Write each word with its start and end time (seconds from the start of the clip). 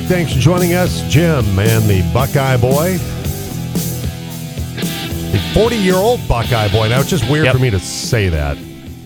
8 0.00 0.04
o'clock. 0.04 0.08
Thanks 0.08 0.32
for 0.32 0.38
joining 0.40 0.74
us, 0.74 1.02
Jim 1.08 1.44
and 1.58 1.84
the 1.84 2.02
Buckeye 2.12 2.56
Boy. 2.56 2.98
The 5.32 5.38
40 5.54 5.76
year 5.76 5.94
old 5.96 6.26
Buckeye 6.26 6.68
Boy. 6.68 6.88
Now, 6.88 7.00
it's 7.00 7.10
just 7.10 7.28
weird 7.30 7.46
Yep. 7.46 7.54
for 7.54 7.60
me 7.60 7.70
to 7.70 7.78
say 7.78 8.28
that. 8.28 8.56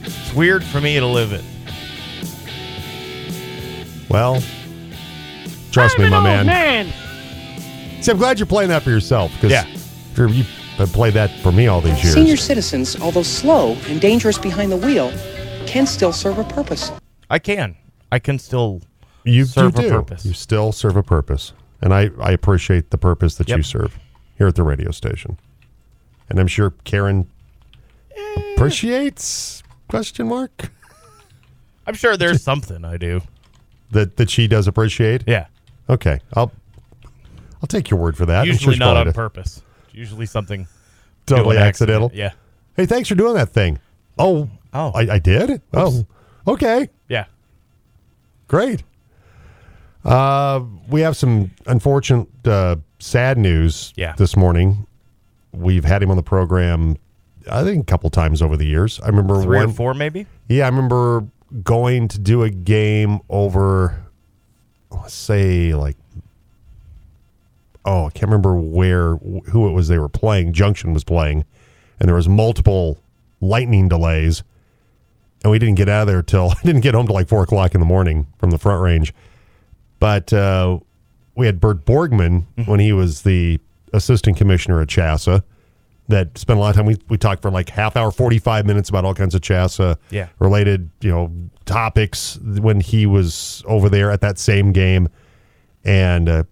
It's 0.04 0.34
weird 0.34 0.64
for 0.64 0.80
me 0.80 0.98
to 0.98 1.06
live 1.06 1.32
it. 1.32 1.44
Well, 4.08 4.42
trust 5.72 5.98
me, 5.98 6.04
I'm 6.06 6.10
my 6.12 6.18
an 6.18 6.24
man. 6.24 6.86
old 6.86 6.94
man. 6.94 8.02
See, 8.02 8.10
I'm 8.12 8.18
glad 8.18 8.38
you're 8.38 8.46
playing 8.46 8.68
that 8.70 8.82
for 8.82 8.90
yourself 8.90 9.32
because 9.34 9.50
Yeah. 9.50 9.66
you 10.26 10.44
have 10.76 10.92
played 10.92 11.14
that 11.14 11.30
for 11.40 11.50
me 11.52 11.66
all 11.66 11.80
these 11.80 12.02
years. 12.02 12.14
Senior 12.14 12.36
citizens, 12.36 12.96
although 13.00 13.22
slow 13.22 13.76
and 13.88 14.00
dangerous 14.00 14.38
behind 14.38 14.70
the 14.70 14.76
wheel, 14.76 15.12
can 15.66 15.86
still 15.86 16.12
serve 16.12 16.38
a 16.38 16.44
purpose. 16.44 16.92
I 17.30 17.38
can. 17.38 17.74
I 18.12 18.18
can 18.18 18.38
still. 18.38 18.82
You 19.24 19.44
serve 19.44 19.74
you 19.78 19.80
a 19.80 19.82
do. 19.82 19.90
purpose. 19.90 20.24
You 20.24 20.32
still 20.32 20.72
serve 20.72 20.96
a 20.96 21.02
purpose, 21.02 21.52
and 21.80 21.92
I 21.94 22.10
I 22.20 22.30
appreciate 22.32 22.90
the 22.90 22.98
purpose 22.98 23.36
that 23.36 23.48
you 23.48 23.62
serve 23.62 23.98
here 24.36 24.46
at 24.48 24.54
the 24.54 24.62
radio 24.62 24.90
station, 24.90 25.38
and 26.28 26.38
I'm 26.38 26.46
sure 26.48 26.70
Karen 26.84 27.26
eh. 28.16 28.52
appreciates 28.54 29.62
question 29.88 30.28
mark 30.28 30.70
I'm 31.86 31.94
sure 31.94 32.16
there's 32.16 32.42
something 32.42 32.84
I 32.84 32.96
do. 32.96 33.20
that 33.90 34.16
that 34.16 34.30
she 34.30 34.48
does 34.48 34.66
appreciate. 34.66 35.24
Yeah. 35.26 35.46
Okay, 35.88 36.20
I'll 36.34 36.50
I'll 37.62 37.66
take 37.68 37.90
your 37.90 38.00
word 38.00 38.16
for 38.16 38.26
that. 38.26 38.46
Usually 38.46 38.76
not 38.76 38.96
on 38.96 39.06
did. 39.06 39.14
purpose. 39.14 39.62
It's 39.86 39.94
usually 39.94 40.26
something 40.26 40.66
Totally 41.26 41.56
accidental. 41.58 42.06
accident. 42.08 42.34
Yeah. 42.34 42.40
Hey, 42.76 42.86
thanks 42.86 43.08
for 43.08 43.14
doing 43.14 43.34
that 43.34 43.50
thing. 43.50 43.78
Oh, 44.18 44.48
Oh. 44.72 44.90
I, 44.94 45.14
I 45.14 45.18
did. 45.20 45.62
Oh, 45.72 46.04
okay. 46.48 46.88
Yeah. 47.08 47.26
Great. 48.48 48.82
Uh, 50.04 50.62
we 50.88 51.00
have 51.00 51.16
some 51.16 51.50
unfortunate, 51.66 52.28
uh, 52.46 52.76
sad 52.98 53.38
news 53.38 53.92
Yeah. 53.96 54.14
this 54.16 54.36
morning. 54.36 54.86
We've 55.52 55.84
had 55.84 56.02
him 56.02 56.10
on 56.10 56.16
the 56.16 56.22
program, 56.22 56.96
I 57.50 57.62
think, 57.64 57.82
a 57.82 57.86
couple 57.86 58.10
times 58.10 58.42
over 58.42 58.56
the 58.56 58.66
years. 58.66 59.00
I 59.02 59.06
remember 59.08 59.40
Three 59.42 59.58
one. 59.58 59.70
or 59.70 59.72
four, 59.72 59.94
maybe. 59.94 60.26
Yeah, 60.48 60.64
I 60.64 60.68
remember 60.68 61.24
going 61.62 62.08
to 62.08 62.18
do 62.18 62.42
a 62.42 62.50
game 62.50 63.20
over, 63.30 64.02
let's 64.90 65.14
say, 65.14 65.72
like, 65.74 65.96
oh, 67.84 68.06
I 68.06 68.10
can't 68.10 68.24
remember 68.30 68.54
where, 68.56 69.16
who 69.16 69.68
it 69.68 69.72
was 69.72 69.88
they 69.88 69.98
were 69.98 70.08
playing. 70.08 70.52
Junction 70.52 70.92
was 70.92 71.04
playing, 71.04 71.44
and 72.00 72.08
there 72.08 72.16
was 72.16 72.28
multiple 72.28 72.98
lightning 73.40 73.88
delays, 73.88 74.42
and 75.42 75.50
we 75.50 75.58
didn't 75.58 75.76
get 75.76 75.88
out 75.88 76.02
of 76.02 76.06
there 76.08 76.22
till 76.22 76.50
I 76.58 76.60
didn't 76.64 76.80
get 76.82 76.94
home 76.94 77.06
till 77.06 77.14
like 77.14 77.28
four 77.28 77.42
o'clock 77.42 77.74
in 77.74 77.80
the 77.80 77.86
morning 77.86 78.26
from 78.38 78.50
the 78.50 78.58
front 78.58 78.82
range. 78.82 79.14
But 80.04 80.34
uh, 80.34 80.80
we 81.34 81.46
had 81.46 81.60
Bert 81.60 81.86
Borgman 81.86 82.44
when 82.66 82.78
he 82.78 82.92
was 82.92 83.22
the 83.22 83.58
assistant 83.94 84.36
commissioner 84.36 84.82
at 84.82 84.88
CHSAA 84.88 85.42
that 86.08 86.36
spent 86.36 86.58
a 86.58 86.60
lot 86.60 86.68
of 86.68 86.76
time. 86.76 86.84
We, 86.84 86.98
we 87.08 87.16
talked 87.16 87.40
for 87.40 87.50
like 87.50 87.70
half 87.70 87.96
hour, 87.96 88.10
45 88.10 88.66
minutes 88.66 88.90
about 88.90 89.06
all 89.06 89.14
kinds 89.14 89.34
of 89.34 89.40
CHSAA 89.40 89.96
Yeah. 90.10 90.28
related, 90.40 90.90
you 91.00 91.10
know, 91.10 91.32
topics 91.64 92.38
when 92.42 92.80
he 92.80 93.06
was 93.06 93.62
over 93.66 93.88
there 93.88 94.10
at 94.10 94.20
that 94.20 94.38
same 94.38 94.72
game. 94.72 95.08
And 95.86 96.28
uh, 96.28 96.42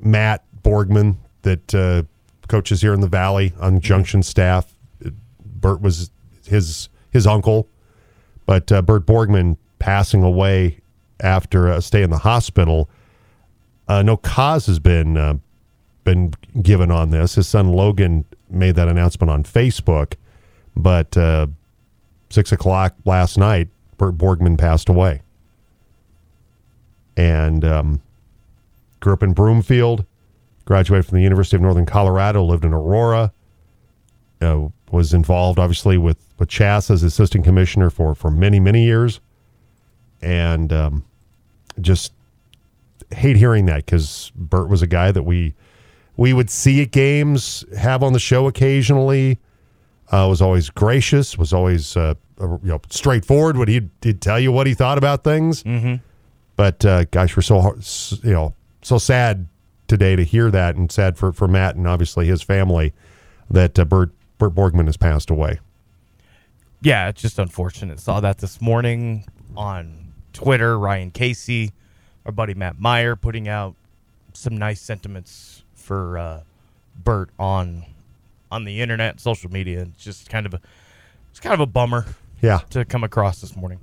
Matt 0.00 0.42
Borgman 0.64 1.14
that 1.42 1.72
uh, 1.76 2.02
coaches 2.48 2.80
here 2.80 2.92
in 2.92 3.02
the 3.02 3.06
Valley 3.06 3.52
on 3.60 3.78
Junction 3.78 4.24
staff. 4.24 4.74
Bert 5.44 5.80
was 5.80 6.10
his 6.44 6.88
his 7.12 7.24
uncle, 7.24 7.68
but 8.46 8.72
uh, 8.72 8.82
Bert 8.82 9.06
Borgman 9.06 9.58
passing 9.78 10.24
away 10.24 10.80
after 11.20 11.68
a 11.68 11.80
stay 11.82 12.02
in 12.02 12.10
the 12.10 12.18
hospital. 12.18 12.88
Uh, 13.88 14.02
no 14.02 14.16
cause 14.16 14.66
has 14.66 14.78
been 14.78 15.16
uh, 15.16 15.34
been 16.04 16.34
given 16.62 16.90
on 16.90 17.10
this. 17.10 17.34
His 17.34 17.48
son 17.48 17.72
Logan 17.72 18.24
made 18.50 18.76
that 18.76 18.88
announcement 18.88 19.30
on 19.30 19.42
Facebook, 19.42 20.14
but 20.76 21.16
uh, 21.16 21.46
six 22.30 22.52
o'clock 22.52 22.94
last 23.04 23.38
night, 23.38 23.68
Bert 23.96 24.16
Borgman 24.16 24.58
passed 24.58 24.88
away, 24.88 25.22
and 27.16 27.64
um, 27.64 28.02
grew 29.00 29.12
up 29.12 29.22
in 29.22 29.32
Broomfield, 29.32 30.04
graduated 30.64 31.06
from 31.06 31.16
the 31.16 31.22
University 31.22 31.56
of 31.56 31.62
Northern 31.62 31.86
Colorado, 31.86 32.42
lived 32.44 32.64
in 32.64 32.72
Aurora, 32.72 33.32
uh, 34.40 34.68
was 34.90 35.12
involved 35.12 35.58
obviously 35.58 35.98
with 35.98 36.18
with 36.38 36.48
CHSAA 36.48 36.90
as 36.90 37.02
assistant 37.02 37.44
commissioner 37.44 37.90
for 37.90 38.14
for 38.14 38.30
many 38.30 38.60
many 38.60 38.84
years, 38.84 39.20
and 40.24 40.72
um, 40.72 41.04
just 41.80 42.12
hate 43.12 43.36
hearing 43.36 43.66
that 43.66 43.84
because 43.84 44.32
Bert 44.34 44.68
was 44.68 44.82
a 44.82 44.86
guy 44.86 45.12
that 45.12 45.22
we 45.22 45.54
we 46.16 46.32
would 46.32 46.50
see 46.50 46.80
at 46.82 46.90
games, 46.90 47.64
have 47.76 48.02
on 48.02 48.12
the 48.12 48.18
show 48.18 48.46
occasionally. 48.46 49.38
Uh, 50.12 50.26
was 50.28 50.42
always 50.42 50.70
gracious, 50.70 51.36
was 51.38 51.52
always 51.52 51.96
uh, 51.96 52.14
you 52.40 52.58
know 52.62 52.80
straightforward. 52.90 53.56
Would 53.56 53.68
he 53.68 53.88
he'd 54.02 54.20
tell 54.20 54.38
you 54.38 54.52
what 54.52 54.66
he 54.66 54.74
thought 54.74 54.98
about 54.98 55.24
things? 55.24 55.62
Mm-hmm. 55.62 55.96
But 56.56 56.84
uh, 56.84 57.04
gosh, 57.04 57.36
we're 57.36 57.42
so 57.42 57.60
hard, 57.60 57.84
you 58.22 58.32
know 58.32 58.54
so 58.82 58.98
sad 58.98 59.48
today 59.88 60.14
to 60.14 60.22
hear 60.22 60.50
that, 60.50 60.76
and 60.76 60.92
sad 60.92 61.16
for 61.16 61.32
for 61.32 61.48
Matt 61.48 61.76
and 61.76 61.88
obviously 61.88 62.26
his 62.26 62.42
family 62.42 62.92
that 63.50 63.78
uh, 63.78 63.84
Bert 63.84 64.12
Bert 64.38 64.54
Borgman 64.54 64.86
has 64.86 64.96
passed 64.96 65.30
away. 65.30 65.58
Yeah, 66.82 67.08
it's 67.08 67.22
just 67.22 67.38
unfortunate. 67.38 67.98
Saw 67.98 68.20
that 68.20 68.38
this 68.38 68.60
morning 68.60 69.24
on 69.56 70.03
Twitter. 70.34 70.78
Ryan 70.78 71.10
Casey, 71.10 71.72
our 72.26 72.32
buddy 72.32 72.52
Matt 72.52 72.78
Meyer, 72.78 73.16
putting 73.16 73.48
out 73.48 73.74
some 74.34 74.56
nice 74.58 74.80
sentiments 74.82 75.64
for 75.74 76.18
uh, 76.18 76.40
Bert 77.02 77.30
on 77.38 77.84
on 78.52 78.64
the 78.64 78.80
internet, 78.82 79.18
social 79.20 79.50
media. 79.50 79.82
It's 79.82 80.04
just 80.04 80.28
kind 80.28 80.44
of 80.44 80.52
a 80.54 80.60
it's 81.30 81.40
kind 81.40 81.54
of 81.54 81.60
a 81.60 81.66
bummer 81.66 82.04
Yeah, 82.42 82.58
to 82.70 82.84
come 82.84 83.02
across 83.02 83.40
this 83.40 83.56
morning. 83.56 83.80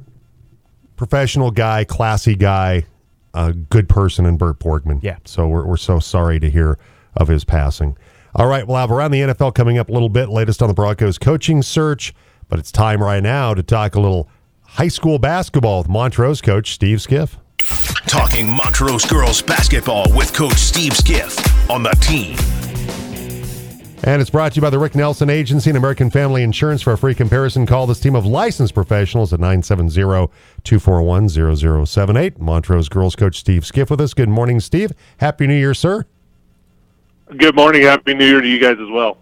professional 0.95 1.51
guy, 1.51 1.84
classy 1.84 2.35
guy, 2.35 2.85
a 3.34 3.51
good 3.53 3.90
person 3.90 4.25
in 4.25 4.38
Bert 4.38 4.59
Borgman. 4.59 5.01
Yeah. 5.01 5.17
So 5.25 5.47
we're, 5.47 5.66
we're 5.66 5.78
so 5.78 6.00
sorry 6.00 6.40
to 6.40 6.50
hear 6.50 6.78
of 7.17 7.28
his 7.28 7.44
passing. 7.44 7.97
All 8.35 8.47
right, 8.47 8.66
we'll 8.66 8.78
have 8.78 8.91
around 8.91 9.11
the 9.11 9.19
NFL 9.22 9.53
coming 9.56 9.78
up 9.78 9.90
a 9.90 9.91
little 9.91 10.07
bit, 10.09 10.29
latest 10.29 10.61
on 10.61 10.69
the 10.69 10.73
Broncos 10.73 11.17
coaching 11.17 11.61
search, 11.61 12.13
but 12.47 12.59
it's 12.59 12.72
time 12.72 13.01
right 13.03 13.22
now 13.22 13.53
to 13.53 13.61
talk 13.63 13.95
a 13.95 14.00
little 14.00 14.29
high 14.72 14.88
school 14.88 15.20
basketball 15.20 15.80
with 15.80 15.90
Montrose 15.90 16.40
coach 16.42 16.74
Steve 16.74 17.02
Skiff. 17.02 17.38
Talking 18.08 18.50
Montrose 18.50 19.06
girls 19.06 19.42
basketball 19.42 20.06
with 20.16 20.34
Coach 20.34 20.58
Steve 20.58 20.96
Skiff 20.96 21.38
on 21.70 21.84
the 21.84 21.92
team. 22.02 22.38
And 24.04 24.20
it's 24.20 24.32
brought 24.32 24.54
to 24.54 24.56
you 24.56 24.64
by 24.64 24.72
the 24.72 24.80
Rick 24.80 24.96
Nelson 24.96 25.30
Agency 25.30 25.70
and 25.70 25.78
American 25.78 26.09
Family 26.09 26.42
Insurance. 26.42 26.82
For 26.82 26.94
a 26.94 26.98
free 26.98 27.14
comparison, 27.14 27.68
call 27.68 27.86
this 27.86 28.00
team 28.00 28.16
of 28.16 28.26
licensed 28.26 28.74
professionals 28.74 29.32
at 29.32 29.40
970-241-0078. 29.40 32.40
Montrose 32.40 32.90
girls 32.90 33.16
coach 33.16 33.40
Steve 33.40 33.64
Skiff 33.64 33.92
with 33.92 34.02
us. 34.02 34.16
Good 34.16 34.30
morning, 34.30 34.59
Steve. 34.59 34.92
Happy 35.18 35.46
New 35.46 35.53
Year, 35.53 35.76
sir. 35.76 36.08
Good 37.38 37.56
morning. 37.56 37.84
Happy 37.84 38.16
New 38.16 38.26
Year 38.26 38.42
to 38.42 38.48
you 38.48 38.59
guys 38.59 38.80
as 38.80 38.90
well. 38.90 39.20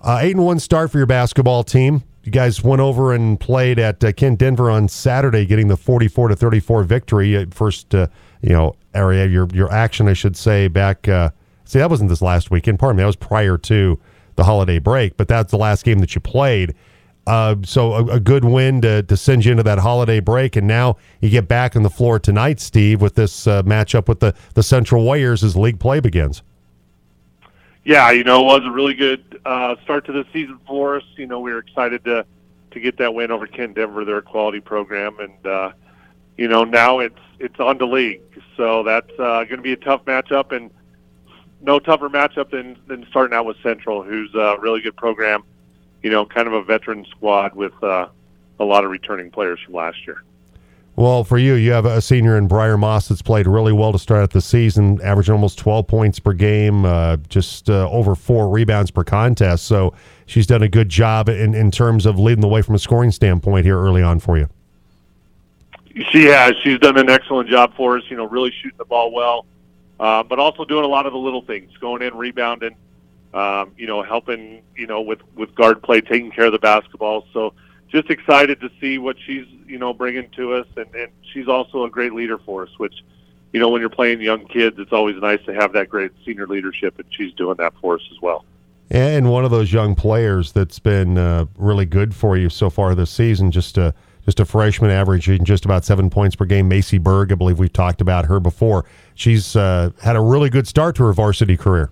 Uh, 0.00 0.18
eight 0.20 0.34
and 0.34 0.44
one 0.44 0.58
start 0.58 0.90
for 0.90 0.98
your 0.98 1.06
basketball 1.06 1.62
team. 1.62 2.02
You 2.24 2.30
guys 2.30 2.62
went 2.62 2.80
over 2.80 3.12
and 3.12 3.38
played 3.40 3.80
at 3.80 4.02
uh, 4.04 4.12
Kent 4.12 4.38
Denver 4.38 4.70
on 4.70 4.86
Saturday, 4.86 5.44
getting 5.44 5.66
the 5.66 5.76
forty-four 5.76 6.28
to 6.28 6.36
thirty-four 6.36 6.84
victory. 6.84 7.36
Uh, 7.36 7.46
First, 7.50 7.94
uh, 7.94 8.06
you 8.42 8.50
know, 8.50 8.76
area 8.94 9.26
your 9.26 9.48
your 9.52 9.72
action, 9.72 10.06
I 10.06 10.12
should 10.12 10.36
say. 10.36 10.68
Back, 10.68 11.08
uh, 11.08 11.30
see, 11.64 11.80
that 11.80 11.90
wasn't 11.90 12.10
this 12.10 12.22
last 12.22 12.50
weekend. 12.50 12.78
Pardon 12.78 12.98
me, 12.98 13.02
that 13.02 13.06
was 13.06 13.16
prior 13.16 13.58
to 13.58 13.98
the 14.36 14.44
holiday 14.44 14.78
break. 14.78 15.16
But 15.16 15.26
that's 15.26 15.50
the 15.50 15.58
last 15.58 15.84
game 15.84 15.98
that 15.98 16.14
you 16.14 16.20
played. 16.20 16.74
Uh, 17.26 17.56
so 17.64 17.92
a, 17.92 18.04
a 18.06 18.20
good 18.20 18.44
win 18.44 18.80
to, 18.82 19.02
to 19.02 19.16
send 19.16 19.44
you 19.44 19.50
into 19.50 19.62
that 19.62 19.78
holiday 19.78 20.20
break, 20.20 20.56
and 20.56 20.66
now 20.66 20.96
you 21.20 21.28
get 21.28 21.48
back 21.48 21.76
on 21.76 21.82
the 21.82 21.90
floor 21.90 22.18
tonight, 22.18 22.60
Steve, 22.60 23.00
with 23.00 23.14
this 23.14 23.46
uh, 23.48 23.62
matchup 23.64 24.06
with 24.06 24.20
the 24.20 24.32
the 24.54 24.62
Central 24.62 25.02
Warriors 25.04 25.42
as 25.42 25.56
league 25.56 25.80
play 25.80 25.98
begins. 25.98 26.42
Yeah, 27.84 28.12
you 28.12 28.22
know, 28.22 28.42
it 28.42 28.44
was 28.44 28.62
a 28.64 28.70
really 28.70 28.94
good 28.94 29.40
uh, 29.44 29.74
start 29.82 30.06
to 30.06 30.12
the 30.12 30.24
season 30.32 30.60
for 30.66 30.96
us. 30.96 31.02
You 31.16 31.26
know, 31.26 31.40
we 31.40 31.52
were 31.52 31.58
excited 31.58 32.04
to 32.04 32.24
to 32.70 32.80
get 32.80 32.96
that 32.98 33.12
win 33.12 33.30
over 33.30 33.46
Kent 33.46 33.74
Denver, 33.74 34.04
their 34.04 34.22
quality 34.22 34.60
program, 34.60 35.18
and 35.18 35.46
uh, 35.46 35.72
you 36.36 36.48
know 36.48 36.64
now 36.64 37.00
it's 37.00 37.18
it's 37.38 37.58
on 37.58 37.78
to 37.78 37.86
league. 37.86 38.22
So 38.56 38.82
that's 38.82 39.10
uh, 39.18 39.44
going 39.44 39.56
to 39.56 39.62
be 39.62 39.72
a 39.72 39.76
tough 39.76 40.04
matchup, 40.04 40.52
and 40.52 40.70
no 41.60 41.78
tougher 41.78 42.08
matchup 42.08 42.50
than 42.50 42.78
than 42.86 43.04
starting 43.10 43.36
out 43.36 43.46
with 43.46 43.56
Central, 43.62 44.02
who's 44.02 44.34
a 44.34 44.56
really 44.60 44.80
good 44.80 44.96
program. 44.96 45.42
You 46.02 46.10
know, 46.10 46.24
kind 46.24 46.46
of 46.46 46.54
a 46.54 46.62
veteran 46.62 47.04
squad 47.10 47.54
with 47.54 47.74
uh, 47.82 48.08
a 48.60 48.64
lot 48.64 48.84
of 48.84 48.90
returning 48.90 49.30
players 49.30 49.60
from 49.64 49.74
last 49.74 50.06
year. 50.06 50.22
Well, 50.94 51.24
for 51.24 51.38
you, 51.38 51.54
you 51.54 51.72
have 51.72 51.86
a 51.86 52.02
senior 52.02 52.36
in 52.36 52.48
Briar 52.48 52.76
Moss 52.76 53.08
that's 53.08 53.22
played 53.22 53.46
really 53.46 53.72
well 53.72 53.92
to 53.92 53.98
start 53.98 54.22
out 54.22 54.30
the 54.30 54.42
season, 54.42 55.00
averaging 55.02 55.32
almost 55.32 55.58
12 55.58 55.86
points 55.86 56.18
per 56.18 56.34
game, 56.34 56.84
uh, 56.84 57.16
just 57.28 57.70
uh, 57.70 57.88
over 57.90 58.14
four 58.14 58.50
rebounds 58.50 58.90
per 58.90 59.02
contest. 59.02 59.64
So 59.64 59.94
she's 60.26 60.46
done 60.46 60.62
a 60.62 60.68
good 60.68 60.90
job 60.90 61.30
in, 61.30 61.54
in 61.54 61.70
terms 61.70 62.04
of 62.04 62.18
leading 62.18 62.42
the 62.42 62.48
way 62.48 62.60
from 62.60 62.74
a 62.74 62.78
scoring 62.78 63.10
standpoint 63.10 63.64
here 63.64 63.80
early 63.80 64.02
on 64.02 64.20
for 64.20 64.36
you. 64.36 64.50
She 66.10 66.24
has. 66.24 66.54
She's 66.62 66.78
done 66.78 66.98
an 66.98 67.10
excellent 67.10 67.48
job 67.48 67.74
for 67.74 67.96
us. 67.98 68.04
You 68.08 68.16
know, 68.16 68.26
really 68.26 68.50
shooting 68.50 68.78
the 68.78 68.84
ball 68.84 69.12
well, 69.12 69.46
uh, 70.00 70.22
but 70.22 70.38
also 70.38 70.64
doing 70.64 70.84
a 70.84 70.88
lot 70.88 71.06
of 71.06 71.12
the 71.12 71.18
little 71.18 71.42
things, 71.42 71.74
going 71.78 72.02
in, 72.02 72.14
rebounding, 72.14 72.74
um, 73.34 73.72
you 73.76 73.86
know, 73.86 74.02
helping, 74.02 74.62
you 74.74 74.86
know, 74.86 75.02
with 75.02 75.20
with 75.34 75.54
guard 75.54 75.82
play, 75.82 76.00
taking 76.00 76.30
care 76.30 76.46
of 76.46 76.52
the 76.52 76.58
basketball. 76.58 77.26
So, 77.32 77.52
just 77.92 78.10
excited 78.10 78.60
to 78.60 78.70
see 78.80 78.98
what 78.98 79.16
she's, 79.24 79.46
you 79.66 79.78
know, 79.78 79.92
bringing 79.92 80.28
to 80.30 80.54
us, 80.54 80.66
and 80.76 80.92
and 80.94 81.12
she's 81.32 81.46
also 81.46 81.84
a 81.84 81.90
great 81.90 82.12
leader 82.14 82.38
for 82.38 82.64
us. 82.64 82.70
Which, 82.78 83.04
you 83.52 83.60
know, 83.60 83.68
when 83.68 83.80
you're 83.80 83.90
playing 83.90 84.20
young 84.20 84.46
kids, 84.46 84.78
it's 84.78 84.92
always 84.92 85.16
nice 85.16 85.44
to 85.44 85.54
have 85.54 85.72
that 85.74 85.88
great 85.88 86.10
senior 86.24 86.46
leadership, 86.46 86.98
and 86.98 87.06
she's 87.10 87.32
doing 87.34 87.56
that 87.58 87.74
for 87.80 87.94
us 87.96 88.02
as 88.10 88.20
well. 88.20 88.44
And 88.90 89.30
one 89.30 89.44
of 89.44 89.50
those 89.50 89.72
young 89.72 89.94
players 89.94 90.52
that's 90.52 90.78
been 90.78 91.16
uh, 91.16 91.46
really 91.56 91.86
good 91.86 92.14
for 92.14 92.36
you 92.36 92.48
so 92.48 92.68
far 92.70 92.94
this 92.94 93.10
season, 93.10 93.50
just 93.50 93.78
a 93.78 93.94
just 94.24 94.40
a 94.40 94.44
freshman 94.44 94.90
averaging 94.90 95.44
just 95.44 95.64
about 95.64 95.84
seven 95.84 96.08
points 96.08 96.36
per 96.36 96.44
game. 96.44 96.68
Macy 96.68 96.98
Berg, 96.98 97.32
I 97.32 97.34
believe 97.34 97.58
we've 97.58 97.72
talked 97.72 98.00
about 98.00 98.26
her 98.26 98.40
before. 98.40 98.84
She's 99.14 99.56
uh, 99.56 99.90
had 100.02 100.16
a 100.16 100.20
really 100.20 100.48
good 100.48 100.66
start 100.66 100.96
to 100.96 101.04
her 101.04 101.12
varsity 101.12 101.56
career. 101.56 101.90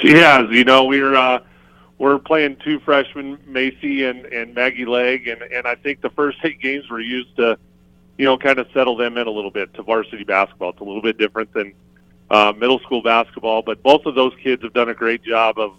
She 0.00 0.14
has. 0.16 0.46
You 0.50 0.64
know, 0.64 0.84
we're 0.84 1.14
uh, 1.14 1.40
we're 1.98 2.18
playing 2.18 2.56
two 2.62 2.78
freshmen, 2.80 3.38
Macy 3.46 4.04
and 4.04 4.26
and 4.26 4.54
Maggie 4.54 4.84
Legg, 4.84 5.28
and 5.28 5.42
and 5.42 5.66
I 5.66 5.74
think 5.74 6.02
the 6.02 6.10
first 6.10 6.38
eight 6.44 6.60
games 6.60 6.88
were 6.90 7.00
used 7.00 7.34
to, 7.36 7.58
you 8.18 8.24
know, 8.24 8.36
kind 8.36 8.58
of 8.58 8.66
settle 8.74 8.96
them 8.96 9.16
in 9.16 9.26
a 9.26 9.30
little 9.30 9.50
bit 9.50 9.72
to 9.74 9.82
varsity 9.82 10.24
basketball. 10.24 10.70
It's 10.70 10.80
a 10.80 10.84
little 10.84 11.02
bit 11.02 11.16
different 11.16 11.52
than 11.52 11.72
uh, 12.30 12.52
middle 12.56 12.80
school 12.80 13.02
basketball, 13.02 13.62
but 13.62 13.82
both 13.82 14.04
of 14.04 14.14
those 14.14 14.34
kids 14.42 14.62
have 14.62 14.74
done 14.74 14.90
a 14.90 14.94
great 14.94 15.22
job 15.22 15.58
of, 15.58 15.78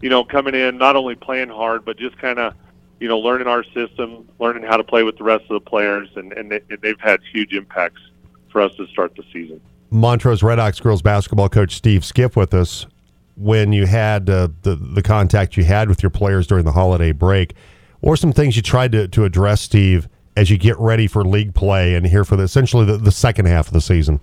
you 0.00 0.08
know, 0.08 0.24
coming 0.24 0.54
in 0.54 0.78
not 0.78 0.96
only 0.96 1.16
playing 1.16 1.50
hard, 1.50 1.84
but 1.84 1.98
just 1.98 2.16
kind 2.18 2.38
of, 2.38 2.54
you 3.00 3.08
know, 3.08 3.18
learning 3.18 3.46
our 3.46 3.64
system, 3.64 4.28
learning 4.38 4.62
how 4.62 4.76
to 4.76 4.84
play 4.84 5.02
with 5.02 5.18
the 5.18 5.24
rest 5.24 5.42
of 5.44 5.62
the 5.62 5.70
players, 5.70 6.08
and 6.16 6.32
and, 6.32 6.50
they, 6.50 6.60
and 6.70 6.80
they've 6.80 7.00
had 7.00 7.20
huge 7.30 7.52
impacts 7.52 8.00
for 8.48 8.62
us 8.62 8.74
to 8.76 8.86
start 8.86 9.14
the 9.16 9.24
season. 9.32 9.60
Montrose 9.90 10.40
Redhawks 10.40 10.80
girls 10.80 11.02
basketball 11.02 11.50
coach 11.50 11.74
Steve 11.76 12.02
Skiff 12.02 12.36
with 12.36 12.54
us 12.54 12.86
when 13.36 13.72
you 13.72 13.86
had 13.86 14.28
uh, 14.28 14.48
the 14.62 14.76
the 14.76 15.02
contact 15.02 15.56
you 15.56 15.64
had 15.64 15.88
with 15.88 16.02
your 16.02 16.10
players 16.10 16.46
during 16.46 16.64
the 16.64 16.72
holiday 16.72 17.12
break, 17.12 17.54
or 18.00 18.16
some 18.16 18.32
things 18.32 18.56
you 18.56 18.62
tried 18.62 18.92
to, 18.92 19.08
to 19.08 19.24
address, 19.24 19.60
Steve, 19.60 20.08
as 20.36 20.50
you 20.50 20.58
get 20.58 20.78
ready 20.78 21.06
for 21.06 21.24
league 21.24 21.54
play 21.54 21.94
and 21.94 22.06
here 22.06 22.24
for 22.24 22.36
the, 22.36 22.42
essentially 22.42 22.84
the, 22.84 22.96
the 22.96 23.12
second 23.12 23.46
half 23.46 23.68
of 23.68 23.72
the 23.72 23.80
season? 23.80 24.20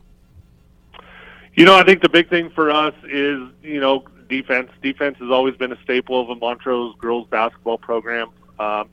You 1.56 1.66
know, 1.66 1.76
I 1.76 1.84
think 1.84 2.02
the 2.02 2.10
big 2.10 2.30
thing 2.30 2.50
for 2.52 2.70
us 2.70 2.94
is 3.04 3.42
you 3.64 3.80
know 3.80 4.04
defense. 4.30 4.72
Defense 4.82 5.18
has 5.20 5.30
always 5.30 5.56
been 5.56 5.72
a 5.72 5.82
staple 5.82 6.22
of 6.22 6.30
a 6.30 6.36
Montrose 6.36 6.96
girls 6.98 7.28
basketball 7.30 7.78
program. 7.78 8.30
Um, 8.60 8.90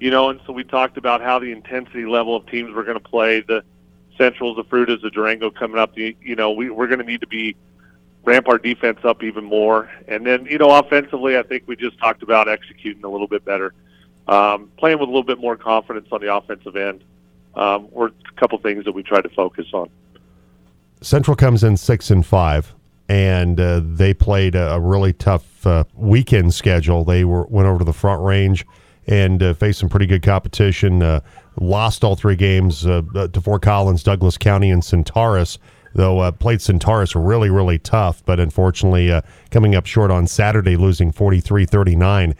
you 0.00 0.10
know, 0.10 0.30
and 0.30 0.40
so 0.46 0.52
we 0.52 0.64
talked 0.64 0.96
about 0.96 1.20
how 1.20 1.38
the 1.38 1.52
intensity 1.52 2.06
level 2.06 2.34
of 2.34 2.46
teams 2.46 2.74
we're 2.74 2.82
going 2.84 2.98
to 2.98 3.08
play. 3.08 3.40
The 3.40 3.62
Centrals, 4.18 4.56
the 4.56 4.64
Fruitas, 4.64 5.00
the 5.00 5.10
Durango 5.10 5.50
coming 5.50 5.78
up. 5.78 5.94
The, 5.94 6.16
you 6.20 6.34
know, 6.34 6.50
we, 6.50 6.70
we're 6.70 6.88
going 6.88 6.98
to 6.98 7.04
need 7.04 7.20
to 7.20 7.26
be 7.26 7.54
ramp 8.24 8.48
our 8.48 8.58
defense 8.58 8.98
up 9.04 9.22
even 9.22 9.44
more. 9.44 9.90
And 10.08 10.26
then, 10.26 10.46
you 10.46 10.58
know, 10.58 10.70
offensively, 10.70 11.36
I 11.36 11.42
think 11.42 11.64
we 11.66 11.76
just 11.76 11.98
talked 11.98 12.22
about 12.22 12.48
executing 12.48 13.04
a 13.04 13.08
little 13.08 13.26
bit 13.26 13.44
better, 13.44 13.74
um, 14.28 14.70
playing 14.76 14.98
with 14.98 15.08
a 15.08 15.12
little 15.12 15.24
bit 15.24 15.38
more 15.38 15.56
confidence 15.56 16.08
on 16.12 16.20
the 16.20 16.34
offensive 16.34 16.76
end. 16.76 17.04
Um, 17.54 17.90
were 17.90 18.06
a 18.06 18.40
couple 18.40 18.56
things 18.58 18.86
that 18.86 18.92
we 18.92 19.02
tried 19.02 19.22
to 19.22 19.28
focus 19.28 19.66
on. 19.74 19.90
Central 21.02 21.36
comes 21.36 21.62
in 21.62 21.76
six 21.76 22.10
and 22.10 22.24
five, 22.24 22.74
and 23.10 23.60
uh, 23.60 23.82
they 23.84 24.14
played 24.14 24.54
a, 24.54 24.80
really 24.80 25.12
tough 25.12 25.66
uh, 25.66 25.84
weekend 25.94 26.54
schedule. 26.54 27.04
They 27.04 27.24
were 27.24 27.44
went 27.44 27.68
over 27.68 27.80
to 27.80 27.84
the 27.84 27.92
Front 27.92 28.22
Range 28.22 28.64
and 29.06 29.42
uh, 29.42 29.52
faced 29.52 29.80
some 29.80 29.90
pretty 29.90 30.06
good 30.06 30.22
competition. 30.22 31.02
Uh, 31.02 31.20
lost 31.60 32.04
all 32.04 32.16
three 32.16 32.36
games 32.36 32.86
uh, 32.86 33.02
uh, 33.14 33.28
to 33.28 33.40
Fort 33.40 33.60
Collins, 33.60 34.02
Douglas 34.02 34.38
County, 34.38 34.70
and 34.70 34.82
Centaurus 34.82 35.58
though 35.94 36.20
uh, 36.20 36.32
played 36.32 36.60
Centaurus 36.60 37.14
really, 37.14 37.50
really 37.50 37.78
tough, 37.78 38.24
but 38.24 38.40
unfortunately 38.40 39.10
uh, 39.10 39.22
coming 39.50 39.74
up 39.74 39.86
short 39.86 40.10
on 40.10 40.26
Saturday, 40.26 40.76
losing 40.76 41.12
43 41.12 41.66
39. 41.66 42.34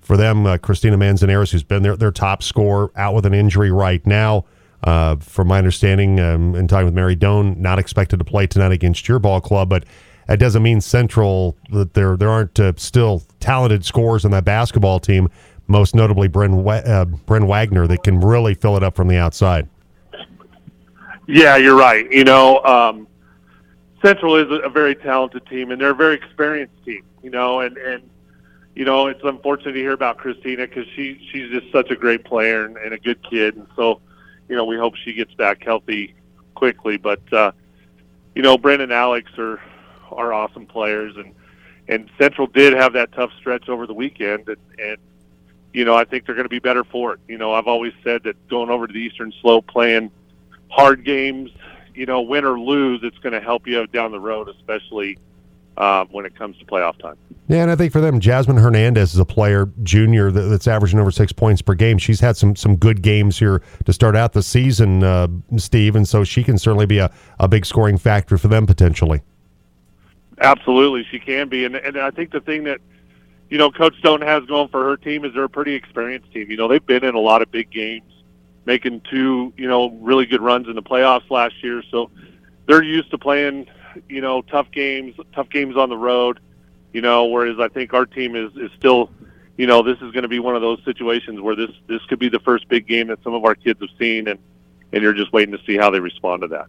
For 0.00 0.16
them, 0.16 0.46
uh, 0.46 0.56
Christina 0.56 0.96
Manzanares, 0.96 1.50
who's 1.50 1.62
been 1.62 1.82
their, 1.82 1.96
their 1.96 2.10
top 2.10 2.42
scorer, 2.42 2.90
out 2.96 3.14
with 3.14 3.26
an 3.26 3.34
injury 3.34 3.70
right 3.70 4.04
now. 4.06 4.44
Uh, 4.84 5.16
from 5.16 5.48
my 5.48 5.58
understanding, 5.58 6.20
um, 6.20 6.54
in 6.54 6.68
talking 6.68 6.84
with 6.86 6.94
Mary 6.94 7.16
Doan, 7.16 7.60
not 7.60 7.80
expected 7.80 8.18
to 8.18 8.24
play 8.24 8.46
tonight 8.46 8.70
against 8.70 9.08
your 9.08 9.18
ball 9.18 9.40
club, 9.40 9.68
but 9.68 9.84
that 10.28 10.38
doesn't 10.38 10.62
mean 10.62 10.80
Central 10.80 11.56
that 11.70 11.94
there 11.94 12.16
there 12.16 12.30
aren't 12.30 12.60
uh, 12.60 12.72
still 12.76 13.22
talented 13.40 13.84
scorers 13.84 14.24
on 14.24 14.30
that 14.30 14.44
basketball 14.44 15.00
team. 15.00 15.28
Most 15.66 15.94
notably, 15.94 16.28
Bren, 16.28 16.64
uh, 16.86 17.04
Bren 17.26 17.46
Wagner, 17.46 17.86
that 17.88 18.02
can 18.02 18.20
really 18.20 18.54
fill 18.54 18.76
it 18.76 18.82
up 18.82 18.94
from 18.94 19.08
the 19.08 19.16
outside. 19.16 19.68
Yeah, 21.28 21.58
you're 21.58 21.76
right. 21.76 22.10
You 22.10 22.24
know, 22.24 22.60
um, 22.64 23.06
Central 24.02 24.36
is 24.36 24.46
a, 24.64 24.70
very 24.70 24.94
talented 24.94 25.46
team, 25.46 25.70
and 25.70 25.80
they're 25.80 25.90
a 25.90 25.94
very 25.94 26.14
experienced 26.14 26.82
team. 26.86 27.02
You 27.22 27.28
know, 27.28 27.60
and 27.60 27.76
and 27.76 28.08
you 28.74 28.86
know 28.86 29.08
it's 29.08 29.20
unfortunate 29.22 29.72
to 29.72 29.78
hear 29.78 29.92
about 29.92 30.16
Christina 30.16 30.66
because 30.66 30.86
she 30.96 31.28
she's 31.30 31.50
just 31.50 31.70
such 31.70 31.90
a 31.90 31.96
great 31.96 32.24
player 32.24 32.64
and, 32.64 32.78
and 32.78 32.94
a 32.94 32.98
good 32.98 33.22
kid, 33.28 33.56
and 33.56 33.66
so 33.76 34.00
you 34.48 34.56
know 34.56 34.64
we 34.64 34.78
hope 34.78 34.94
she 34.96 35.12
gets 35.12 35.34
back 35.34 35.62
healthy 35.62 36.14
quickly. 36.54 36.96
But 36.96 37.30
uh, 37.30 37.52
you 38.34 38.40
know, 38.40 38.56
Brent 38.56 38.80
and 38.80 38.92
Alex 38.92 39.30
are 39.36 39.60
are 40.10 40.32
awesome 40.32 40.64
players, 40.64 41.14
and 41.16 41.34
and 41.88 42.08
Central 42.18 42.46
did 42.46 42.72
have 42.72 42.94
that 42.94 43.12
tough 43.12 43.32
stretch 43.38 43.68
over 43.68 43.86
the 43.86 43.94
weekend, 43.94 44.48
and 44.48 44.56
and 44.78 44.96
you 45.74 45.84
know 45.84 45.94
I 45.94 46.04
think 46.04 46.24
they're 46.24 46.34
going 46.34 46.46
to 46.46 46.48
be 46.48 46.58
better 46.58 46.84
for 46.84 47.12
it. 47.12 47.20
You 47.28 47.36
know, 47.36 47.52
I've 47.52 47.66
always 47.66 47.92
said 48.02 48.22
that 48.22 48.48
going 48.48 48.70
over 48.70 48.86
to 48.86 48.92
the 48.94 49.00
Eastern 49.00 49.30
Slope 49.42 49.66
playing 49.66 50.10
hard 50.70 51.04
games, 51.04 51.50
you 51.94 52.06
know, 52.06 52.20
win 52.20 52.44
or 52.44 52.58
lose, 52.58 53.00
it's 53.02 53.18
going 53.18 53.32
to 53.32 53.40
help 53.40 53.66
you 53.66 53.86
down 53.88 54.12
the 54.12 54.20
road, 54.20 54.48
especially 54.48 55.18
uh, 55.76 56.04
when 56.10 56.26
it 56.26 56.34
comes 56.34 56.56
to 56.58 56.64
playoff 56.64 56.98
time. 56.98 57.16
Yeah, 57.48 57.62
and 57.62 57.70
I 57.70 57.76
think 57.76 57.92
for 57.92 58.00
them, 58.00 58.20
Jasmine 58.20 58.58
Hernandez 58.58 59.14
is 59.14 59.18
a 59.18 59.24
player, 59.24 59.70
junior, 59.82 60.30
that's 60.30 60.68
averaging 60.68 60.98
over 60.98 61.10
six 61.10 61.32
points 61.32 61.62
per 61.62 61.74
game. 61.74 61.96
She's 61.96 62.20
had 62.20 62.36
some 62.36 62.54
some 62.54 62.76
good 62.76 63.00
games 63.00 63.38
here 63.38 63.62
to 63.86 63.92
start 63.92 64.16
out 64.16 64.34
the 64.34 64.42
season, 64.42 65.02
uh, 65.02 65.28
Steve, 65.56 65.96
and 65.96 66.06
so 66.06 66.24
she 66.24 66.44
can 66.44 66.58
certainly 66.58 66.84
be 66.84 66.98
a, 66.98 67.10
a 67.38 67.48
big 67.48 67.64
scoring 67.64 67.96
factor 67.96 68.36
for 68.36 68.48
them 68.48 68.66
potentially. 68.66 69.22
Absolutely, 70.40 71.06
she 71.10 71.18
can 71.18 71.48
be, 71.48 71.64
and 71.64 71.74
and 71.74 71.96
I 71.96 72.10
think 72.10 72.32
the 72.32 72.40
thing 72.40 72.64
that 72.64 72.80
you 73.48 73.56
know 73.56 73.70
Coach 73.70 73.96
Stone 73.98 74.20
has 74.20 74.44
going 74.44 74.68
for 74.68 74.84
her 74.84 74.96
team 74.98 75.24
is 75.24 75.32
they're 75.32 75.44
a 75.44 75.48
pretty 75.48 75.74
experienced 75.74 76.30
team. 76.32 76.50
You 76.50 76.58
know, 76.58 76.68
they've 76.68 76.84
been 76.84 77.04
in 77.04 77.14
a 77.14 77.20
lot 77.20 77.40
of 77.40 77.50
big 77.50 77.70
games 77.70 78.12
making 78.68 79.00
two, 79.10 79.50
you 79.56 79.66
know, 79.66 79.88
really 79.92 80.26
good 80.26 80.42
runs 80.42 80.68
in 80.68 80.74
the 80.74 80.82
playoffs 80.82 81.28
last 81.30 81.54
year. 81.64 81.82
So 81.90 82.10
they're 82.66 82.82
used 82.82 83.10
to 83.12 83.18
playing, 83.18 83.66
you 84.10 84.20
know, 84.20 84.42
tough 84.42 84.70
games, 84.70 85.16
tough 85.34 85.48
games 85.48 85.74
on 85.76 85.88
the 85.88 85.96
road. 85.96 86.38
You 86.92 87.00
know, 87.00 87.24
whereas 87.24 87.58
I 87.58 87.68
think 87.68 87.94
our 87.94 88.04
team 88.04 88.36
is 88.36 88.54
is 88.56 88.70
still, 88.76 89.10
you 89.56 89.66
know, 89.66 89.82
this 89.82 89.96
is 89.96 90.12
going 90.12 90.22
to 90.22 90.28
be 90.28 90.38
one 90.38 90.54
of 90.54 90.60
those 90.60 90.80
situations 90.84 91.40
where 91.40 91.56
this 91.56 91.70
this 91.86 92.04
could 92.10 92.18
be 92.18 92.28
the 92.28 92.40
first 92.40 92.68
big 92.68 92.86
game 92.86 93.06
that 93.06 93.22
some 93.24 93.32
of 93.32 93.44
our 93.44 93.54
kids 93.54 93.80
have 93.80 93.88
seen, 93.98 94.28
and 94.28 94.38
and 94.92 95.02
you're 95.02 95.14
just 95.14 95.32
waiting 95.32 95.56
to 95.56 95.64
see 95.64 95.78
how 95.78 95.88
they 95.90 96.00
respond 96.00 96.42
to 96.42 96.48
that. 96.48 96.66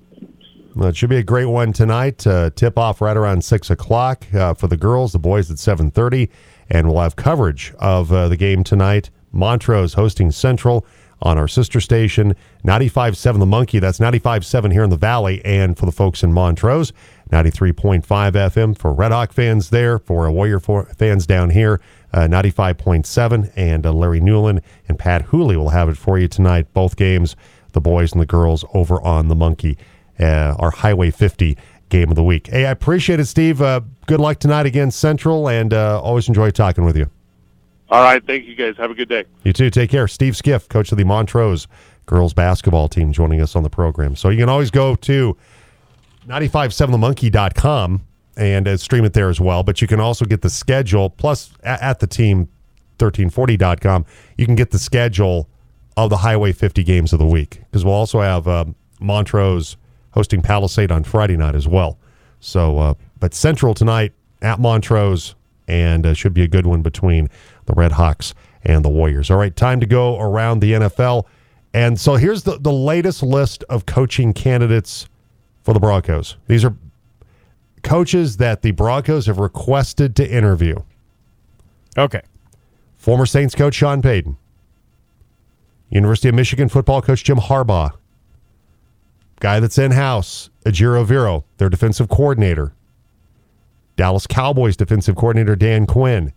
Well, 0.75 0.87
it 0.87 0.95
should 0.95 1.09
be 1.09 1.17
a 1.17 1.23
great 1.23 1.47
one 1.47 1.73
tonight. 1.73 2.25
Uh, 2.25 2.49
tip 2.55 2.77
off 2.77 3.01
right 3.01 3.17
around 3.17 3.43
six 3.43 3.69
o'clock 3.69 4.25
uh, 4.33 4.53
for 4.53 4.67
the 4.67 4.77
girls. 4.77 5.11
The 5.11 5.19
boys 5.19 5.51
at 5.51 5.59
seven 5.59 5.91
thirty, 5.91 6.29
and 6.69 6.87
we'll 6.87 7.01
have 7.01 7.17
coverage 7.17 7.73
of 7.77 8.13
uh, 8.13 8.29
the 8.29 8.37
game 8.37 8.63
tonight. 8.63 9.09
Montrose 9.31 9.93
hosting 9.93 10.31
Central 10.31 10.85
on 11.21 11.37
our 11.37 11.47
sister 11.47 11.81
station, 11.81 12.35
95.7 12.65 13.39
The 13.39 13.45
Monkey. 13.45 13.79
That's 13.79 13.99
95.7 13.99 14.71
here 14.71 14.83
in 14.83 14.89
the 14.89 14.97
Valley. 14.97 15.43
And 15.43 15.77
for 15.77 15.85
the 15.85 15.91
folks 15.91 16.23
in 16.23 16.33
Montrose, 16.33 16.93
93.5 17.31 18.03
FM 18.03 18.77
for 18.77 18.93
Red 18.93 19.11
Hawk 19.11 19.33
fans 19.33 19.69
there, 19.69 19.99
for 19.99 20.31
Warrior 20.31 20.59
fans 20.59 21.25
down 21.27 21.49
here, 21.49 21.81
uh, 22.13 22.21
95.7. 22.21 23.51
And 23.55 23.85
uh, 23.85 23.93
Larry 23.93 24.21
Newland 24.21 24.61
and 24.87 24.97
Pat 24.97 25.23
Hooley 25.23 25.57
will 25.57 25.69
have 25.69 25.89
it 25.89 25.97
for 25.97 26.17
you 26.17 26.27
tonight. 26.27 26.73
Both 26.73 26.95
games, 26.95 27.35
the 27.73 27.81
boys 27.81 28.11
and 28.13 28.21
the 28.21 28.25
girls 28.25 28.65
over 28.73 29.01
on 29.01 29.27
The 29.27 29.35
Monkey, 29.35 29.77
uh, 30.19 30.55
our 30.57 30.71
Highway 30.71 31.11
50 31.11 31.57
game 31.89 32.09
of 32.09 32.15
the 32.15 32.23
week. 32.23 32.47
Hey, 32.47 32.65
I 32.65 32.71
appreciate 32.71 33.19
it, 33.19 33.25
Steve. 33.25 33.61
Uh, 33.61 33.81
good 34.05 34.19
luck 34.19 34.39
tonight 34.39 34.65
against 34.65 34.99
Central, 34.99 35.49
and 35.49 35.73
uh, 35.73 35.99
always 36.01 36.27
enjoy 36.27 36.51
talking 36.51 36.85
with 36.85 36.95
you. 36.95 37.09
All 37.91 38.03
right. 38.03 38.23
Thank 38.25 38.45
you, 38.45 38.55
guys. 38.55 38.75
Have 38.77 38.91
a 38.91 38.93
good 38.93 39.09
day. 39.09 39.25
You 39.43 39.53
too. 39.53 39.69
Take 39.69 39.89
care. 39.89 40.07
Steve 40.07 40.37
Skiff, 40.37 40.69
coach 40.69 40.91
of 40.91 40.97
the 40.97 41.03
Montrose 41.03 41.67
girls 42.05 42.33
basketball 42.33 42.87
team, 42.87 43.11
joining 43.11 43.41
us 43.41 43.55
on 43.55 43.63
the 43.63 43.69
program. 43.69 44.15
So 44.15 44.29
you 44.29 44.37
can 44.37 44.49
always 44.49 44.71
go 44.71 44.95
to 44.95 45.37
957themonkey.com 46.27 48.01
and 48.37 48.67
uh, 48.67 48.77
stream 48.77 49.05
it 49.05 49.13
there 49.13 49.29
as 49.29 49.39
well. 49.39 49.63
But 49.63 49.81
you 49.81 49.87
can 49.87 49.99
also 49.99 50.25
get 50.25 50.41
the 50.41 50.49
schedule, 50.49 51.09
plus 51.09 51.51
at, 51.63 51.99
the 51.99 52.07
team 52.07 52.47
1340.com, 52.99 54.05
you 54.37 54.45
can 54.45 54.55
get 54.55 54.71
the 54.71 54.79
schedule 54.79 55.49
of 55.97 56.09
the 56.09 56.17
Highway 56.17 56.51
50 56.51 56.83
games 56.83 57.11
of 57.13 57.19
the 57.19 57.25
week 57.25 57.61
because 57.65 57.83
we'll 57.83 57.93
also 57.93 58.21
have 58.21 58.47
uh, 58.47 58.65
Montrose 58.99 59.77
hosting 60.11 60.41
Palisade 60.41 60.91
on 60.91 61.03
Friday 61.03 61.37
night 61.37 61.55
as 61.55 61.67
well. 61.67 61.97
So, 62.39 62.77
uh, 62.79 62.93
but 63.19 63.33
Central 63.33 63.73
tonight 63.73 64.13
at 64.41 64.59
Montrose, 64.59 65.35
and 65.67 66.05
uh, 66.05 66.13
should 66.13 66.33
be 66.33 66.41
a 66.41 66.47
good 66.47 66.65
one 66.65 66.81
between 66.81 67.29
the 67.69 67.75
Red 67.75 67.93
Hawks 67.93 68.33
and 68.63 68.83
the 68.83 68.89
Warriors. 68.89 69.31
All 69.31 69.37
right, 69.37 69.55
time 69.55 69.79
to 69.79 69.85
go 69.85 70.19
around 70.19 70.59
the 70.59 70.73
NFL. 70.73 71.25
And 71.73 71.99
so 71.99 72.15
here's 72.15 72.43
the, 72.43 72.57
the 72.57 72.73
latest 72.73 73.23
list 73.23 73.63
of 73.69 73.85
coaching 73.85 74.33
candidates 74.33 75.07
for 75.63 75.73
the 75.73 75.79
Broncos. 75.79 76.35
These 76.47 76.65
are 76.65 76.75
coaches 77.83 78.37
that 78.37 78.63
the 78.63 78.71
Broncos 78.71 79.27
have 79.27 79.37
requested 79.37 80.15
to 80.17 80.29
interview. 80.29 80.75
Okay. 81.97 82.21
Former 82.97 83.25
Saints 83.25 83.55
coach 83.55 83.75
Sean 83.75 84.01
Payton. 84.01 84.35
University 85.89 86.29
of 86.29 86.35
Michigan 86.35 86.69
football 86.69 87.01
coach 87.01 87.23
Jim 87.23 87.37
Harbaugh. 87.37 87.91
Guy 89.39 89.59
that's 89.59 89.77
in 89.77 89.91
house, 89.91 90.49
Ejiro 90.65 91.05
Evero, 91.05 91.43
their 91.57 91.69
defensive 91.69 92.09
coordinator. 92.09 92.73
Dallas 93.95 94.27
Cowboys 94.27 94.75
defensive 94.75 95.15
coordinator 95.15 95.55
Dan 95.55 95.85
Quinn. 95.85 96.33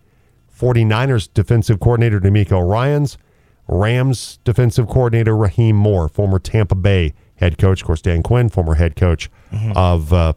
49ers 0.56 1.28
defensive 1.32 1.80
coordinator 1.80 2.21
DeMeco 2.21 2.66
Ryans. 2.68 3.18
Rams 3.68 4.38
defensive 4.44 4.88
coordinator 4.88 5.37
Raheem 5.37 5.76
Morris, 5.76 6.12
former 6.12 6.38
Tampa 6.38 6.75
Bay 6.75 7.14
head 7.37 7.59
coach. 7.59 7.80
Of 7.82 7.87
course, 7.87 8.02
Dan 8.02 8.23
Quinn, 8.23 8.49
former 8.49 8.75
head 8.75 8.97
coach 8.97 9.30
of 9.76 10.12
uh, 10.12 10.32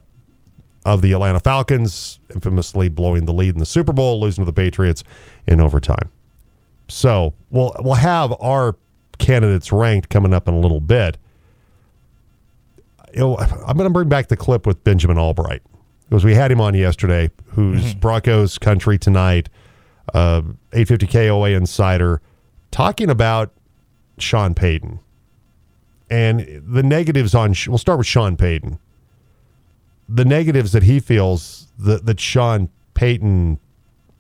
of 0.86 1.01
the 1.01 1.12
Atlanta 1.12 1.39
Falcons, 1.39 2.19
infamously 2.34 2.88
blowing 2.88 3.25
the 3.25 3.34
lead 3.34 3.55
in 3.55 3.60
the 3.60 3.65
Super 3.65 3.93
Bowl, 3.93 4.22
losing 4.22 4.43
to 4.43 4.45
the 4.45 4.53
Patriots 4.53 5.03
in 5.48 5.60
overtime. 5.60 6.12
So 6.88 7.34
we'll 7.50 7.75
we'll 7.79 7.95
have 7.95 8.34
our 8.39 8.75
candidates 9.17 9.72
ranked 9.72 10.10
coming 10.10 10.34
up 10.34 10.48
in 10.48 10.53
a 10.53 10.60
little 10.60 10.79
bit. 10.79 11.17
I'm 13.17 13.77
going 13.77 13.77
to 13.86 13.89
bring 13.89 14.10
back 14.10 14.27
the 14.27 14.38
clip 14.38 14.67
with 14.67 14.84
Benjamin 14.84 15.17
Albright 15.17 15.62
because 16.10 16.24
we 16.24 16.36
had 16.36 16.51
him 16.51 16.60
on 16.62 16.75
yesterday, 16.75 17.31
who's 17.48 17.93
Broncos 17.95 18.57
country 18.57 18.98
tonight, 18.98 19.50
uh, 20.15 20.41
850 20.72 21.07
KOA 21.07 21.50
insider, 21.50 22.22
talking 22.72 23.10
about 23.10 23.51
Sean 24.17 24.55
Payton 24.55 25.00
and 26.10 26.63
the 26.65 26.84
negatives 26.84 27.36
on. 27.36 27.53
We'll 27.67 27.77
start 27.77 27.98
with 27.98 28.07
Sean 28.07 28.38
Payton. 28.38 28.79
The 30.07 30.24
negatives 30.24 30.72
that 30.72 30.84
he 30.84 31.01
feels 31.01 31.67
that 31.77 32.05
that 32.05 32.22
Sean 32.22 32.69
Payton 32.93 33.60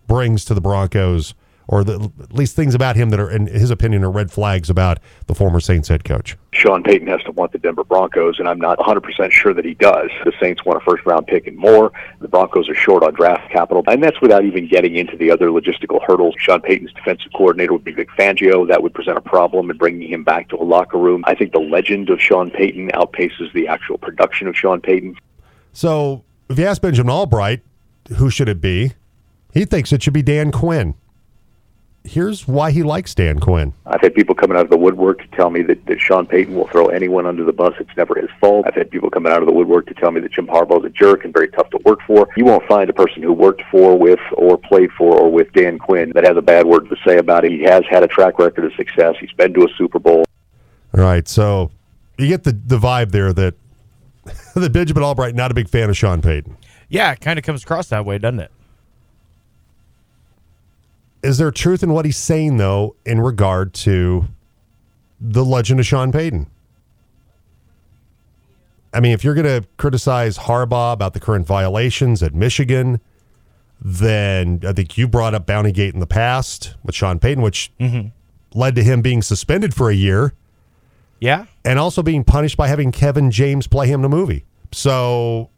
brings 0.05 0.43
to 0.45 0.53
the 0.53 0.59
Broncos, 0.59 1.33
or 1.67 1.83
the, 1.83 2.11
at 2.21 2.33
least 2.33 2.55
things 2.55 2.75
about 2.75 2.95
him 2.95 3.09
that 3.09 3.19
are, 3.19 3.29
in 3.29 3.47
his 3.47 3.71
opinion, 3.71 4.03
are 4.03 4.11
red 4.11 4.31
flags 4.31 4.69
about 4.69 4.99
the 5.27 5.35
former 5.35 5.59
Saints 5.59 5.87
head 5.87 6.03
coach. 6.03 6.37
Sean 6.53 6.83
Payton 6.83 7.07
has 7.07 7.21
to 7.23 7.31
want 7.31 7.51
the 7.51 7.57
Denver 7.57 7.83
Broncos, 7.83 8.39
and 8.39 8.47
I'm 8.47 8.59
not 8.59 8.77
100% 8.77 9.31
sure 9.31 9.53
that 9.53 9.65
he 9.65 9.73
does. 9.73 10.09
The 10.23 10.31
Saints 10.39 10.63
want 10.63 10.81
a 10.81 10.85
first 10.85 11.05
round 11.05 11.27
pick 11.27 11.47
and 11.47 11.57
more. 11.57 11.91
The 12.19 12.27
Broncos 12.27 12.69
are 12.69 12.75
short 12.75 13.03
on 13.03 13.13
draft 13.13 13.51
capital, 13.51 13.83
and 13.87 14.01
that's 14.01 14.21
without 14.21 14.45
even 14.45 14.67
getting 14.67 14.95
into 14.95 15.17
the 15.17 15.31
other 15.31 15.47
logistical 15.47 15.99
hurdles. 16.05 16.35
Sean 16.37 16.61
Payton's 16.61 16.93
defensive 16.93 17.31
coordinator 17.33 17.73
would 17.73 17.83
be 17.83 17.91
Vic 17.91 18.09
Fangio. 18.17 18.67
That 18.67 18.81
would 18.83 18.93
present 18.93 19.17
a 19.17 19.21
problem 19.21 19.69
in 19.69 19.77
bringing 19.77 20.07
him 20.07 20.23
back 20.23 20.49
to 20.49 20.55
a 20.55 20.63
locker 20.63 20.97
room. 20.97 21.23
I 21.27 21.35
think 21.35 21.51
the 21.51 21.59
legend 21.59 22.09
of 22.09 22.21
Sean 22.21 22.51
Payton 22.51 22.89
outpaces 22.89 23.51
the 23.53 23.67
actual 23.67 23.97
production 23.97 24.47
of 24.47 24.55
Sean 24.55 24.81
Payton. 24.81 25.17
So 25.73 26.23
if 26.49 26.57
you 26.57 26.65
ask 26.65 26.81
Benjamin 26.81 27.11
Albright, 27.11 27.61
who 28.17 28.29
should 28.29 28.49
it 28.49 28.61
be? 28.61 28.93
He 29.53 29.65
thinks 29.65 29.91
it 29.91 30.03
should 30.03 30.13
be 30.13 30.21
Dan 30.21 30.51
Quinn. 30.51 30.95
Here's 32.05 32.47
why 32.47 32.69
he 32.71 32.83
likes 32.83 33.15
Dan 33.15 33.39
Quinn. 33.39 33.73
I've 33.85 34.01
had 34.01 34.13
people 34.13 34.35
coming 34.35 34.55
out 34.55 34.63
of 34.63 34.69
the 34.69 34.77
woodwork 34.77 35.19
to 35.19 35.27
tell 35.35 35.49
me 35.49 35.63
that, 35.63 35.85
that 35.87 35.99
Sean 35.99 36.27
Payton 36.27 36.53
will 36.53 36.67
throw 36.67 36.87
anyone 36.87 37.25
under 37.25 37.43
the 37.43 37.51
bus. 37.51 37.73
It's 37.79 37.97
never 37.97 38.15
his 38.15 38.29
fault. 38.39 38.67
I've 38.67 38.75
had 38.75 38.91
people 38.91 39.09
coming 39.09 39.31
out 39.31 39.41
of 39.41 39.47
the 39.47 39.53
woodwork 39.53 39.87
to 39.87 39.95
tell 39.95 40.11
me 40.11 40.21
that 40.21 40.31
Jim 40.31 40.45
Harbaugh's 40.45 40.85
a 40.85 40.89
jerk 40.89 41.25
and 41.25 41.33
very 41.33 41.49
tough 41.49 41.69
to 41.71 41.79
work 41.83 41.99
for. 42.05 42.29
You 42.37 42.45
won't 42.45 42.65
find 42.67 42.89
a 42.89 42.93
person 42.93 43.23
who 43.23 43.33
worked 43.33 43.63
for, 43.71 43.97
with, 43.97 44.19
or 44.33 44.57
played 44.57 44.91
for, 44.91 45.17
or 45.17 45.31
with 45.31 45.51
Dan 45.53 45.79
Quinn 45.79 46.11
that 46.13 46.23
has 46.23 46.37
a 46.37 46.41
bad 46.41 46.67
word 46.67 46.87
to 46.89 46.95
say 47.05 47.17
about 47.17 47.43
him. 47.43 47.51
He 47.51 47.63
has 47.63 47.83
had 47.89 48.03
a 48.03 48.07
track 48.07 48.37
record 48.37 48.65
of 48.65 48.73
success. 48.75 49.15
He's 49.19 49.33
been 49.33 49.53
to 49.55 49.63
a 49.65 49.69
Super 49.75 49.99
Bowl. 49.99 50.25
All 50.95 51.03
right, 51.03 51.27
so 51.27 51.71
you 52.17 52.27
get 52.27 52.43
the, 52.43 52.51
the 52.51 52.77
vibe 52.77 53.11
there 53.11 53.33
that 53.33 53.55
that 54.55 54.71
Benjamin 54.71 55.03
Albright 55.03 55.35
not 55.35 55.51
a 55.51 55.53
big 55.53 55.69
fan 55.69 55.89
of 55.89 55.97
Sean 55.97 56.21
Payton. 56.21 56.57
Yeah, 56.87 57.11
it 57.11 57.19
kind 57.21 57.39
of 57.39 57.45
comes 57.45 57.63
across 57.63 57.89
that 57.89 58.05
way, 58.05 58.17
doesn't 58.17 58.39
it? 58.39 58.51
Is 61.25 61.39
there 61.39 61.49
truth 61.49 61.81
in 61.81 61.91
what 61.91 62.05
he's 62.05 62.17
saying 62.17 62.57
though 62.57 62.95
in 63.03 63.19
regard 63.19 63.73
to 63.73 64.27
the 65.19 65.43
legend 65.43 65.79
of 65.79 65.85
Sean 65.87 66.11
Payton? 66.11 66.45
I 68.93 68.99
mean, 68.99 69.11
if 69.11 69.23
you're 69.23 69.33
going 69.33 69.61
to 69.61 69.67
criticize 69.77 70.37
Harbaugh 70.37 70.93
about 70.93 71.15
the 71.15 71.19
current 71.19 71.47
violations 71.47 72.21
at 72.21 72.35
Michigan, 72.35 73.01
then 73.81 74.61
I 74.67 74.71
think 74.71 74.99
you 74.99 75.07
brought 75.07 75.33
up 75.33 75.47
Bounty 75.47 75.71
Gate 75.71 75.95
in 75.95 75.99
the 75.99 76.05
past 76.05 76.75
with 76.83 76.93
Sean 76.93 77.17
Payton, 77.17 77.41
which 77.41 77.71
mm-hmm. 77.79 78.09
led 78.57 78.75
to 78.75 78.83
him 78.83 79.01
being 79.01 79.23
suspended 79.23 79.73
for 79.73 79.89
a 79.89 79.95
year 79.95 80.33
Yeah. 81.19 81.47
and 81.65 81.79
also 81.79 82.03
being 82.03 82.23
punished 82.23 82.55
by 82.55 82.67
having 82.67 82.91
Kevin 82.91 83.31
James 83.31 83.65
play 83.65 83.87
him 83.87 84.01
in 84.01 84.05
a 84.05 84.09
movie. 84.09 84.45
So, 84.71 85.49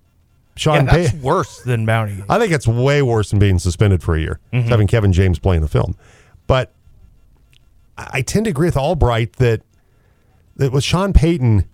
Sean 0.57 0.85
that's 0.85 1.11
Payton. 1.11 1.21
worse 1.21 1.61
than 1.61 1.85
Bounty. 1.85 2.23
I 2.29 2.37
think 2.39 2.51
it's 2.51 2.67
way 2.67 3.01
worse 3.01 3.29
than 3.29 3.39
being 3.39 3.59
suspended 3.59 4.01
for 4.03 4.15
a 4.15 4.19
year, 4.19 4.39
Mm-hmm. 4.53 4.67
having 4.69 4.87
Kevin 4.87 5.13
James 5.13 5.39
play 5.39 5.55
in 5.55 5.61
the 5.61 5.67
film. 5.67 5.95
But 6.47 6.73
I 7.97 8.07
I 8.13 8.21
tend 8.21 8.45
to 8.45 8.49
agree 8.51 8.67
with 8.67 8.77
Albright 8.77 9.33
that 9.37 9.61
that 10.57 10.71
with 10.71 10.83
Sean 10.83 11.13
Payton, 11.13 11.65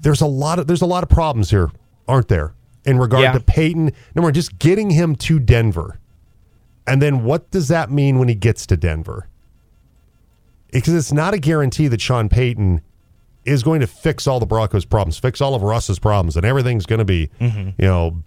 there's 0.00 0.20
a 0.20 0.26
lot 0.26 0.58
of 0.58 0.66
there's 0.66 0.82
a 0.82 0.86
lot 0.86 1.02
of 1.02 1.08
problems 1.08 1.50
here, 1.50 1.70
aren't 2.08 2.28
there? 2.28 2.54
In 2.84 2.98
regard 2.98 3.22
Yeah. 3.24 3.32
to 3.32 3.40
Payton, 3.40 3.90
number 4.14 4.26
one, 4.26 4.32
just 4.34 4.58
getting 4.58 4.90
him 4.90 5.16
to 5.16 5.38
Denver, 5.40 5.98
and 6.86 7.02
then 7.02 7.24
what 7.24 7.50
does 7.50 7.66
that 7.68 7.90
mean 7.90 8.18
when 8.18 8.28
he 8.28 8.34
gets 8.36 8.64
to 8.66 8.76
Denver? 8.76 9.28
Because 10.72 10.94
it's 10.94 11.12
not 11.12 11.34
a 11.34 11.38
guarantee 11.38 11.88
that 11.88 12.00
Sean 12.00 12.28
Payton 12.28 12.80
is 13.46 13.62
going 13.62 13.80
to 13.80 13.86
fix 13.86 14.26
all 14.26 14.40
the 14.40 14.46
Broncos' 14.46 14.84
problems, 14.84 15.18
fix 15.18 15.40
all 15.40 15.54
of 15.54 15.62
Russ's 15.62 15.98
problems, 15.98 16.36
and 16.36 16.44
everything's 16.44 16.86
going 16.86 16.98
to 16.98 17.04
be, 17.04 17.30
mm-hmm. 17.40 17.70
you 17.80 17.88
know, 17.88 18.22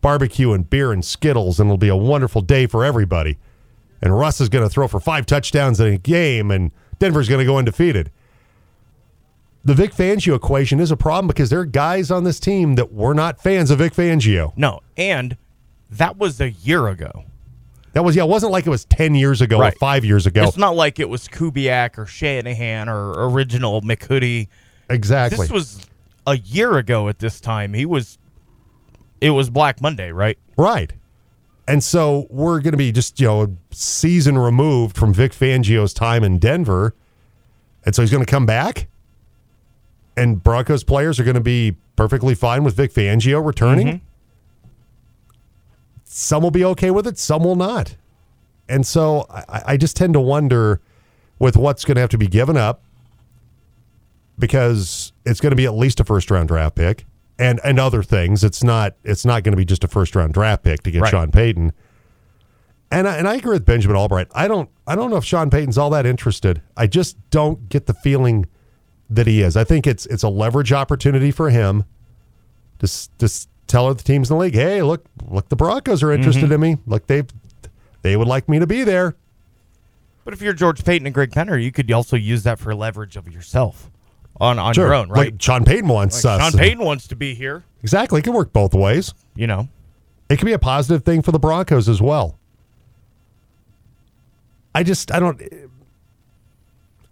barbecue 0.00 0.52
and 0.52 0.68
beer 0.68 0.92
and 0.92 1.04
Skittles, 1.04 1.60
and 1.60 1.68
it'll 1.68 1.78
be 1.78 1.88
a 1.88 1.96
wonderful 1.96 2.42
day 2.42 2.66
for 2.66 2.84
everybody. 2.84 3.38
And 4.00 4.16
Russ 4.18 4.40
is 4.40 4.48
going 4.48 4.64
to 4.64 4.70
throw 4.70 4.88
for 4.88 5.00
five 5.00 5.26
touchdowns 5.26 5.78
in 5.80 5.86
a 5.86 5.98
game, 5.98 6.50
and 6.50 6.72
Denver's 6.98 7.28
going 7.28 7.38
to 7.38 7.44
go 7.44 7.56
undefeated. 7.56 8.10
The 9.64 9.74
Vic 9.74 9.94
Fangio 9.94 10.34
equation 10.34 10.80
is 10.80 10.90
a 10.90 10.96
problem 10.96 11.28
because 11.28 11.48
there 11.50 11.60
are 11.60 11.64
guys 11.64 12.10
on 12.10 12.24
this 12.24 12.40
team 12.40 12.74
that 12.74 12.92
were 12.92 13.14
not 13.14 13.40
fans 13.40 13.70
of 13.70 13.78
Vic 13.78 13.92
Fangio. 13.92 14.52
No, 14.56 14.80
and 14.96 15.36
that 15.88 16.18
was 16.18 16.40
a 16.40 16.50
year 16.50 16.88
ago. 16.88 17.24
That 17.92 18.04
was 18.04 18.16
yeah, 18.16 18.24
it 18.24 18.28
wasn't 18.28 18.52
like 18.52 18.66
it 18.66 18.70
was 18.70 18.86
ten 18.86 19.14
years 19.14 19.40
ago 19.40 19.58
or 19.58 19.70
five 19.72 20.04
years 20.04 20.26
ago. 20.26 20.44
It's 20.44 20.56
not 20.56 20.74
like 20.74 20.98
it 20.98 21.08
was 21.08 21.28
Kubiak 21.28 21.98
or 21.98 22.06
Shanahan 22.06 22.88
or 22.88 23.28
original 23.28 23.82
McHoodie. 23.82 24.48
Exactly. 24.90 25.46
This 25.46 25.50
was 25.50 25.86
a 26.26 26.36
year 26.38 26.78
ago 26.78 27.08
at 27.08 27.18
this 27.18 27.40
time. 27.40 27.74
He 27.74 27.86
was. 27.86 28.18
It 29.20 29.30
was 29.30 29.50
Black 29.50 29.80
Monday, 29.80 30.10
right? 30.10 30.36
Right. 30.56 30.92
And 31.68 31.82
so 31.82 32.26
we're 32.28 32.60
going 32.60 32.72
to 32.72 32.78
be 32.78 32.90
just, 32.90 33.20
you 33.20 33.26
know, 33.28 33.42
a 33.42 33.48
season 33.70 34.36
removed 34.36 34.96
from 34.96 35.14
Vic 35.14 35.32
Fangio's 35.32 35.94
time 35.94 36.24
in 36.24 36.38
Denver. 36.38 36.94
And 37.84 37.94
so 37.94 38.02
he's 38.02 38.10
going 38.10 38.24
to 38.24 38.30
come 38.30 38.46
back. 38.46 38.88
And 40.16 40.42
Broncos 40.42 40.82
players 40.82 41.20
are 41.20 41.24
going 41.24 41.36
to 41.36 41.40
be 41.40 41.76
perfectly 41.94 42.34
fine 42.34 42.64
with 42.64 42.74
Vic 42.74 42.92
Fangio 42.92 43.44
returning. 43.44 43.86
Mm-hmm. 43.86 44.06
Some 46.04 46.42
will 46.42 46.50
be 46.50 46.64
okay 46.64 46.90
with 46.90 47.06
it, 47.06 47.16
some 47.16 47.44
will 47.44 47.56
not. 47.56 47.96
And 48.68 48.86
so 48.86 49.26
I, 49.30 49.62
I 49.68 49.76
just 49.76 49.96
tend 49.96 50.14
to 50.14 50.20
wonder 50.20 50.80
with 51.38 51.56
what's 51.56 51.84
going 51.84 51.94
to 51.94 52.00
have 52.00 52.10
to 52.10 52.18
be 52.18 52.26
given 52.26 52.56
up 52.56 52.82
because 54.42 55.12
it's 55.24 55.40
going 55.40 55.52
to 55.52 55.56
be 55.56 55.66
at 55.66 55.74
least 55.74 56.00
a 56.00 56.04
first 56.04 56.28
round 56.28 56.48
draft 56.48 56.74
pick 56.74 57.06
and 57.38 57.60
and 57.64 57.78
other 57.78 58.02
things. 58.02 58.42
It's 58.42 58.64
not 58.64 58.96
it's 59.04 59.24
not 59.24 59.44
going 59.44 59.52
to 59.52 59.56
be 59.56 59.64
just 59.64 59.84
a 59.84 59.88
first 59.88 60.16
round 60.16 60.34
draft 60.34 60.64
pick 60.64 60.82
to 60.82 60.90
get 60.90 61.02
Right. 61.02 61.10
Sean 61.10 61.30
Payton. 61.30 61.72
And 62.90 63.08
I, 63.08 63.16
and 63.16 63.26
I 63.28 63.36
agree 63.36 63.52
with 63.54 63.64
Benjamin 63.64 63.96
Albright. 63.96 64.26
I 64.34 64.48
don't 64.48 64.68
I 64.86 64.96
don't 64.96 65.10
know 65.10 65.16
if 65.16 65.24
Sean 65.24 65.48
Payton's 65.48 65.78
all 65.78 65.90
that 65.90 66.04
interested. 66.06 66.60
I 66.76 66.88
just 66.88 67.16
don't 67.30 67.68
get 67.68 67.86
the 67.86 67.94
feeling 67.94 68.46
that 69.08 69.28
he 69.28 69.42
is. 69.42 69.56
I 69.56 69.62
think 69.62 69.86
it's 69.86 70.06
it's 70.06 70.24
a 70.24 70.28
leverage 70.28 70.72
opportunity 70.72 71.30
for 71.30 71.48
him 71.50 71.84
to 72.80 73.08
to 73.18 73.46
tell 73.68 73.86
other 73.86 74.02
teams 74.02 74.28
in 74.28 74.36
the 74.36 74.40
league, 74.42 74.54
hey, 74.54 74.82
look 74.82 75.04
look, 75.30 75.48
the 75.50 75.56
Broncos 75.56 76.02
are 76.02 76.10
interested 76.10 76.44
Mm-hmm. 76.46 76.52
in 76.54 76.60
me. 76.60 76.76
Look, 76.84 77.06
they 77.06 77.22
they 78.02 78.16
would 78.16 78.26
like 78.28 78.48
me 78.48 78.58
to 78.58 78.66
be 78.66 78.82
there. 78.82 79.14
But 80.24 80.34
if 80.34 80.42
you're 80.42 80.52
George 80.52 80.84
Paton 80.84 81.06
and 81.06 81.14
Greg 81.14 81.30
Penner, 81.30 81.62
you 81.62 81.70
could 81.70 81.90
also 81.92 82.16
use 82.16 82.42
that 82.42 82.58
for 82.58 82.74
leverage 82.74 83.16
of 83.16 83.32
yourself 83.32 83.88
on 84.40 84.58
on 84.58 84.74
your 84.74 84.94
own, 84.94 85.08
right? 85.08 85.32
Like 85.32 85.42
Sean 85.42 85.64
Payton 85.64 85.88
wants 85.88 86.24
Like 86.24 86.40
us. 86.40 86.50
Sean 86.50 86.58
Payton 86.58 86.84
wants 86.84 87.08
to 87.08 87.16
be 87.16 87.34
here. 87.34 87.64
Exactly. 87.82 88.20
It 88.20 88.22
can 88.22 88.32
work 88.32 88.52
both 88.52 88.74
ways. 88.74 89.14
You 89.34 89.46
know, 89.46 89.68
It 90.28 90.38
can 90.38 90.46
be 90.46 90.52
a 90.52 90.58
positive 90.58 91.04
thing 91.04 91.22
for 91.22 91.32
the 91.32 91.38
Broncos 91.38 91.88
as 91.88 92.00
well. 92.00 92.38
I 94.74 94.82
just 94.82 95.12
I 95.12 95.20
don't. 95.20 95.40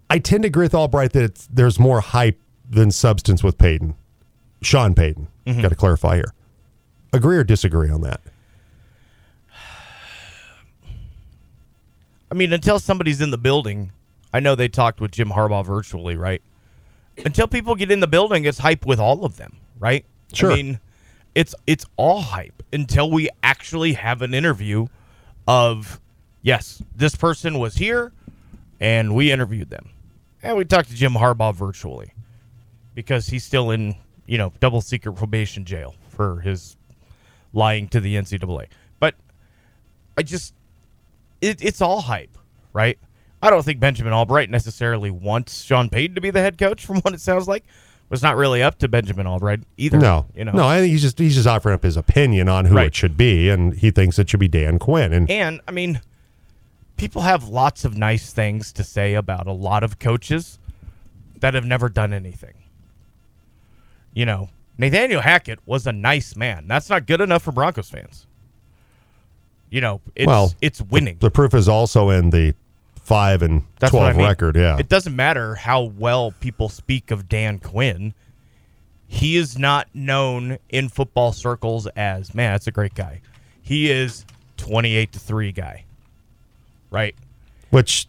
I 0.09 0.19
tend 0.19 0.43
to 0.43 0.49
agree 0.49 0.65
with 0.65 0.75
Albright 0.75 1.13
that 1.13 1.23
it's, 1.23 1.47
there's 1.53 1.79
more 1.79 2.01
hype 2.01 2.39
than 2.69 2.91
substance 2.91 3.45
with 3.45 3.59
Payton, 3.59 3.95
Sean 4.61 4.95
Payton. 4.95 5.29
Mm-hmm. 5.47 5.61
Got 5.61 5.69
to 5.69 5.77
clarify 5.77 6.17
here. 6.17 6.35
Agree 7.13 7.37
or 7.37 7.45
disagree 7.45 7.91
on 7.91 8.01
that? 8.01 8.21
I 12.31 12.35
mean, 12.35 12.53
until 12.53 12.79
somebody's 12.79 13.21
in 13.21 13.31
the 13.31 13.39
building, 13.39 13.93
I 14.33 14.41
know 14.41 14.55
they 14.55 14.69
talked 14.69 15.01
with 15.01 15.11
Jim 15.11 15.31
Harbaugh 15.31 15.65
virtually, 15.67 16.17
right? 16.17 16.43
Until 17.25 17.47
people 17.47 17.75
get 17.75 17.91
in 17.91 18.01
the 18.01 18.07
building, 18.07 18.45
it's 18.45 18.59
hype 18.59 18.87
with 18.87 19.01
all 19.01 19.25
of 19.25 19.37
them, 19.37 19.57
right? 19.79 20.05
Sure. 20.33 20.53
I 20.53 20.57
mean, 20.57 20.81
it's 21.35 21.55
it's 21.67 21.87
all 21.97 22.21
hype 22.21 22.63
until 22.73 23.11
we 23.11 23.29
actually 23.43 23.95
have 23.95 24.23
an 24.23 24.35
interview 24.35 24.87
of 25.47 26.01
yes, 26.43 26.83
this 26.95 27.15
person 27.15 27.59
was 27.59 27.75
here 27.75 28.13
and 28.79 29.15
we 29.15 29.31
interviewed 29.33 29.71
them. 29.71 29.91
And 30.43 30.57
we 30.57 30.65
talked 30.65 30.89
to 30.89 30.95
Jim 30.95 31.13
Harbaugh 31.13 31.55
virtually 31.55 32.13
because 32.95 33.27
he's 33.27 33.45
still 33.45 33.71
in, 33.71 33.95
you 34.27 34.39
know, 34.39 34.53
double 34.61 34.81
secret 34.81 35.15
probation 35.15 35.65
jail 35.65 35.95
for 36.09 36.41
his 36.41 36.77
lying 37.53 37.89
to 37.89 38.01
the 38.01 38.15
NCAA. 38.15 38.69
But 38.99 39.15
I 40.17 40.23
just 40.23 40.55
it, 41.41 41.63
it's 41.63 41.81
all 41.81 42.01
hype, 42.01 42.37
right? 42.73 42.99
I 43.43 43.51
don't 43.51 43.63
think 43.65 43.81
Benjamin 43.81 44.13
Albright 44.13 44.51
necessarily 44.51 45.11
wants 45.11 45.63
Sean 45.63 45.89
Payton 45.89 46.15
to 46.15 46.21
be 46.21 46.31
the 46.31 46.41
head 46.41 46.59
coach. 46.59 46.85
From 46.85 47.01
what 47.01 47.15
it 47.15 47.21
sounds 47.21 47.49
like, 47.49 47.65
it's 48.11 48.23
not 48.23 48.37
really 48.37 48.63
up 48.63 48.79
to 48.81 48.89
Benjamin 48.89 49.27
Albright 49.27 49.61
either. 49.77 49.99
No, 49.99 50.27
you 50.35 50.45
know, 50.45 50.53
no. 50.53 50.67
I 50.67 50.81
think 50.81 50.91
he's 50.91 51.03
just 51.03 51.19
he's 51.19 51.35
just 51.37 51.47
offering 51.47 51.75
up 51.75 51.83
his 51.83 51.97
opinion 51.97 52.49
on 52.49 52.67
who 52.67 52.75
Right. 52.77 52.89
it 52.89 52.95
should 52.95 53.17
be, 53.17 53.49
and 53.49 53.75
he 53.75 53.91
thinks 53.91 54.19
it 54.19 54.29
should 54.29 54.41
be 54.41 54.49
Dan 54.49 54.79
Quinn. 54.79 55.13
And 55.13 55.31
And 55.31 55.61
I 55.67 55.71
mean, 55.71 56.01
people 56.97 57.23
have 57.23 57.49
lots 57.49 57.85
of 57.85 57.97
nice 57.97 58.33
things 58.33 58.73
to 58.73 58.85
say 58.85 59.15
about 59.15 59.47
a 59.47 59.53
lot 59.53 59.83
of 59.83 59.99
coaches 59.99 60.59
that 61.39 61.55
have 61.55 61.65
never 61.65 61.89
done 61.89 62.13
anything. 62.13 62.55
You 64.13 64.27
know, 64.27 64.51
Nathaniel 64.77 65.21
Hackett 65.23 65.61
was 65.67 65.87
a 65.87 65.93
nice 65.93 66.37
man. 66.37 66.67
That's 66.67 66.91
not 66.91 67.07
good 67.07 67.21
enough 67.21 67.43
for 67.43 67.53
Broncos 67.53 67.89
fans. 67.89 68.27
You 69.71 69.81
know, 69.81 70.01
it's 70.17 70.27
well, 70.27 70.53
it's 70.61 70.83
winning. 70.83 71.17
The, 71.21 71.31
proof 71.31 71.55
is 71.55 71.69
also 71.69 72.11
in 72.11 72.31
the 72.31 72.55
five 73.11 73.43
and 73.43 73.65
That's 73.81 73.91
twelve 73.91 74.07
I 74.07 74.13
mean. 74.17 74.27
record. 74.27 74.55
Yeah, 74.57 74.79
It 74.79 74.89
doesn't 74.89 75.15
matter 75.17 75.57
how 75.57 75.83
well 75.83 76.33
people 76.41 76.69
speak 76.69 77.11
of 77.11 77.29
Dan 77.29 77.59
Quinn. 77.59 78.15
He 79.09 79.37
is 79.37 79.59
not 79.59 79.89
known 79.93 80.59
in 80.69 80.89
football 80.89 81.33
circles 81.33 81.89
as, 81.97 82.33
man, 82.35 82.53
that's 82.53 82.69
a 82.69 82.71
great 82.71 82.95
guy. 82.95 83.21
He 83.61 83.91
is 83.91 84.25
28 84.59 85.11
to 85.13 85.19
3 85.19 85.51
guy. 85.53 85.85
Right? 86.91 87.15
which 87.71 88.07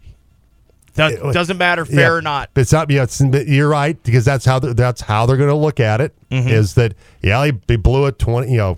Does, 0.95 1.13
It- 1.13 1.33
doesn't 1.33 1.57
matter 1.57 1.85
fair 1.85 1.99
yeah, 1.99 2.09
or 2.11 2.21
not. 2.21 2.49
It's 2.55 2.71
not. 2.71 2.89
Yeah, 2.91 3.03
it's, 3.03 3.19
you're 3.21 3.69
right 3.69 4.01
because 4.03 4.25
that's 4.25 4.43
how 4.45 4.59
that's 4.59 5.01
how 5.01 5.25
they're 5.25 5.37
going 5.37 5.49
to 5.49 5.55
look 5.55 5.79
at 5.79 6.01
it. 6.01 6.13
Is 6.29 6.73
Mm-hmm. 6.73 6.79
that 6.81 6.93
yeah? 7.21 7.45
He, 7.45 7.53
he 7.67 7.75
blew 7.77 8.05
a 8.05 8.11
twenty. 8.11 8.51
You 8.51 8.57
know, 8.57 8.77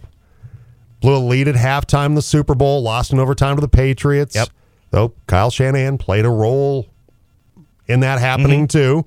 blew 1.01 1.15
a 1.15 1.17
lead 1.17 1.47
at 1.47 1.55
halftime 1.55 2.07
in 2.07 2.15
the 2.15 2.21
Super 2.21 2.53
Bowl, 2.55 2.81
lost 2.83 3.11
in 3.11 3.19
overtime 3.19 3.55
to 3.55 3.61
the 3.61 3.67
Patriots. 3.67 4.35
Yep. 4.35 4.49
Though 4.93 5.11
Kyle 5.25 5.49
Shanahan 5.49 5.97
played 5.97 6.23
a 6.23 6.29
role 6.29 6.87
in 7.87 8.01
that 8.01 8.19
happening 8.19 8.67
Mm-hmm. 8.67 8.77
too. 9.01 9.05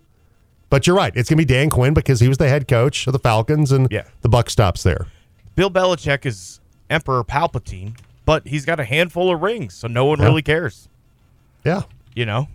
But 0.68 0.84
you're 0.84 0.96
right. 0.96 1.12
It's 1.14 1.28
going 1.30 1.38
to 1.38 1.46
be 1.46 1.54
Dan 1.54 1.70
Quinn 1.70 1.94
because 1.94 2.18
he 2.18 2.26
was 2.26 2.38
the 2.38 2.48
head 2.48 2.66
coach 2.66 3.06
of 3.06 3.12
the 3.12 3.20
Falcons, 3.20 3.70
and 3.70 3.86
Yeah. 3.88 4.02
the 4.22 4.28
buck 4.28 4.50
stops 4.50 4.82
there. 4.82 5.06
Bill 5.54 5.70
Belichick 5.70 6.26
is 6.26 6.58
Emperor 6.90 7.22
Palpatine, 7.22 7.96
but 8.24 8.48
he's 8.48 8.64
got 8.64 8.80
a 8.80 8.84
handful 8.84 9.32
of 9.32 9.40
rings, 9.42 9.74
so 9.74 9.86
no 9.86 10.06
one 10.06 10.18
Yeah. 10.18 10.24
really 10.26 10.42
cares. 10.42 10.88
Yeah. 11.64 11.82
you 12.16 12.26
know. 12.26 12.48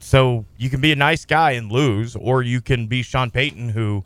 So 0.00 0.44
you 0.58 0.68
can 0.68 0.82
be 0.82 0.92
a 0.92 0.96
nice 0.96 1.24
guy 1.24 1.52
and 1.52 1.72
lose, 1.72 2.14
or 2.14 2.42
you 2.42 2.60
can 2.60 2.88
be 2.88 3.02
Sean 3.02 3.30
Payton, 3.30 3.70
who, 3.70 4.04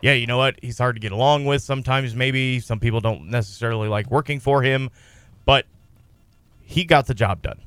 yeah, 0.00 0.12
you 0.12 0.26
know 0.28 0.38
what, 0.38 0.60
he's 0.62 0.78
hard 0.78 0.94
to 0.94 1.00
get 1.00 1.10
along 1.10 1.44
with. 1.46 1.60
Sometimes 1.62 2.14
maybe 2.14 2.60
some 2.60 2.78
people 2.78 3.00
don't 3.00 3.28
necessarily 3.30 3.88
like 3.88 4.10
working 4.12 4.38
for 4.38 4.62
him, 4.62 4.90
but 5.44 5.66
he 6.62 6.84
got 6.84 7.06
the 7.06 7.14
job 7.14 7.42
done. 7.42 7.58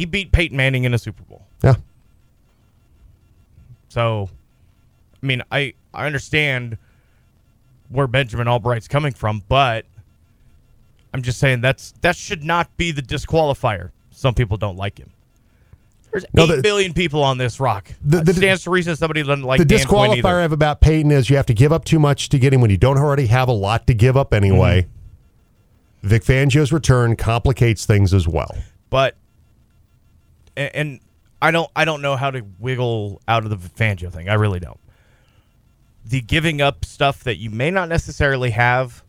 He 0.00 0.06
beat 0.06 0.32
Peyton 0.32 0.56
Manning 0.56 0.84
in 0.84 0.94
a 0.94 0.98
Super 0.98 1.22
Bowl. 1.24 1.46
Yeah. 1.62 1.74
So, 3.90 4.30
I 5.22 5.26
mean, 5.26 5.42
I 5.52 5.74
I 5.92 6.06
understand 6.06 6.78
where 7.90 8.06
Benjamin 8.06 8.48
Albright's 8.48 8.88
coming 8.88 9.12
from, 9.12 9.42
but 9.46 9.84
I'm 11.12 11.20
just 11.20 11.38
saying 11.38 11.60
that's 11.60 11.92
that 12.00 12.16
should 12.16 12.42
not 12.44 12.74
be 12.78 12.92
the 12.92 13.02
disqualifier. 13.02 13.90
Some 14.10 14.32
people 14.32 14.56
don't 14.56 14.76
like 14.76 14.96
him. 14.98 15.10
There's 16.12 16.24
No, 16.32 16.44
eight 16.44 16.56
the- 16.56 16.62
billion 16.62 16.94
people 16.94 17.22
on 17.22 17.36
this 17.36 17.60
rock. 17.60 17.92
The- 18.02 18.18
The, 18.18 18.24
the- 18.24 18.34
stands 18.34 18.64
to 18.64 18.70
reason 18.70 18.96
somebody 18.96 19.22
doesn't 19.22 19.42
like 19.44 19.58
the 19.58 19.66
Dan 19.66 19.80
disqualifier 19.80 20.24
I 20.38 20.40
have 20.40 20.52
about 20.52 20.80
Payton 20.80 21.10
is 21.10 21.28
you 21.28 21.36
have 21.36 21.44
to 21.46 21.54
give 21.54 21.74
up 21.74 21.84
too 21.84 21.98
much 21.98 22.30
to 22.30 22.38
get 22.38 22.54
him 22.54 22.62
when 22.62 22.70
you 22.70 22.78
don't 22.78 22.96
already 22.96 23.26
have 23.26 23.48
a 23.48 23.52
lot 23.52 23.86
to 23.88 23.92
give 23.92 24.16
up 24.16 24.32
anyway. 24.32 24.80
Mm-hmm. 26.02 26.08
Vic 26.08 26.24
Fangio's 26.24 26.72
return 26.72 27.16
complicates 27.16 27.84
things 27.84 28.14
as 28.14 28.26
well. 28.26 28.56
but 28.88 29.16
and, 30.56 30.70
and 30.74 31.00
I 31.42 31.50
don't 31.50 31.70
I 31.74 31.84
don't 31.84 32.02
know 32.02 32.16
how 32.16 32.30
to 32.30 32.42
wiggle 32.58 33.20
out 33.28 33.44
of 33.44 33.50
the 33.50 33.56
Fangio 33.56 34.12
thing. 34.12 34.28
I 34.28 34.34
really 34.34 34.60
don't. 34.60 34.78
The 36.04 36.20
giving 36.20 36.60
up 36.60 36.84
stuff 36.84 37.24
that 37.24 37.36
you 37.36 37.50
may 37.50 37.70
not 37.70 37.88
necessarily 37.88 38.50
have 38.50 39.02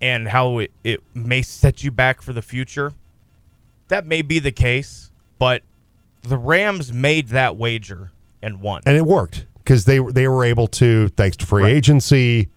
and 0.00 0.28
how 0.28 0.58
it, 0.58 0.70
it 0.84 1.02
may 1.14 1.42
set 1.42 1.82
you 1.82 1.90
back 1.90 2.22
for 2.22 2.32
the 2.32 2.42
future. 2.42 2.92
That 3.88 4.06
may 4.06 4.22
be 4.22 4.38
the 4.38 4.52
case, 4.52 5.10
but 5.38 5.62
the 6.22 6.36
Rams 6.38 6.92
made 6.92 7.28
that 7.28 7.56
wager 7.56 8.10
and 8.42 8.60
won. 8.60 8.82
and 8.86 8.96
it 8.96 9.04
worked 9.06 9.46
because 9.56 9.84
they 9.86 9.98
they 9.98 10.28
were 10.28 10.44
able 10.44 10.66
to, 10.68 11.08
thanks 11.10 11.36
to 11.38 11.46
free 11.46 11.64
Right. 11.64 11.72
agency, 11.74 12.48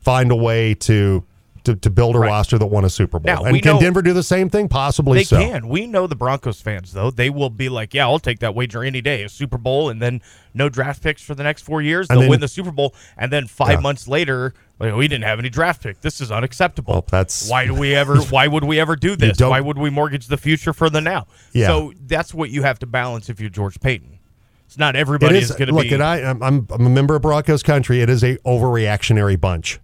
find 0.00 0.30
a 0.30 0.36
way 0.36 0.74
to 0.74 1.24
to, 1.64 1.74
to 1.76 1.90
build 1.90 2.14
a 2.14 2.18
Right. 2.20 2.28
roster 2.28 2.58
that 2.58 2.66
won 2.66 2.84
a 2.84 2.90
Super 2.90 3.18
Bowl. 3.18 3.34
Now, 3.34 3.44
and 3.44 3.60
can 3.62 3.74
know- 3.74 3.80
Denver 3.80 4.02
do 4.02 4.12
the 4.12 4.22
same 4.22 4.48
thing? 4.50 4.68
Possibly 4.68 5.18
They 5.18 5.24
so. 5.24 5.38
can. 5.38 5.68
We 5.68 5.86
know 5.86 6.06
the 6.06 6.14
Broncos 6.16 6.60
fans 6.60 6.92
though. 6.92 7.10
They 7.10 7.30
will 7.30 7.50
be 7.50 7.68
like, 7.68 7.94
"Yeah, 7.94 8.04
I'll 8.06 8.18
take 8.18 8.38
that 8.40 8.54
wager 8.54 8.84
any 8.84 9.00
day." 9.00 9.22
A 9.24 9.28
Super 9.28 9.58
Bowl 9.58 9.88
and 9.88 10.00
then 10.00 10.20
no 10.54 10.68
draft 10.68 11.02
picks 11.02 11.22
for 11.22 11.34
the 11.34 11.42
next 11.42 11.62
four 11.62 11.82
years. 11.82 12.08
They'll 12.08 12.20
then- 12.20 12.30
win 12.30 12.40
the 12.40 12.48
Super 12.48 12.70
Bowl, 12.70 12.94
and 13.18 13.32
then 13.32 13.46
five 13.46 13.70
Yeah. 13.70 13.80
months 13.80 14.06
later, 14.06 14.54
like, 14.78 14.94
we 14.94 15.08
didn't 15.08 15.24
have 15.24 15.38
any 15.38 15.48
draft 15.48 15.82
pick. 15.82 16.00
This 16.00 16.20
is 16.20 16.30
unacceptable. 16.30 16.92
Well, 16.94 17.04
that's- 17.10 17.48
why 17.48 17.66
do 17.66 17.74
we 17.74 17.94
ever? 17.94 18.16
Why 18.30 18.46
would 18.46 18.64
we 18.64 18.78
ever 18.78 18.94
do 18.96 19.16
this? 19.16 19.40
Why 19.40 19.60
would 19.60 19.78
we 19.78 19.90
mortgage 19.90 20.26
the 20.28 20.36
future 20.36 20.72
for 20.72 20.90
the 20.90 21.00
now? 21.00 21.26
Yeah. 21.52 21.66
So 21.68 21.92
that's 22.06 22.32
what 22.34 22.50
you 22.50 22.62
have 22.62 22.78
to 22.80 22.86
balance 22.86 23.28
if 23.28 23.40
you're 23.40 23.50
George 23.50 23.80
Paton. 23.80 24.18
It's 24.66 24.78
not 24.78 24.96
everybody 24.96 25.38
is 25.38 25.50
is, 25.50 25.56
going 25.56 25.68
to 25.68 25.74
look, 25.74 25.84
be. 25.84 25.94
and 25.94 26.02
I, 26.02 26.16
I'm 26.22 26.42
I'm 26.42 26.66
a 26.70 26.90
member 26.90 27.14
of 27.16 27.22
Broncos 27.22 27.62
country. 27.62 28.00
It 28.00 28.08
is 28.10 28.24
a 28.24 28.36
overreactionary 28.38 29.40
bunch. 29.40 29.78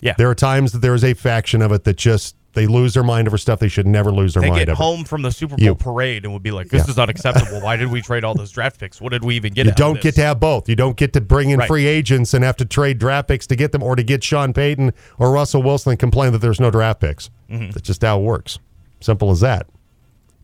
Yeah. 0.00 0.14
There 0.18 0.28
are 0.30 0.34
times 0.34 0.72
that 0.72 0.78
there 0.80 0.94
is 0.94 1.04
a 1.04 1.14
faction 1.14 1.62
of 1.62 1.72
it 1.72 1.84
that 1.84 1.96
just 1.96 2.36
they 2.52 2.66
lose 2.66 2.94
their 2.94 3.02
mind 3.02 3.28
over 3.28 3.36
stuff 3.36 3.58
they 3.60 3.68
should 3.68 3.86
never 3.86 4.10
lose 4.10 4.32
their 4.34 4.40
they 4.42 4.48
mind 4.48 4.60
get 4.60 4.68
over. 4.70 4.82
home 4.82 5.04
from 5.04 5.20
the 5.22 5.30
Super 5.30 5.56
Bowl 5.56 5.64
You- 5.64 5.74
parade 5.74 6.24
and 6.24 6.32
would 6.32 6.42
be 6.42 6.50
like, 6.50 6.68
"This 6.68 6.86
Yeah. 6.86 6.92
is 6.92 6.98
unacceptable. 6.98 7.60
Why 7.60 7.76
did 7.76 7.90
we 7.90 8.00
trade 8.00 8.24
all 8.24 8.34
those 8.34 8.50
draft 8.50 8.80
picks? 8.80 8.98
What 9.00 9.12
did 9.12 9.24
we 9.24 9.36
even 9.36 9.52
get?" 9.52 9.66
You 9.66 9.72
don't 9.72 9.94
get 9.96 10.02
this?" 10.02 10.14
to 10.16 10.22
have 10.22 10.40
both. 10.40 10.66
You 10.68 10.74
don't 10.76 10.96
get 10.96 11.12
to 11.14 11.20
bring 11.20 11.50
in 11.50 11.58
Right. 11.58 11.68
free 11.68 11.86
agents 11.86 12.32
and 12.32 12.42
have 12.44 12.56
to 12.56 12.64
trade 12.64 12.98
draft 12.98 13.28
picks 13.28 13.46
to 13.48 13.56
get 13.56 13.72
them, 13.72 13.82
or 13.82 13.94
to 13.94 14.02
get 14.02 14.24
Sean 14.24 14.52
Payton 14.54 14.92
or 15.18 15.32
Russell 15.32 15.62
Wilson 15.62 15.90
and 15.90 15.98
complain 15.98 16.32
that 16.32 16.38
there's 16.38 16.58
no 16.60 16.70
draft 16.70 17.00
picks. 17.00 17.28
Mm-hmm. 17.50 17.70
That's 17.72 17.86
just 17.86 18.00
how 18.02 18.20
it 18.20 18.22
works. 18.22 18.58
Simple 19.00 19.30
as 19.30 19.40
that. 19.40 19.66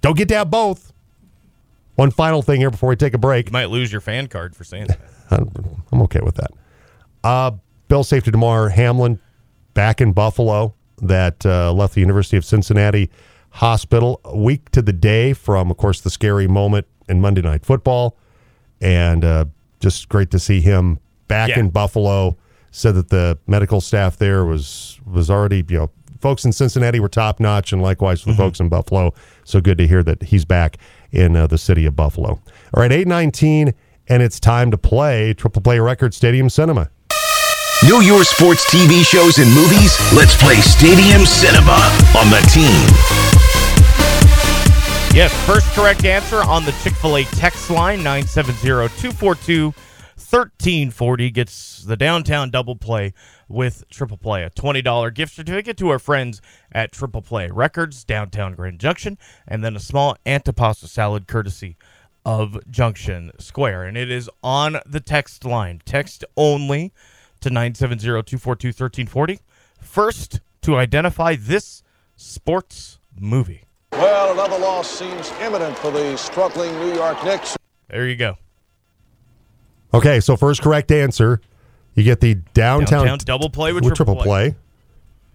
Don't 0.03 0.17
get 0.17 0.29
to 0.29 0.35
have 0.35 0.51
both. 0.51 0.93
One 1.95 2.11
final 2.11 2.43
thing 2.43 2.61
here 2.61 2.71
before 2.71 2.89
we 2.91 2.97
take 2.97 3.15
a 3.15 3.19
break. 3.19 3.47
You 3.47 3.53
might 3.53 3.71
lose 3.71 3.93
your 3.93 4.01
fan 4.01 4.27
card 4.27 4.55
for 4.57 4.65
saying 4.65 4.87
that. 4.89 4.99
I'm 5.31 5.51
I'm 5.93 6.03
okay 6.03 6.21
with 6.23 6.35
that. 6.37 6.51
Uh, 7.25 7.53
Bill 7.89 8.05
safety 8.05 8.31
Damar. 8.31 8.69
Hamlin 8.71 9.19
back 9.75 10.01
in 10.01 10.13
Buffalo 10.13 10.75
that 10.99 11.45
uh, 11.47 11.73
left 11.73 11.95
the 11.95 12.01
University 12.01 12.37
of 12.37 12.45
Cincinnati 12.45 13.11
hospital 13.51 14.21
a 14.25 14.37
week 14.37 14.71
to 14.71 14.83
the 14.83 14.93
day 14.93 15.33
from, 15.33 15.71
of 15.71 15.77
course, 15.77 16.01
the 16.01 16.11
scary 16.11 16.49
moment 16.49 16.87
in 17.09 17.21
Monday 17.21 17.43
Night 17.43 17.65
Football, 17.67 18.17
and 18.81 19.25
uh, 19.25 19.45
just 19.81 20.09
great 20.09 20.31
to 20.31 20.39
see 20.39 20.61
him 20.61 20.99
back 21.29 21.51
Yeah. 21.51 21.61
in 21.61 21.71
Buffalo. 21.71 22.37
Said 22.75 22.95
that 22.95 23.09
the 23.11 23.39
medical 23.47 23.83
staff 23.83 24.17
there 24.17 24.47
was 24.47 24.99
was 25.05 25.29
already 25.29 25.63
you 25.69 25.77
know 25.77 25.91
folks 26.23 26.45
in 26.47 26.53
Cincinnati 26.53 27.01
were 27.01 27.09
top 27.09 27.39
notch, 27.39 27.71
and 27.73 27.83
likewise 27.83 28.23
for 28.23 28.31
the 28.31 28.37
folks 28.37 28.61
in 28.61 28.71
Buffalo. 28.71 29.13
So 29.45 29.61
good 29.61 29.77
to 29.77 29.87
hear 29.87 30.03
that 30.05 30.23
he's 30.23 30.47
back 30.47 30.79
in 31.11 31.37
uh, 31.37 31.47
the 31.47 31.59
city 31.59 31.85
of 31.85 31.95
Buffalo. 31.95 32.29
All 32.31 32.41
right, 32.81 32.91
eight 32.91 33.07
nineteen, 33.07 33.75
and 34.09 34.23
it's 34.23 34.41
time 34.41 34.71
to 34.71 34.79
play 34.79 35.35
Triple 35.35 35.61
Play 35.61 35.81
Record 35.81 36.15
Stadium 36.15 36.49
Cinema. 36.49 36.89
Know 37.89 37.99
your 37.99 38.23
sports 38.23 38.73
TV 38.73 39.05
shows 39.05 39.39
and 39.39 39.53
movies? 39.53 39.99
Let's 40.15 40.41
play 40.41 40.61
Stadium 40.61 41.27
Cinema 41.27 41.73
on 42.17 42.31
the 42.31 42.39
team. 42.55 42.87
Yes, 45.13 45.35
first 45.45 45.67
correct 45.73 46.05
answer 46.05 46.45
on 46.45 46.65
the 46.65 46.71
Chick 46.85 46.93
fil 46.93 47.17
A 47.17 47.25
text 47.25 47.71
line 47.71 47.99
970 48.05 48.55
242 49.01 49.65
1340 49.67 51.31
gets 51.31 51.83
the 51.83 51.97
downtown 51.97 52.51
double 52.51 52.77
play 52.77 53.15
with 53.49 53.83
Triple 53.91 54.17
Play. 54.17 54.45
A 54.45 54.51
$20 54.51 55.13
gift 55.13 55.35
certificate 55.35 55.77
to 55.79 55.89
our 55.89 55.99
friends 55.99 56.41
at 56.71 56.93
Triple 56.93 57.21
Play 57.21 57.51
Records, 57.51 58.05
downtown 58.05 58.55
Grand 58.55 58.79
Junction, 58.79 59.19
and 59.49 59.65
then 59.65 59.75
a 59.75 59.81
small 59.81 60.17
antipasto 60.25 60.87
salad 60.87 61.27
courtesy 61.27 61.77
of 62.25 62.57
Junction 62.71 63.33
Square. 63.41 63.83
And 63.87 63.97
it 63.97 64.09
is 64.09 64.31
on 64.41 64.79
the 64.87 65.01
text 65.01 65.45
line. 65.45 65.83
Text 65.85 66.25
only 66.37 66.93
to 67.43 67.51
970 67.51 68.03
242 68.05 68.69
1340. 68.69 69.41
First 69.81 70.41
to 70.63 70.77
identify 70.77 71.37
this 71.37 71.83
sports 72.17 72.99
movie. 73.19 73.65
Well, 73.93 74.33
another 74.33 74.59
loss 74.59 74.89
seems 74.91 75.31
imminent 75.41 75.77
for 75.79 75.91
the 75.91 76.17
struggling 76.17 76.73
New 76.81 76.95
York 76.95 77.23
Knicks. 77.25 77.57
There 77.89 78.09
you 78.09 78.17
go. 78.17 78.37
Okay, 79.95 80.21
so 80.21 80.37
first 80.37 80.63
correct 80.63 80.91
answer, 80.91 81.41
you 81.95 82.03
get 82.05 82.21
the 82.21 82.35
downtown, 82.55 83.05
Downtown 83.07 83.19
double 83.27 83.51
play 83.51 83.73
with, 83.75 83.85
with 83.85 83.95
triple 83.95 84.17
play. 84.17 84.57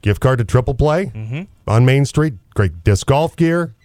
gift 0.02 0.20
card 0.22 0.40
to 0.40 0.46
triple 0.46 0.74
play 0.74 1.08
Mm-hmm. 1.08 1.42
on 1.68 1.86
Main 1.86 2.06
Street. 2.06 2.34
Great 2.56 2.84
disc 2.84 3.06
golf 3.06 3.36
gear, 3.36 3.76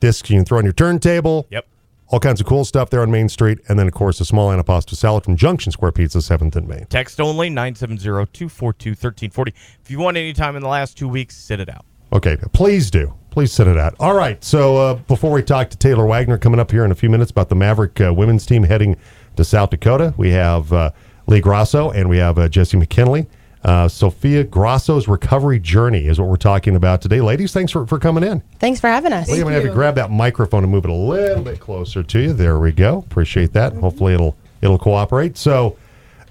discs 0.00 0.30
you 0.30 0.36
can 0.38 0.44
throw 0.46 0.58
on 0.58 0.64
your 0.64 0.72
turntable. 0.72 1.46
Yep. 1.50 1.66
All 2.12 2.20
kinds 2.20 2.40
of 2.42 2.46
cool 2.46 2.66
stuff 2.66 2.90
there 2.90 3.00
on 3.00 3.10
Main 3.10 3.30
Street, 3.30 3.58
and 3.70 3.78
then 3.78 3.88
of 3.88 3.94
course 3.94 4.18
the 4.18 4.26
small 4.26 4.50
antipasto 4.50 4.94
salad 4.94 5.24
from 5.24 5.34
Junction 5.34 5.72
Square 5.72 5.92
Pizza, 5.92 6.20
Seventh 6.20 6.54
and 6.56 6.68
Main. 6.68 6.84
Text 6.90 7.18
only 7.22 7.48
970-242-1340. 7.48 9.54
If 9.82 9.90
you 9.90 9.98
want 9.98 10.18
any 10.18 10.34
time 10.34 10.54
in 10.54 10.62
the 10.62 10.68
last 10.68 10.98
two 10.98 11.08
weeks, 11.08 11.34
sit 11.34 11.58
it 11.58 11.70
out. 11.70 11.86
Okay, 12.12 12.36
please 12.52 12.90
do. 12.90 13.14
Please 13.30 13.50
send 13.50 13.70
it 13.70 13.78
out. 13.78 13.94
All 13.98 14.12
right. 14.12 14.44
So 14.44 14.76
uh, 14.76 14.94
before 14.96 15.32
we 15.32 15.42
talk 15.42 15.70
to 15.70 15.78
Taylor 15.78 16.04
Wagner 16.04 16.36
coming 16.36 16.60
up 16.60 16.70
here 16.70 16.84
in 16.84 16.92
a 16.92 16.94
few 16.94 17.08
minutes 17.08 17.30
about 17.30 17.48
the 17.48 17.54
Maverick 17.54 17.98
uh, 17.98 18.12
women's 18.12 18.44
team 18.44 18.64
heading 18.64 18.96
to 19.36 19.44
South 19.44 19.70
Dakota, 19.70 20.12
we 20.18 20.32
have 20.32 20.70
uh, 20.70 20.90
Lee 21.26 21.40
Grasso 21.40 21.90
and 21.92 22.10
we 22.10 22.18
have 22.18 22.38
uh, 22.38 22.46
Jesse 22.46 22.76
McKinley. 22.76 23.26
Uh, 23.64 23.86
Sophia 23.86 24.42
Grasso's 24.42 25.06
recovery 25.06 25.60
journey 25.60 26.06
is 26.06 26.18
what 26.18 26.28
we're 26.28 26.36
talking 26.36 26.74
about 26.74 27.00
today. 27.00 27.20
Ladies, 27.20 27.52
thanks 27.52 27.70
for, 27.70 27.86
for 27.86 27.98
coming 27.98 28.24
in. 28.24 28.40
Thanks 28.58 28.80
for 28.80 28.88
having 28.88 29.12
us. 29.12 29.28
Lee, 29.28 29.36
I'm 29.36 29.42
going 29.42 29.52
to 29.52 29.60
have 29.60 29.64
you 29.64 29.72
grab 29.72 29.94
that 29.94 30.10
microphone 30.10 30.64
and 30.64 30.72
move 30.72 30.84
it 30.84 30.90
a 30.90 30.94
little 30.94 31.44
bit 31.44 31.60
closer 31.60 32.02
to 32.02 32.20
you. 32.20 32.32
There 32.32 32.58
we 32.58 32.72
go. 32.72 32.98
Appreciate 32.98 33.52
that. 33.52 33.72
Hopefully 33.74 34.14
it'll 34.14 34.36
it'll 34.62 34.78
cooperate. 34.78 35.36
So 35.36 35.76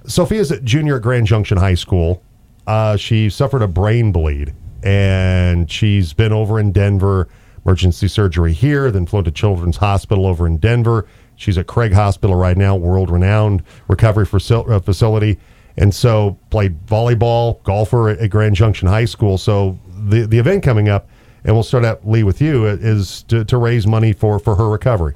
Sophia's 0.05 0.51
a 0.51 0.59
junior 0.59 0.97
at 0.97 1.03
Grand 1.03 1.25
Junction 1.25 1.57
High 1.57 1.75
School. 1.75 2.21
Uh, 2.67 2.97
she 2.97 3.29
suffered 3.29 3.61
a 3.61 3.67
brain 3.67 4.11
bleed, 4.11 4.53
and 4.83 5.71
she's 5.71 6.11
been 6.13 6.33
over 6.33 6.59
in 6.59 6.71
Denver, 6.71 7.29
emergency 7.65 8.07
surgery 8.07 8.53
here, 8.53 8.91
then 8.91 9.05
flown 9.05 9.23
to 9.23 9.31
Children's 9.31 9.77
Hospital 9.77 10.25
over 10.25 10.45
in 10.47 10.57
Denver. 10.57 11.07
She's 11.37 11.57
at 11.57 11.65
Craig 11.65 11.93
Hospital 11.93 12.35
right 12.35 12.57
now, 12.57 12.75
world 12.75 13.09
renowned 13.09 13.63
recovery 13.87 14.25
faci- 14.25 14.69
uh, 14.69 14.79
facility. 14.79 15.39
And 15.77 15.93
so 15.93 16.37
played 16.49 16.85
volleyball, 16.85 17.61
golfer 17.63 18.09
at, 18.09 18.19
at 18.19 18.29
Grand 18.29 18.55
Junction 18.55 18.87
High 18.87 19.05
School. 19.05 19.37
So 19.37 19.79
the 19.87 20.25
the 20.25 20.37
event 20.37 20.63
coming 20.63 20.89
up, 20.89 21.09
and 21.43 21.55
we'll 21.55 21.63
start 21.63 21.85
out 21.85 22.07
Lee 22.07 22.23
with 22.23 22.41
you, 22.41 22.65
is 22.65 23.23
to, 23.23 23.45
to 23.45 23.57
raise 23.57 23.87
money 23.87 24.13
for 24.13 24.39
for 24.39 24.55
her 24.55 24.69
recovery. 24.69 25.15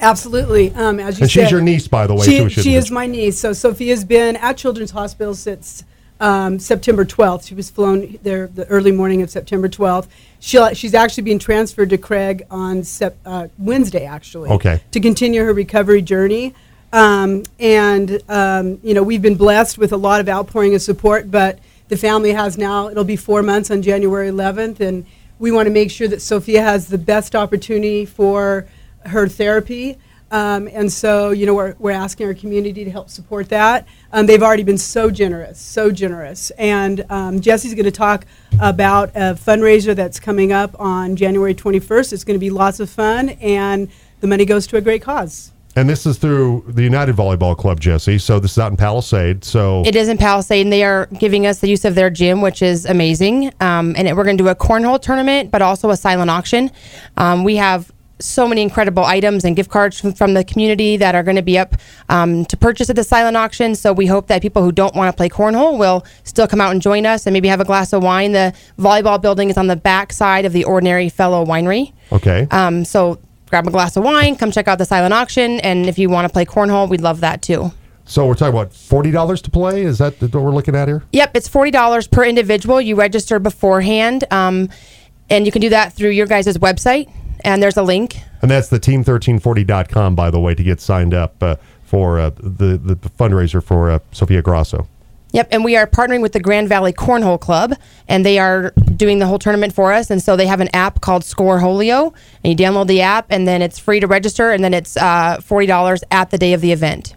Absolutely. 0.00 0.74
Um, 0.74 1.00
as 1.00 1.18
you 1.18 1.24
And 1.24 1.30
said, 1.30 1.42
she's 1.44 1.50
your 1.50 1.60
niece, 1.60 1.88
by 1.88 2.06
the 2.06 2.14
way. 2.14 2.26
She, 2.26 2.48
she 2.48 2.74
is 2.74 2.90
my 2.90 3.06
niece. 3.06 3.38
So 3.38 3.52
Sophia's 3.52 4.04
been 4.04 4.36
at 4.36 4.56
Children's 4.56 4.90
Hospital 4.90 5.34
since 5.34 5.84
um, 6.20 6.58
September 6.58 7.04
12th. 7.04 7.46
She 7.46 7.54
was 7.54 7.70
flown 7.70 8.18
there 8.22 8.48
the 8.48 8.66
early 8.66 8.92
morning 8.92 9.22
of 9.22 9.30
September 9.30 9.68
12th. 9.68 10.08
She, 10.40 10.74
she's 10.74 10.94
actually 10.94 11.22
being 11.22 11.38
transferred 11.38 11.90
to 11.90 11.98
Craig 11.98 12.44
on 12.50 12.82
sep, 12.84 13.16
uh, 13.24 13.48
Wednesday, 13.58 14.04
actually. 14.04 14.50
Okay. 14.50 14.82
To 14.90 15.00
continue 15.00 15.42
her 15.42 15.54
recovery 15.54 16.02
journey. 16.02 16.54
Um, 16.94 17.42
and, 17.58 18.22
um, 18.28 18.78
you 18.84 18.94
know, 18.94 19.02
we've 19.02 19.20
been 19.20 19.34
blessed 19.34 19.78
with 19.78 19.92
a 19.92 19.96
lot 19.96 20.20
of 20.20 20.28
outpouring 20.28 20.76
of 20.76 20.80
support, 20.80 21.28
but 21.28 21.58
the 21.88 21.96
family 21.96 22.32
has 22.32 22.56
now, 22.56 22.88
it'll 22.88 23.02
be 23.02 23.16
four 23.16 23.42
months 23.42 23.68
on 23.72 23.82
January 23.82 24.30
11th. 24.30 24.78
And 24.78 25.04
we 25.40 25.50
want 25.50 25.66
to 25.66 25.72
make 25.72 25.90
sure 25.90 26.06
that 26.06 26.22
Sophia 26.22 26.62
has 26.62 26.86
the 26.86 26.96
best 26.96 27.34
opportunity 27.34 28.06
for 28.06 28.68
her 29.06 29.26
therapy. 29.26 29.98
Um, 30.30 30.68
and 30.72 30.90
so, 30.90 31.32
you 31.32 31.46
know, 31.46 31.54
we're, 31.54 31.74
we're 31.80 31.90
asking 31.90 32.28
our 32.28 32.34
community 32.34 32.84
to 32.84 32.90
help 32.92 33.10
support 33.10 33.48
that. 33.48 33.88
Um, 34.12 34.26
they've 34.26 34.42
already 34.42 34.62
been 34.62 34.78
so 34.78 35.10
generous, 35.10 35.58
so 35.58 35.90
generous. 35.90 36.50
And 36.52 37.04
um, 37.10 37.40
Jesse's 37.40 37.74
going 37.74 37.86
to 37.86 37.90
talk 37.90 38.24
about 38.60 39.10
a 39.16 39.34
fundraiser 39.34 39.96
that's 39.96 40.20
coming 40.20 40.52
up 40.52 40.78
on 40.78 41.16
January 41.16 41.56
21st. 41.56 42.12
It's 42.12 42.22
going 42.22 42.36
to 42.36 42.40
be 42.40 42.50
lots 42.50 42.78
of 42.78 42.88
fun, 42.88 43.30
and 43.30 43.90
the 44.20 44.28
money 44.28 44.44
goes 44.44 44.68
to 44.68 44.76
a 44.76 44.80
great 44.80 45.02
cause. 45.02 45.53
And 45.76 45.88
this 45.88 46.06
is 46.06 46.18
through 46.18 46.64
the 46.68 46.82
United 46.82 47.16
Volleyball 47.16 47.56
Club, 47.56 47.80
Jesse. 47.80 48.18
So 48.18 48.38
this 48.38 48.52
is 48.52 48.58
out 48.58 48.70
in 48.70 48.76
Palisade. 48.76 49.44
So 49.44 49.82
It 49.84 49.96
is 49.96 50.08
in 50.08 50.16
Palisade, 50.18 50.62
and 50.62 50.72
they 50.72 50.84
are 50.84 51.06
giving 51.18 51.46
us 51.46 51.58
the 51.58 51.68
use 51.68 51.84
of 51.84 51.96
their 51.96 52.10
gym, 52.10 52.40
which 52.40 52.62
is 52.62 52.86
amazing. 52.86 53.52
Um, 53.60 53.94
and 53.96 54.06
it, 54.06 54.16
we're 54.16 54.24
going 54.24 54.38
to 54.38 54.42
do 54.44 54.48
a 54.48 54.54
cornhole 54.54 55.00
tournament, 55.00 55.50
but 55.50 55.62
also 55.62 55.90
a 55.90 55.96
silent 55.96 56.30
auction. 56.30 56.70
Um, 57.16 57.42
we 57.42 57.56
have 57.56 57.90
so 58.20 58.46
many 58.46 58.62
incredible 58.62 59.04
items 59.04 59.44
and 59.44 59.56
gift 59.56 59.68
cards 59.68 60.00
from, 60.00 60.12
from 60.12 60.34
the 60.34 60.44
community 60.44 60.96
that 60.96 61.16
are 61.16 61.24
going 61.24 61.36
to 61.36 61.42
be 61.42 61.58
up 61.58 61.74
um, 62.08 62.44
to 62.46 62.56
purchase 62.56 62.88
at 62.88 62.94
the 62.94 63.02
silent 63.02 63.36
auction. 63.36 63.74
So 63.74 63.92
we 63.92 64.06
hope 64.06 64.28
that 64.28 64.40
people 64.40 64.62
who 64.62 64.70
don't 64.70 64.94
want 64.94 65.12
to 65.12 65.16
play 65.16 65.28
cornhole 65.28 65.76
will 65.78 66.06
still 66.22 66.46
come 66.46 66.60
out 66.60 66.70
and 66.70 66.80
join 66.80 67.06
us 67.06 67.26
and 67.26 67.34
maybe 67.34 67.48
have 67.48 67.60
a 67.60 67.64
glass 67.64 67.92
of 67.92 68.02
wine. 68.04 68.30
The 68.30 68.54
volleyball 68.78 69.20
building 69.20 69.50
is 69.50 69.56
on 69.56 69.66
the 69.66 69.76
back 69.76 70.12
side 70.12 70.44
of 70.44 70.52
the 70.52 70.64
Ordinary 70.64 71.08
Fellow 71.08 71.44
Winery. 71.44 71.92
okay. 72.12 72.46
Um, 72.52 72.84
so 72.84 73.18
grab 73.54 73.68
a 73.68 73.70
glass 73.70 73.96
of 73.96 74.02
wine, 74.02 74.34
come 74.34 74.50
check 74.50 74.66
out 74.66 74.78
the 74.78 74.84
silent 74.84 75.14
auction, 75.14 75.60
and 75.60 75.86
if 75.86 75.96
you 75.96 76.10
want 76.10 76.26
to 76.26 76.32
play 76.32 76.44
cornhole, 76.44 76.88
we'd 76.88 77.00
love 77.00 77.20
that 77.20 77.40
too. 77.40 77.70
so 78.04 78.26
we're 78.26 78.34
talking 78.34 78.52
about 78.52 78.72
forty 78.74 79.12
dollars 79.12 79.40
to 79.40 79.48
play. 79.48 79.82
Is 79.82 79.98
that 79.98 80.20
what 80.20 80.34
we're 80.34 80.50
looking 80.50 80.74
at 80.74 80.88
here? 80.88 81.04
Yep, 81.12 81.36
it's 81.36 81.46
forty 81.46 81.70
dollars 81.70 82.08
per 82.08 82.24
individual. 82.24 82.80
You 82.80 82.96
register 82.96 83.38
beforehand, 83.38 84.24
um, 84.32 84.70
and 85.30 85.46
you 85.46 85.52
can 85.52 85.60
do 85.62 85.68
that 85.68 85.92
through 85.92 86.10
your 86.10 86.26
guys' 86.26 86.58
website. 86.58 87.08
And 87.44 87.62
there's 87.62 87.76
a 87.76 87.82
link. 87.84 88.16
And 88.42 88.50
that's 88.50 88.68
the 88.68 88.80
team1340.com, 88.80 90.16
by 90.16 90.30
the 90.30 90.40
way, 90.40 90.54
to 90.56 90.62
get 90.64 90.80
signed 90.80 91.14
up 91.14 91.40
uh, 91.42 91.56
for 91.84 92.18
uh, 92.18 92.30
the, 92.30 92.78
the 92.78 92.96
fundraiser 92.96 93.62
for 93.62 93.90
uh, 93.90 93.98
Sophia 94.12 94.40
Grasso. 94.42 94.88
Yep, 95.34 95.48
and 95.50 95.64
we 95.64 95.76
are 95.76 95.84
partnering 95.84 96.22
with 96.22 96.32
the 96.32 96.38
Grand 96.38 96.68
Valley 96.68 96.92
Cornhole 96.92 97.40
Club, 97.40 97.74
and 98.06 98.24
they 98.24 98.38
are 98.38 98.70
doing 98.94 99.18
the 99.18 99.26
whole 99.26 99.40
tournament 99.40 99.74
for 99.74 99.92
us. 99.92 100.08
And 100.08 100.22
so 100.22 100.36
they 100.36 100.46
have 100.46 100.60
an 100.60 100.68
app 100.72 101.00
called 101.00 101.22
Scoreholio, 101.22 102.14
and 102.44 102.58
you 102.58 102.66
download 102.66 102.86
the 102.86 103.00
app, 103.00 103.26
and 103.30 103.46
then 103.46 103.60
it's 103.60 103.76
free 103.76 103.98
to 103.98 104.06
register, 104.06 104.52
and 104.52 104.62
then 104.62 104.72
it's 104.72 104.96
uh, 104.96 105.40
forty 105.42 105.66
dollars 105.66 106.04
at 106.12 106.30
the 106.30 106.38
day 106.38 106.52
of 106.52 106.60
the 106.60 106.70
event. 106.70 107.16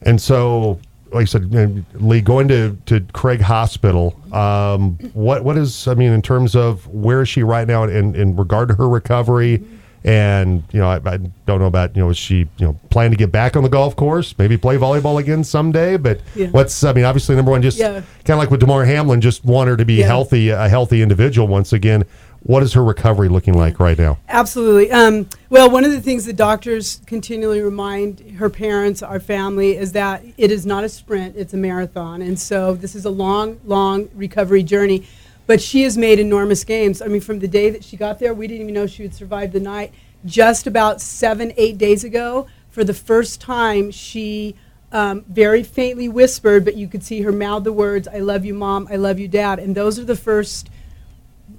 And 0.00 0.18
so, 0.18 0.80
like 1.12 1.22
I 1.22 1.24
said, 1.26 1.84
Lee, 1.96 2.22
going 2.22 2.48
to, 2.48 2.78
to 2.86 3.00
Craig 3.12 3.42
Hospital, 3.42 4.18
um, 4.32 4.92
what 5.12 5.44
what 5.44 5.58
is, 5.58 5.86
I 5.86 5.92
mean, 5.92 6.12
in 6.12 6.22
terms 6.22 6.56
of 6.56 6.86
where 6.86 7.20
is 7.20 7.28
she 7.28 7.42
right 7.42 7.68
now 7.68 7.84
in, 7.84 8.14
in 8.14 8.36
regard 8.36 8.68
to 8.70 8.74
her 8.76 8.88
recovery? 8.88 9.62
And, 10.02 10.62
you 10.72 10.80
know, 10.80 10.88
I, 10.88 10.96
I 11.04 11.18
don't 11.46 11.58
know 11.58 11.66
about, 11.66 11.94
you 11.94 12.02
know, 12.02 12.08
is 12.08 12.16
she, 12.16 12.38
you 12.56 12.66
know, 12.66 12.78
plan 12.88 13.10
to 13.10 13.16
get 13.16 13.30
back 13.30 13.54
on 13.54 13.62
the 13.62 13.68
golf 13.68 13.96
course, 13.96 14.34
maybe 14.38 14.56
play 14.56 14.76
volleyball 14.78 15.20
again 15.20 15.44
someday? 15.44 15.98
But 15.98 16.20
Yeah. 16.34 16.46
what's, 16.48 16.82
I 16.82 16.92
mean, 16.94 17.04
obviously, 17.04 17.36
number 17.36 17.50
one, 17.50 17.60
just 17.60 17.78
Yeah. 17.78 18.00
kind 18.24 18.30
of 18.30 18.38
like 18.38 18.50
with 18.50 18.60
Damar 18.60 18.86
Hamlin, 18.86 19.20
just 19.20 19.44
want 19.44 19.68
her 19.68 19.76
to 19.76 19.84
be 19.84 19.94
Yeah. 19.96 20.06
healthy, 20.06 20.48
a 20.48 20.68
healthy 20.68 21.02
individual 21.02 21.48
once 21.48 21.72
again. 21.74 22.04
What 22.42 22.62
is 22.62 22.72
her 22.72 22.82
recovery 22.82 23.28
looking 23.28 23.52
like 23.52 23.78
right 23.78 23.98
now? 23.98 24.16
Absolutely. 24.26 24.90
Um, 24.90 25.26
well, 25.50 25.68
one 25.70 25.84
of 25.84 25.92
the 25.92 26.00
things 26.00 26.24
the 26.24 26.32
doctors 26.32 27.00
continually 27.04 27.60
remind 27.60 28.20
her 28.38 28.48
parents, 28.48 29.02
our 29.02 29.20
family, 29.20 29.76
is 29.76 29.92
that 29.92 30.24
it 30.38 30.50
is 30.50 30.64
not 30.64 30.82
a 30.82 30.88
sprint, 30.88 31.36
it's 31.36 31.52
a 31.52 31.58
marathon. 31.58 32.22
And 32.22 32.38
so 32.38 32.74
this 32.74 32.94
is 32.94 33.04
a 33.04 33.10
long, 33.10 33.58
long 33.66 34.08
recovery 34.14 34.62
journey. 34.62 35.02
But 35.50 35.60
she 35.60 35.82
has 35.82 35.98
made 35.98 36.20
enormous 36.20 36.62
gains. 36.62 37.02
I 37.02 37.08
mean, 37.08 37.20
from 37.20 37.40
the 37.40 37.48
day 37.48 37.70
that 37.70 37.82
she 37.82 37.96
got 37.96 38.20
there, 38.20 38.32
we 38.32 38.46
didn't 38.46 38.62
even 38.62 38.74
know 38.74 38.86
she 38.86 39.02
would 39.02 39.16
survive 39.16 39.50
the 39.52 39.58
night. 39.58 39.92
Just 40.24 40.68
about 40.68 41.00
seven, 41.00 41.52
eight 41.56 41.76
days 41.76 42.04
ago, 42.04 42.46
for 42.68 42.84
the 42.84 42.94
first 42.94 43.40
time, 43.40 43.90
she 43.90 44.54
um, 44.92 45.22
very 45.22 45.64
faintly 45.64 46.08
whispered, 46.08 46.64
but 46.64 46.76
you 46.76 46.86
could 46.86 47.02
see 47.02 47.22
her 47.22 47.32
mouth 47.32 47.64
the 47.64 47.72
words, 47.72 48.06
I 48.06 48.20
love 48.20 48.44
you, 48.44 48.54
mom, 48.54 48.86
I 48.92 48.94
love 48.94 49.18
you, 49.18 49.26
dad. 49.26 49.58
And 49.58 49.74
those 49.74 49.98
are 49.98 50.04
the 50.04 50.14
first 50.14 50.70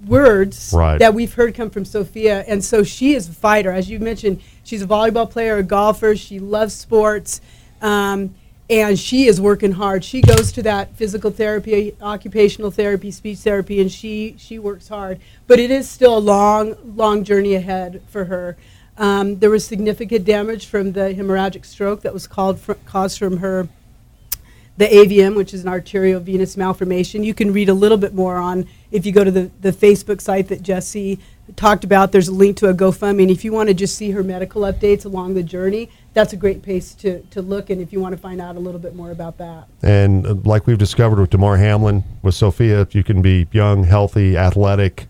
words 0.08 0.72
Right. 0.74 0.98
that 1.00 1.14
we've 1.14 1.34
heard 1.34 1.54
come 1.54 1.70
from 1.70 1.84
Sophia. 1.84 2.46
And 2.48 2.64
so 2.64 2.84
she 2.84 3.14
is 3.14 3.28
a 3.28 3.34
fighter. 3.34 3.74
As 3.74 3.90
you 3.90 4.00
mentioned, 4.00 4.40
she's 4.64 4.82
a 4.82 4.88
volleyball 4.88 5.30
player, 5.30 5.58
a 5.58 5.64
golfer. 5.64 6.16
She 6.16 6.40
loves 6.40 6.74
sports. 6.74 7.42
Um, 7.82 8.36
and 8.72 8.98
she 8.98 9.28
is 9.28 9.42
working 9.42 9.74
hard. 9.74 10.02
She 10.02 10.22
goes 10.22 10.54
to 10.54 10.64
that 10.64 10.96
physical 10.96 11.30
therapy, 11.30 11.94
occupational 12.02 12.72
therapy, 12.72 13.12
speech 13.12 13.40
therapy, 13.40 13.82
and 13.82 13.92
she, 13.92 14.36
she 14.38 14.60
works 14.60 14.88
hard. 14.88 15.20
But 15.46 15.60
it 15.60 15.70
is 15.70 15.90
still 15.90 16.18
a 16.18 16.20
long, 16.20 16.78
long 16.96 17.26
journey 17.26 17.54
ahead 17.54 18.02
for 18.08 18.26
her. 18.26 18.56
Um, 18.98 19.40
there 19.40 19.50
was 19.50 19.66
significant 19.66 20.24
damage 20.24 20.68
from 20.68 20.94
the 20.94 21.14
hemorrhagic 21.14 21.66
stroke 21.66 22.02
that 22.04 22.14
was 22.14 22.28
fr- 22.28 22.74
caused 22.86 23.20
from 23.20 23.38
her 23.38 23.68
the 24.78 24.88
AVM, 24.88 25.36
which 25.36 25.54
is 25.54 25.66
an 25.66 25.70
arteriovenous 25.70 26.56
malformation. 26.56 27.26
You 27.26 27.34
can 27.34 27.52
read 27.52 27.68
a 27.68 27.74
little 27.74 27.98
bit 27.98 28.14
more 28.14 28.38
on 28.38 28.68
if 28.90 29.06
you 29.06 29.12
go 29.12 29.24
to 29.26 29.32
the, 29.32 29.52
the 29.60 29.72
Facebook 29.72 30.22
site 30.22 30.48
that 30.48 30.64
Jesse 30.64 31.20
talked 31.58 31.84
about. 31.84 32.14
There's 32.14 32.30
a 32.30 32.34
link 32.34 32.58
to 32.58 32.70
a 32.70 32.74
GoFundMe. 32.74 33.24
And 33.24 33.32
if 33.32 33.44
you 33.44 33.52
want 33.52 33.68
to 33.68 33.74
just 33.74 33.96
see 33.96 34.12
her 34.12 34.24
medical 34.24 34.62
updates 34.62 35.04
along 35.04 35.34
the 35.34 35.44
journey, 35.44 35.90
that's 36.14 36.34
a 36.34 36.38
great 36.38 36.62
place 36.62 36.94
to, 36.96 37.22
to 37.32 37.42
look. 37.42 37.70
And 37.70 37.82
if 37.82 37.94
you 37.94 38.00
want 38.00 38.14
to 38.14 38.22
find 38.22 38.42
out 38.42 38.56
a 38.56 38.60
little 38.60 38.80
bit 38.80 38.96
more 38.96 39.12
about 39.12 39.38
that. 39.38 39.68
And 39.82 40.26
uh, 40.26 40.34
like 40.44 40.68
we've 40.68 40.78
discovered 40.78 41.20
with 41.20 41.30
Damar 41.30 41.58
Hamlin, 41.58 42.04
with 42.22 42.36
Sophia, 42.36 42.82
if 42.82 42.94
you 42.96 43.04
can 43.04 43.22
be 43.22 43.48
young, 43.52 43.84
healthy, 43.86 44.38
athletic, 44.38 45.08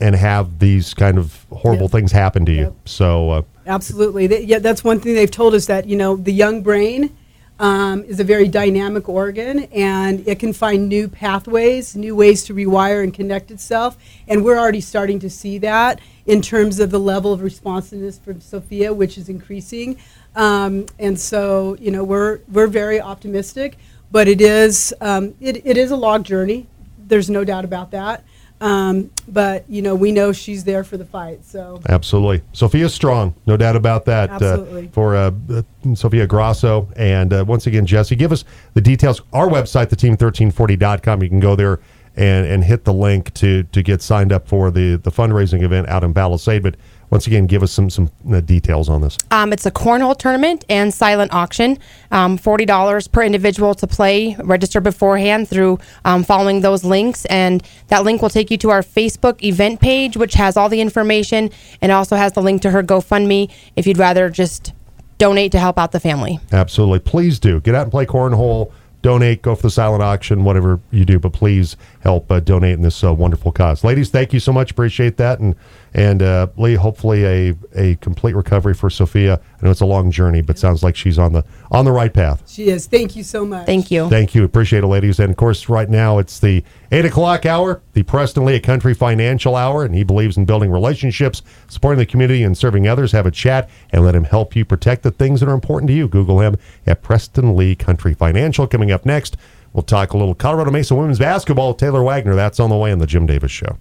and 0.00 0.14
have 0.14 0.58
these 0.60 0.94
kind 0.94 1.18
of 1.18 1.46
horrible 1.52 1.82
Yep. 1.84 1.90
things 1.90 2.12
happen 2.12 2.46
to 2.46 2.52
you. 2.52 2.60
Yep. 2.62 2.74
So, 2.86 3.30
uh, 3.30 3.42
Absolutely. 3.66 4.28
Th- 4.28 4.46
yeah, 4.46 4.58
that's 4.58 4.82
one 4.82 4.98
thing 5.00 5.14
they've 5.14 5.30
told 5.30 5.54
us 5.54 5.66
that, 5.66 5.86
you 5.86 5.96
know, 5.96 6.16
the 6.16 6.32
young 6.32 6.62
brain 6.62 7.16
um, 7.58 8.02
is 8.04 8.18
a 8.18 8.24
very 8.24 8.48
dynamic 8.48 9.06
organ 9.08 9.64
and 9.64 10.26
it 10.26 10.38
can 10.38 10.54
find 10.54 10.88
new 10.88 11.06
pathways, 11.08 11.94
new 11.94 12.16
ways 12.16 12.42
to 12.44 12.54
rewire 12.54 13.02
and 13.04 13.12
connect 13.12 13.50
itself. 13.50 13.98
And 14.26 14.42
we're 14.42 14.58
already 14.58 14.80
starting 14.80 15.18
to 15.18 15.28
see 15.28 15.58
that 15.58 16.00
in 16.24 16.40
terms 16.40 16.80
of 16.80 16.90
the 16.90 16.98
level 16.98 17.34
of 17.34 17.42
responsiveness 17.42 18.18
from 18.18 18.40
Sophia, 18.40 18.94
which 18.94 19.18
is 19.18 19.28
increasing. 19.28 19.98
Um, 20.36 20.86
and 20.98 21.18
so, 21.18 21.76
you 21.80 21.90
know, 21.90 22.04
we're 22.04 22.40
we're 22.50 22.66
very 22.66 23.00
optimistic, 23.00 23.76
but 24.10 24.28
it 24.28 24.40
is 24.40 24.94
um, 25.00 25.34
it, 25.40 25.64
it 25.66 25.76
is 25.76 25.90
a 25.90 25.96
log 25.96 26.24
journey. 26.24 26.66
There's 26.98 27.28
no 27.28 27.44
doubt 27.44 27.64
about 27.64 27.90
that. 27.90 28.24
Um, 28.60 29.10
but 29.26 29.68
you 29.70 29.80
know, 29.80 29.94
we 29.94 30.12
know 30.12 30.32
she's 30.32 30.64
there 30.64 30.84
for 30.84 30.96
the 30.96 31.04
fight. 31.04 31.44
So 31.44 31.80
Absolutely. 31.88 32.42
Sophia 32.52 32.88
Strong, 32.88 33.34
no 33.46 33.56
doubt 33.56 33.74
about 33.74 34.04
that. 34.04 34.30
Absolutely. 34.30 34.88
Uh, 34.88 34.90
for 34.90 35.16
uh, 35.16 35.30
uh, 35.50 35.62
Sophia 35.94 36.26
Grasso. 36.26 36.88
And 36.96 37.32
uh, 37.32 37.44
once 37.46 37.66
again, 37.66 37.86
Jesse, 37.86 38.16
give 38.16 38.32
us 38.32 38.44
the 38.74 38.80
details. 38.80 39.22
Our 39.32 39.48
website, 39.48 39.86
theteam1340.com, 39.86 41.22
you 41.22 41.28
can 41.28 41.40
go 41.40 41.56
there 41.56 41.80
and, 42.16 42.46
and 42.46 42.64
hit 42.64 42.84
the 42.84 42.92
link 42.92 43.32
to, 43.34 43.62
to 43.64 43.82
get 43.82 44.02
signed 44.02 44.32
up 44.32 44.46
for 44.46 44.70
the, 44.70 44.96
the 44.96 45.10
fundraising 45.10 45.62
event 45.62 45.88
out 45.88 46.04
in 46.04 46.12
Palisade. 46.12 46.62
But 46.62 46.76
once 47.10 47.26
again, 47.26 47.46
give 47.46 47.62
us 47.62 47.72
some, 47.72 47.90
some 47.90 48.10
uh, 48.32 48.40
details 48.40 48.88
on 48.88 49.00
this. 49.00 49.16
Um, 49.30 49.52
it's 49.52 49.66
a 49.66 49.70
cornhole 49.70 50.16
tournament 50.16 50.64
and 50.68 50.94
silent 50.94 51.32
auction. 51.32 51.78
Um, 52.10 52.38
Forty 52.38 52.64
dollars 52.64 53.08
per 53.08 53.22
individual 53.22 53.74
to 53.74 53.86
play. 53.86 54.36
Register 54.42 54.80
beforehand 54.80 55.48
through 55.48 55.78
um, 56.04 56.24
following 56.24 56.60
those 56.60 56.84
links, 56.84 57.24
and 57.26 57.62
that 57.88 58.04
link 58.04 58.22
will 58.22 58.30
take 58.30 58.50
you 58.50 58.56
to 58.58 58.70
our 58.70 58.82
Facebook 58.82 59.42
event 59.42 59.80
page, 59.80 60.16
which 60.16 60.34
has 60.34 60.56
all 60.56 60.68
the 60.68 60.80
information 60.80 61.50
and 61.82 61.92
also 61.92 62.16
has 62.16 62.32
the 62.32 62.42
link 62.42 62.62
to 62.62 62.70
her 62.70 62.82
GoFundMe 62.82 63.50
if 63.76 63.86
you'd 63.86 63.98
rather 63.98 64.30
just 64.30 64.72
donate 65.18 65.52
to 65.52 65.58
help 65.58 65.78
out 65.78 65.92
the 65.92 66.00
family. 66.00 66.40
Absolutely. 66.52 66.98
Please 67.00 67.38
do. 67.38 67.60
Get 67.60 67.74
out 67.74 67.82
and 67.82 67.90
play 67.90 68.06
cornhole. 68.06 68.72
Donate, 69.02 69.40
go 69.40 69.54
for 69.54 69.62
the 69.62 69.70
silent 69.70 70.02
auction, 70.02 70.44
whatever 70.44 70.78
you 70.90 71.06
do, 71.06 71.18
but 71.18 71.32
please 71.32 71.74
help 72.00 72.30
uh, 72.30 72.38
donate 72.38 72.74
in 72.74 72.82
this 72.82 73.02
uh, 73.02 73.14
wonderful 73.14 73.50
cause. 73.50 73.82
Ladies, 73.82 74.10
thank 74.10 74.34
you 74.34 74.40
so 74.40 74.52
much. 74.52 74.70
Appreciate 74.72 75.16
that. 75.16 75.40
And 75.40 75.56
and 75.94 76.22
uh, 76.22 76.46
Lee, 76.56 76.74
hopefully 76.74 77.24
a, 77.24 77.54
a 77.74 77.96
complete 77.96 78.34
recovery 78.36 78.74
for 78.74 78.90
Sophia. 78.90 79.40
I 79.60 79.64
know 79.64 79.70
it's 79.70 79.80
a 79.80 79.86
long 79.86 80.10
journey, 80.10 80.40
but 80.40 80.58
sounds 80.58 80.82
like 80.82 80.96
she's 80.96 81.18
on 81.18 81.32
the 81.32 81.44
on 81.70 81.84
the 81.84 81.92
right 81.92 82.12
path. 82.12 82.42
she 82.48 82.68
is. 82.68 82.86
Thank 82.86 83.16
you 83.16 83.22
so 83.22 83.44
much. 83.44 83.66
Thank 83.66 83.90
you. 83.90 84.08
Thank 84.08 84.34
you. 84.34 84.44
Appreciate 84.44 84.84
it, 84.84 84.86
ladies. 84.86 85.18
And 85.18 85.30
of 85.30 85.36
course, 85.36 85.68
right 85.68 85.88
now 85.88 86.18
it's 86.18 86.38
the 86.38 86.62
eight 86.92 87.04
o'clock 87.04 87.44
hour, 87.46 87.82
the 87.92 88.02
Preston 88.04 88.44
Lee 88.44 88.60
Country 88.60 88.94
Financial 88.94 89.56
Hour, 89.56 89.84
and 89.84 89.94
he 89.94 90.04
believes 90.04 90.36
in 90.36 90.44
building 90.44 90.70
relationships, 90.70 91.42
supporting 91.68 91.98
the 91.98 92.06
community, 92.06 92.42
and 92.42 92.56
serving 92.56 92.86
others. 92.86 93.12
Have 93.12 93.26
a 93.26 93.30
chat 93.30 93.68
and 93.90 94.04
let 94.04 94.14
him 94.14 94.24
help 94.24 94.54
you 94.54 94.64
protect 94.64 95.02
the 95.02 95.10
things 95.10 95.40
that 95.40 95.48
are 95.48 95.54
important 95.54 95.88
to 95.88 95.94
you. 95.94 96.08
Google 96.08 96.40
him 96.40 96.56
at 96.86 97.02
Preston 97.02 97.56
Lee 97.56 97.74
Country 97.74 98.14
Financial. 98.14 98.66
Coming 98.66 98.90
up 98.90 99.04
next, 99.04 99.36
we'll 99.72 99.82
talk 99.82 100.12
a 100.12 100.16
little 100.16 100.34
Colorado 100.34 100.70
Mesa 100.70 100.94
women's 100.94 101.18
basketball. 101.18 101.74
Taylor 101.74 102.02
Wagner. 102.02 102.34
That's 102.34 102.60
on 102.60 102.70
the 102.70 102.76
way 102.76 102.92
on 102.92 102.98
the 102.98 103.06
Jim 103.06 103.26
Davis 103.26 103.50
Show. 103.50 103.76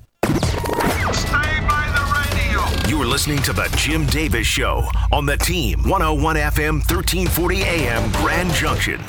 Listening 3.20 3.44
to 3.44 3.52
the 3.52 3.68
Jim 3.76 4.06
Davis 4.06 4.48
Show 4.48 4.82
on 5.12 5.26
the 5.26 5.36
Team 5.36 5.84
101 5.84 6.38
FM 6.38 6.76
1340 6.76 7.64
AM 7.64 8.10
Grand 8.14 8.50
Junction. 8.54 9.02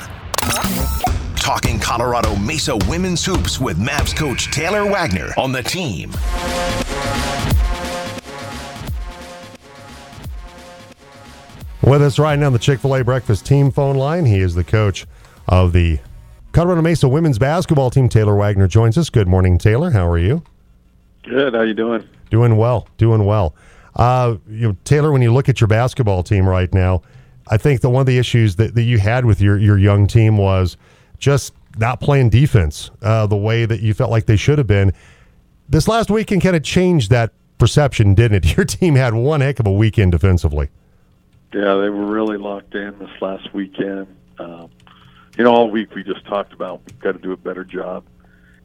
Talking 1.37 1.79
Colorado 1.79 2.35
Mesa 2.35 2.75
women's 2.89 3.23
hoops 3.23 3.57
with 3.57 3.77
Mavs 3.77 4.13
coach 4.13 4.51
Taylor 4.51 4.83
Wagner 4.83 5.29
on 5.37 5.53
the 5.53 5.63
Team. 5.63 6.11
With 11.81 12.01
us 12.01 12.19
right 12.19 12.37
now 12.37 12.47
on 12.47 12.53
the 12.53 12.59
Chick 12.59 12.81
fil 12.81 12.97
A 12.97 13.05
breakfast 13.05 13.45
team 13.45 13.71
phone 13.71 13.95
line, 13.95 14.25
he 14.25 14.41
is 14.41 14.55
the 14.55 14.65
coach 14.65 15.05
of 15.47 15.71
the 15.71 15.99
Colorado 16.51 16.81
Mesa 16.81 17.07
women's 17.07 17.39
basketball 17.39 17.89
team. 17.89 18.09
Taylor 18.09 18.35
Wagner 18.35 18.67
joins 18.67 18.97
us. 18.97 19.09
Good 19.09 19.29
morning, 19.29 19.57
Taylor. 19.57 19.91
How 19.91 20.05
are 20.05 20.17
you? 20.17 20.43
Good. 21.23 21.53
How 21.53 21.61
you 21.61 21.73
doing? 21.73 22.05
Doing 22.29 22.57
well. 22.57 22.89
Doing 22.97 23.25
well. 23.25 23.55
Uh, 23.95 24.37
you 24.49 24.69
know, 24.69 24.77
Taylor, 24.83 25.11
when 25.11 25.21
you 25.21 25.33
look 25.33 25.49
at 25.49 25.59
your 25.59 25.67
basketball 25.67 26.23
team 26.23 26.47
right 26.47 26.73
now, 26.73 27.01
I 27.47 27.57
think 27.57 27.81
that 27.81 27.89
one 27.89 28.01
of 28.01 28.07
the 28.07 28.17
issues 28.17 28.55
that, 28.57 28.75
that 28.75 28.83
you 28.83 28.99
had 28.99 29.25
with 29.25 29.41
your, 29.41 29.57
your 29.57 29.77
young 29.77 30.07
team 30.07 30.37
was 30.37 30.77
just 31.17 31.53
not 31.77 31.99
playing 31.99 32.29
defense 32.29 32.91
uh, 33.01 33.27
the 33.27 33.37
way 33.37 33.65
that 33.65 33.81
you 33.81 33.93
felt 33.93 34.11
like 34.11 34.25
they 34.25 34.35
should 34.35 34.57
have 34.57 34.67
been. 34.67 34.93
This 35.69 35.87
last 35.87 36.09
weekend 36.09 36.41
kind 36.41 36.55
of 36.55 36.63
changed 36.63 37.09
that 37.11 37.31
perception, 37.57 38.13
didn't 38.13 38.45
it? 38.45 38.57
Your 38.57 38.65
team 38.65 38.95
had 38.95 39.13
one 39.13 39.41
heck 39.41 39.59
of 39.59 39.67
a 39.67 39.71
weekend 39.71 40.11
defensively. 40.11 40.69
Yeah, 41.53 41.75
they 41.75 41.89
were 41.89 42.05
really 42.05 42.37
locked 42.37 42.75
in 42.75 42.97
this 42.99 43.21
last 43.21 43.53
weekend. 43.53 44.07
Um, 44.39 44.69
you 45.37 45.43
know, 45.43 45.53
all 45.53 45.69
week 45.69 45.93
we 45.93 46.03
just 46.03 46.25
talked 46.25 46.53
about 46.53 46.81
we've 46.85 46.99
got 46.99 47.13
to 47.13 47.19
do 47.19 47.31
a 47.31 47.37
better 47.37 47.63
job 47.63 48.03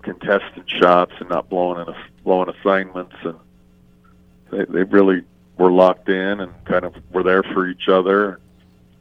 contesting 0.03 0.65
shots 0.67 1.13
and 1.19 1.29
not 1.29 1.49
blowing 1.49 1.81
in 1.83 1.93
a, 1.93 1.97
blowing 2.23 2.49
assignments, 2.49 3.17
and 3.23 3.37
they 4.51 4.65
they 4.65 4.83
really 4.85 5.23
were 5.59 5.71
locked 5.71 6.09
in 6.09 6.41
and 6.41 6.53
kind 6.65 6.85
of 6.85 6.95
were 7.13 7.23
there 7.23 7.43
for 7.43 7.67
each 7.67 7.89
other. 7.89 8.41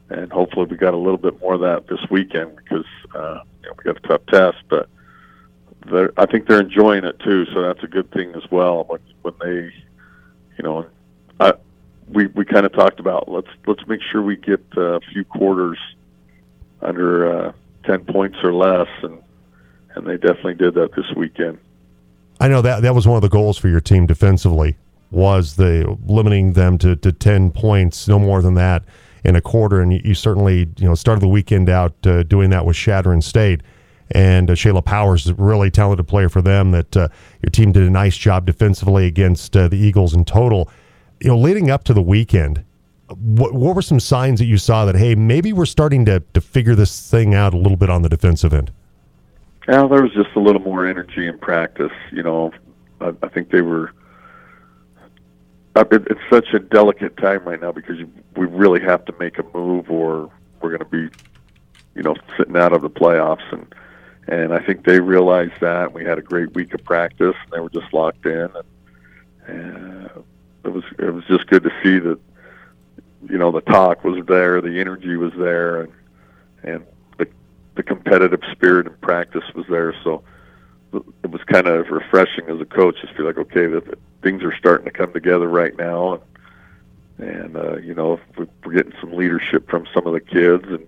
And 0.08 0.30
hopefully, 0.32 0.66
we 0.66 0.76
got 0.76 0.94
a 0.94 0.98
little 0.98 1.18
bit 1.18 1.40
more 1.40 1.54
of 1.54 1.60
that 1.60 1.88
this 1.88 2.00
weekend 2.10 2.56
because 2.56 2.86
uh, 3.14 3.40
you 3.62 3.68
know, 3.68 3.74
we 3.76 3.84
got 3.84 3.96
a 3.96 4.08
tough 4.08 4.26
test, 4.26 4.58
but 4.68 4.88
I 6.16 6.26
think 6.26 6.46
they're 6.46 6.60
enjoying 6.60 7.04
it 7.04 7.18
too. 7.20 7.44
So 7.46 7.62
that's 7.62 7.82
a 7.82 7.88
good 7.88 8.10
thing 8.12 8.34
as 8.34 8.48
well. 8.50 8.84
When 8.84 9.00
when 9.22 9.34
they, 9.40 9.72
you 10.58 10.62
know, 10.62 10.86
I, 11.40 11.54
we 12.08 12.26
we 12.28 12.44
kind 12.44 12.66
of 12.66 12.72
talked 12.72 13.00
about 13.00 13.28
let's 13.28 13.48
let's 13.66 13.86
make 13.86 14.00
sure 14.00 14.22
we 14.22 14.36
get 14.36 14.64
a 14.76 15.00
few 15.12 15.24
quarters 15.24 15.78
under 16.82 17.48
uh, 17.48 17.52
ten 17.84 18.04
points 18.04 18.38
or 18.44 18.52
less, 18.52 18.88
and 19.02 19.20
and 19.94 20.06
they 20.06 20.16
definitely 20.16 20.54
did 20.54 20.74
that 20.74 20.94
this 20.94 21.06
weekend. 21.16 21.58
I 22.38 22.48
know 22.48 22.62
that 22.62 22.82
that 22.82 22.94
was 22.94 23.08
one 23.08 23.16
of 23.16 23.22
the 23.22 23.28
goals 23.28 23.58
for 23.58 23.68
your 23.68 23.80
team 23.80 24.06
defensively 24.06 24.76
was 25.16 25.56
the 25.56 25.96
limiting 26.06 26.52
them 26.52 26.76
to, 26.78 26.94
to 26.94 27.10
10 27.10 27.50
points, 27.50 28.06
no 28.06 28.18
more 28.18 28.42
than 28.42 28.54
that 28.54 28.84
in 29.24 29.34
a 29.34 29.40
quarter. 29.40 29.80
And 29.80 29.92
you, 29.92 30.00
you 30.04 30.14
certainly, 30.14 30.68
you 30.76 30.86
know, 30.86 30.94
started 30.94 31.22
the 31.22 31.28
weekend 31.28 31.70
out 31.70 31.94
uh, 32.06 32.22
doing 32.22 32.50
that 32.50 32.66
with 32.66 32.76
Chadron 32.76 33.22
State. 33.22 33.62
And 34.10 34.50
uh, 34.50 34.54
Shayla 34.54 34.84
Powers 34.84 35.24
is 35.24 35.30
a 35.30 35.34
really 35.34 35.70
talented 35.70 36.06
player 36.06 36.28
for 36.28 36.42
them 36.42 36.70
that 36.72 36.96
uh, 36.96 37.08
your 37.42 37.50
team 37.50 37.72
did 37.72 37.82
a 37.82 37.90
nice 37.90 38.16
job 38.16 38.44
defensively 38.44 39.06
against 39.06 39.56
uh, 39.56 39.68
the 39.68 39.78
Eagles 39.78 40.14
in 40.14 40.26
total. 40.26 40.68
You 41.20 41.30
know, 41.30 41.38
leading 41.38 41.70
up 41.70 41.82
to 41.84 41.94
the 41.94 42.02
weekend, 42.02 42.62
what, 43.08 43.54
what 43.54 43.74
were 43.74 43.82
some 43.82 43.98
signs 43.98 44.38
that 44.38 44.44
you 44.44 44.58
saw 44.58 44.84
that, 44.84 44.96
hey, 44.96 45.14
maybe 45.14 45.52
we're 45.52 45.64
starting 45.64 46.04
to, 46.04 46.22
to 46.34 46.40
figure 46.42 46.74
this 46.74 47.10
thing 47.10 47.34
out 47.34 47.54
a 47.54 47.56
little 47.56 47.78
bit 47.78 47.88
on 47.88 48.02
the 48.02 48.10
defensive 48.10 48.52
end? 48.52 48.70
Yeah, 49.66 49.86
there 49.88 50.02
was 50.02 50.12
just 50.12 50.36
a 50.36 50.40
little 50.40 50.60
more 50.60 50.86
energy 50.86 51.26
in 51.26 51.38
practice. 51.38 51.90
You 52.12 52.22
know, 52.22 52.52
I, 53.00 53.12
I 53.22 53.28
think 53.28 53.50
they 53.50 53.62
were. 53.62 53.92
Uh, 55.76 55.84
It, 55.90 56.06
it's 56.10 56.20
such 56.30 56.52
a 56.54 56.58
delicate 56.58 57.16
time 57.16 57.44
right 57.44 57.60
now 57.60 57.72
because 57.72 57.98
you, 57.98 58.10
we 58.36 58.46
really 58.46 58.80
have 58.80 59.04
to 59.06 59.14
make 59.18 59.38
a 59.38 59.44
move, 59.54 59.90
or 59.90 60.30
we're 60.60 60.76
going 60.76 60.78
to 60.78 60.84
be, 60.84 61.08
you 61.94 62.02
know, 62.02 62.16
sitting 62.36 62.56
out 62.56 62.72
of 62.72 62.82
the 62.82 62.90
playoffs. 62.90 63.52
And 63.52 63.74
and 64.28 64.52
I 64.52 64.58
think 64.58 64.84
they 64.84 64.98
realized 65.00 65.60
that. 65.60 65.92
We 65.92 66.04
had 66.04 66.18
a 66.18 66.22
great 66.22 66.54
week 66.54 66.74
of 66.74 66.82
practice, 66.84 67.36
and 67.44 67.52
they 67.52 67.60
were 67.60 67.70
just 67.70 67.92
locked 67.92 68.26
in. 68.26 68.50
And, 68.56 68.64
and 69.46 70.10
it 70.64 70.72
was 70.72 70.84
it 70.98 71.14
was 71.14 71.24
just 71.26 71.46
good 71.46 71.62
to 71.62 71.70
see 71.82 71.98
that. 72.00 72.18
You 73.28 73.38
know, 73.38 73.50
the 73.50 73.60
talk 73.60 74.04
was 74.04 74.24
there, 74.26 74.60
the 74.60 74.78
energy 74.78 75.16
was 75.16 75.32
there, 75.36 75.80
and 75.82 75.92
and 76.62 76.86
the 77.18 77.26
the 77.74 77.82
competitive 77.82 78.40
spirit 78.52 78.86
in 78.86 78.94
practice 78.98 79.44
was 79.54 79.66
there. 79.68 79.94
So 80.04 80.22
it 81.22 81.30
was 81.30 81.42
kind 81.44 81.66
of 81.66 81.88
refreshing 81.90 82.48
as 82.48 82.60
a 82.60 82.64
coach 82.64 83.00
to 83.00 83.06
feel 83.14 83.26
like, 83.26 83.38
okay, 83.38 83.66
that 83.66 83.98
things 84.22 84.42
are 84.42 84.54
starting 84.56 84.84
to 84.84 84.90
come 84.90 85.12
together 85.12 85.48
right 85.48 85.76
now, 85.76 86.14
and 86.14 86.22
and 87.30 87.56
uh, 87.56 87.76
you 87.76 87.94
know 87.94 88.20
we- 88.36 88.46
we're 88.64 88.74
getting 88.74 88.92
some 89.00 89.12
leadership 89.14 89.68
from 89.68 89.86
some 89.94 90.06
of 90.06 90.12
the 90.12 90.20
kids, 90.20 90.64
and 90.68 90.86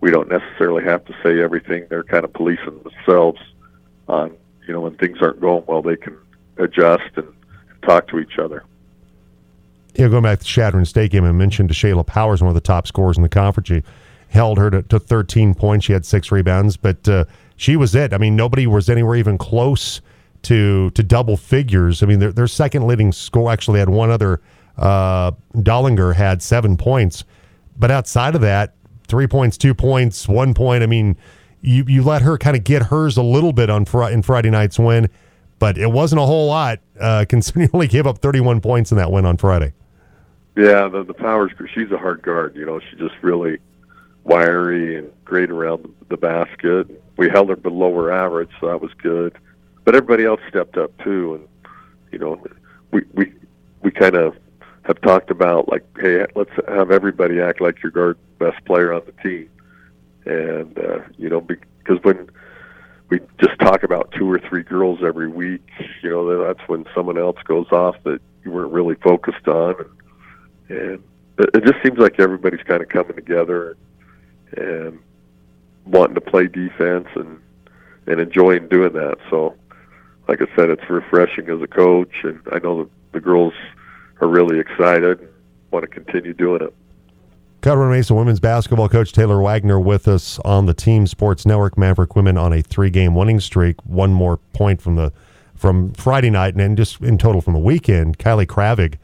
we 0.00 0.10
don't 0.10 0.28
necessarily 0.28 0.84
have 0.84 1.04
to 1.06 1.14
say 1.22 1.40
everything. 1.40 1.86
They're 1.88 2.04
kind 2.04 2.24
of 2.24 2.32
policing 2.32 2.82
themselves 2.82 3.40
on 4.08 4.36
you 4.66 4.72
know 4.72 4.80
when 4.80 4.96
things 4.96 5.18
aren't 5.20 5.40
going 5.40 5.64
well, 5.66 5.82
they 5.82 5.96
can 5.96 6.16
adjust 6.58 7.10
and, 7.16 7.28
talk 7.82 8.08
to 8.08 8.18
each 8.18 8.38
other. 8.38 8.64
know, 10.04 10.10
going 10.10 10.22
back 10.22 10.40
to 10.40 10.44
the 10.46 10.84
State 10.86 11.10
game, 11.10 11.24
I 11.24 11.32
mentioned 11.32 11.68
to 11.68 11.74
Shayla 11.74 12.06
Powers, 12.06 12.42
one 12.42 12.48
of 12.48 12.54
the 12.54 12.60
top 12.60 12.86
scorers 12.86 13.16
in 13.16 13.22
the 13.22 13.28
conference. 13.28 13.68
She 13.68 13.82
held 14.28 14.58
her 14.58 14.70
to, 14.70 14.82
to 14.82 14.98
13 14.98 15.54
points. 15.54 15.84
She 15.84 15.92
had 15.92 16.04
six 16.04 16.32
rebounds, 16.32 16.76
but 16.76 17.06
uh, 17.08 17.24
she 17.56 17.76
was 17.76 17.94
it. 17.94 18.12
I 18.12 18.18
mean, 18.18 18.36
nobody 18.36 18.66
was 18.66 18.88
anywhere 18.88 19.16
even 19.16 19.38
close 19.38 20.00
to 20.42 20.90
to 20.90 21.02
double 21.02 21.36
figures. 21.36 22.02
I 22.02 22.06
mean, 22.06 22.18
their, 22.18 22.32
their 22.32 22.46
second 22.46 22.86
leading 22.86 23.12
score 23.12 23.50
actually 23.50 23.80
had 23.80 23.88
one 23.88 24.10
other. 24.10 24.40
Uh, 24.76 25.32
Dollinger 25.54 26.14
had 26.14 26.42
seven 26.42 26.76
points, 26.76 27.24
but 27.78 27.90
outside 27.90 28.34
of 28.34 28.40
that, 28.40 28.74
three 29.06 29.26
points, 29.26 29.56
two 29.56 29.74
points, 29.74 30.28
one 30.28 30.54
point. 30.54 30.82
I 30.82 30.86
mean, 30.86 31.16
you 31.60 31.84
you 31.86 32.02
let 32.02 32.22
her 32.22 32.36
kind 32.38 32.56
of 32.56 32.64
get 32.64 32.82
hers 32.82 33.16
a 33.16 33.22
little 33.22 33.52
bit 33.52 33.70
on 33.70 33.84
Fri 33.84 34.12
in 34.12 34.22
Friday 34.22 34.50
night's 34.50 34.78
win, 34.78 35.08
but 35.58 35.78
it 35.78 35.90
wasn't 35.90 36.20
a 36.20 36.26
whole 36.26 36.46
lot. 36.48 36.80
Uh, 36.98 37.24
considering 37.28 37.70
only 37.72 37.88
gave 37.88 38.06
up 38.06 38.18
31 38.18 38.60
points 38.60 38.92
in 38.92 38.98
that 38.98 39.10
win 39.10 39.24
on 39.24 39.36
Friday. 39.36 39.72
Yeah, 40.56 40.88
the 40.88 41.04
the 41.04 41.14
Powers. 41.14 41.52
She's 41.72 41.90
a 41.90 41.98
hard 41.98 42.22
guard. 42.22 42.54
You 42.56 42.66
know, 42.66 42.80
she's 42.80 42.98
just 42.98 43.14
really 43.22 43.58
wiry 44.24 44.96
and 44.96 45.10
great 45.24 45.50
around 45.50 45.92
the 46.08 46.16
basket. 46.16 47.03
We 47.16 47.28
held 47.28 47.48
her 47.48 47.56
below 47.56 47.94
her 47.94 48.12
average, 48.12 48.50
so 48.60 48.68
that 48.68 48.80
was 48.80 48.92
good. 48.94 49.36
But 49.84 49.94
everybody 49.94 50.24
else 50.24 50.40
stepped 50.48 50.76
up 50.76 50.90
too, 51.02 51.34
and 51.34 51.72
you 52.10 52.18
know, 52.18 52.42
we 52.90 53.02
we 53.12 53.32
we 53.82 53.90
kind 53.90 54.14
of 54.14 54.36
have 54.84 55.00
talked 55.00 55.30
about 55.30 55.68
like, 55.68 55.84
hey, 55.98 56.26
let's 56.34 56.50
have 56.68 56.90
everybody 56.90 57.40
act 57.40 57.60
like 57.60 57.82
your 57.82 57.92
guard 57.92 58.18
best 58.38 58.64
player 58.64 58.92
on 58.92 59.02
the 59.06 59.12
team, 59.22 59.50
and 60.24 60.78
uh, 60.78 61.00
you 61.18 61.28
know 61.28 61.40
because 61.40 62.02
when 62.02 62.28
we 63.08 63.20
just 63.40 63.58
talk 63.60 63.82
about 63.82 64.12
two 64.12 64.30
or 64.30 64.38
three 64.38 64.62
girls 64.62 65.00
every 65.04 65.28
week, 65.28 65.68
you 66.02 66.10
know 66.10 66.44
that's 66.44 66.66
when 66.68 66.84
someone 66.94 67.18
else 67.18 67.38
goes 67.44 67.70
off 67.72 67.96
that 68.04 68.20
you 68.44 68.50
weren't 68.50 68.72
really 68.72 68.94
focused 68.96 69.46
on, 69.48 69.74
and, 70.68 71.02
and 71.38 71.50
it 71.54 71.64
just 71.64 71.82
seems 71.82 71.98
like 71.98 72.18
everybody's 72.18 72.62
kind 72.62 72.82
of 72.82 72.88
coming 72.88 73.14
together. 73.14 73.76
And 74.56 75.00
wanting 75.86 76.14
to 76.14 76.20
play 76.20 76.46
defense 76.46 77.08
and 77.14 77.40
and 78.06 78.20
enjoying 78.20 78.68
doing 78.68 78.92
that. 78.92 79.16
So, 79.30 79.54
like 80.28 80.40
I 80.42 80.56
said, 80.56 80.70
it's 80.70 80.88
refreshing 80.90 81.48
as 81.48 81.62
a 81.62 81.66
coach, 81.66 82.12
and 82.22 82.40
I 82.52 82.58
know 82.58 82.84
the, 82.84 82.90
the 83.12 83.20
girls 83.20 83.54
are 84.20 84.28
really 84.28 84.58
excited 84.58 85.20
and 85.20 85.28
want 85.70 85.84
to 85.84 85.88
continue 85.88 86.34
doing 86.34 86.62
it. 86.62 86.74
Colorado 87.62 87.92
Mesa 87.92 88.14
women's 88.14 88.40
basketball 88.40 88.90
coach 88.90 89.12
Taylor 89.12 89.40
Wagner 89.40 89.80
with 89.80 90.06
us 90.06 90.38
on 90.40 90.66
the 90.66 90.74
Team 90.74 91.06
Sports 91.06 91.46
Network. 91.46 91.78
Maverick 91.78 92.14
women 92.14 92.36
on 92.36 92.52
a 92.52 92.60
three-game 92.60 93.14
winning 93.14 93.40
streak. 93.40 93.76
One 93.86 94.12
more 94.12 94.36
point 94.52 94.82
from 94.82 94.96
the 94.96 95.12
from 95.54 95.94
Friday 95.94 96.28
night, 96.28 96.52
and 96.52 96.60
then 96.60 96.76
just 96.76 97.00
in 97.00 97.16
total 97.16 97.40
from 97.40 97.54
the 97.54 97.60
weekend. 97.60 98.18
Kylie 98.18 98.46
Kravig. 98.46 98.96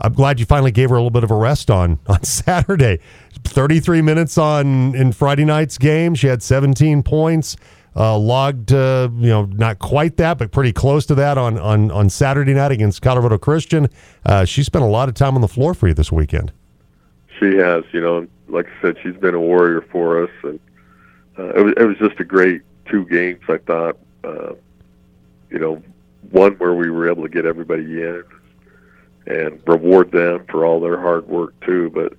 I'm 0.00 0.12
glad 0.12 0.38
you 0.38 0.46
finally 0.46 0.70
gave 0.70 0.90
her 0.90 0.96
a 0.96 1.00
little 1.00 1.10
bit 1.10 1.24
of 1.24 1.30
a 1.30 1.34
rest 1.34 1.70
on 1.70 1.98
on 2.06 2.22
Saturday. 2.22 3.00
33 3.44 4.02
minutes 4.02 4.38
on 4.38 4.94
in 4.94 5.12
Friday 5.12 5.44
night's 5.44 5.78
game. 5.78 6.14
She 6.14 6.26
had 6.26 6.42
17 6.42 7.02
points. 7.02 7.56
Uh, 7.96 8.16
logged, 8.16 8.72
uh, 8.72 9.08
you 9.16 9.28
know, 9.28 9.46
not 9.46 9.80
quite 9.80 10.16
that, 10.18 10.38
but 10.38 10.52
pretty 10.52 10.72
close 10.72 11.04
to 11.06 11.16
that 11.16 11.36
on 11.36 11.58
on 11.58 11.90
on 11.90 12.08
Saturday 12.08 12.54
night 12.54 12.70
against 12.70 13.02
Colorado 13.02 13.38
Christian. 13.38 13.88
Uh, 14.24 14.44
she 14.44 14.62
spent 14.62 14.84
a 14.84 14.88
lot 14.88 15.08
of 15.08 15.16
time 15.16 15.34
on 15.34 15.40
the 15.40 15.48
floor 15.48 15.74
for 15.74 15.88
you 15.88 15.94
this 15.94 16.12
weekend. 16.12 16.52
She 17.40 17.56
has, 17.56 17.82
you 17.92 18.00
know, 18.00 18.26
like 18.46 18.66
I 18.66 18.82
said, 18.82 18.96
she's 19.02 19.16
been 19.16 19.34
a 19.34 19.40
warrior 19.40 19.80
for 19.90 20.22
us, 20.22 20.30
and 20.44 20.60
uh, 21.38 21.54
it 21.54 21.62
was 21.62 21.74
it 21.76 21.84
was 21.84 21.96
just 21.98 22.20
a 22.20 22.24
great 22.24 22.62
two 22.86 23.04
games. 23.06 23.40
I 23.48 23.58
thought, 23.58 23.98
uh, 24.22 24.52
you 25.50 25.58
know, 25.58 25.82
one 26.30 26.52
where 26.52 26.74
we 26.74 26.90
were 26.90 27.10
able 27.10 27.24
to 27.24 27.28
get 27.28 27.46
everybody 27.46 27.82
in 27.82 28.22
and 29.26 29.60
reward 29.66 30.10
them 30.12 30.44
for 30.48 30.64
all 30.64 30.80
their 30.80 31.00
hard 31.00 31.26
work 31.26 31.58
too. 31.64 31.90
But 31.90 32.14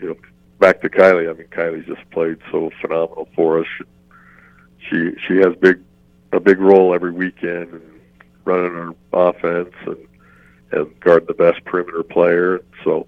you 0.00 0.08
know, 0.08 0.16
back 0.58 0.80
to 0.82 0.88
Kylie. 0.88 1.28
I 1.28 1.32
mean, 1.32 1.48
Kylie 1.48 1.86
just 1.86 2.08
played 2.10 2.38
so 2.50 2.70
phenomenal 2.80 3.28
for 3.34 3.60
us. 3.60 3.66
She 4.88 5.12
she 5.26 5.36
has 5.36 5.54
big 5.60 5.80
a 6.32 6.40
big 6.40 6.60
role 6.60 6.94
every 6.94 7.12
weekend 7.12 7.72
and 7.72 8.00
running 8.44 8.74
our 8.74 8.94
offense 9.12 9.74
and 9.86 9.96
and 10.70 11.00
guarding 11.00 11.26
the 11.26 11.34
best 11.34 11.64
perimeter 11.64 12.02
player. 12.02 12.60
So 12.84 13.06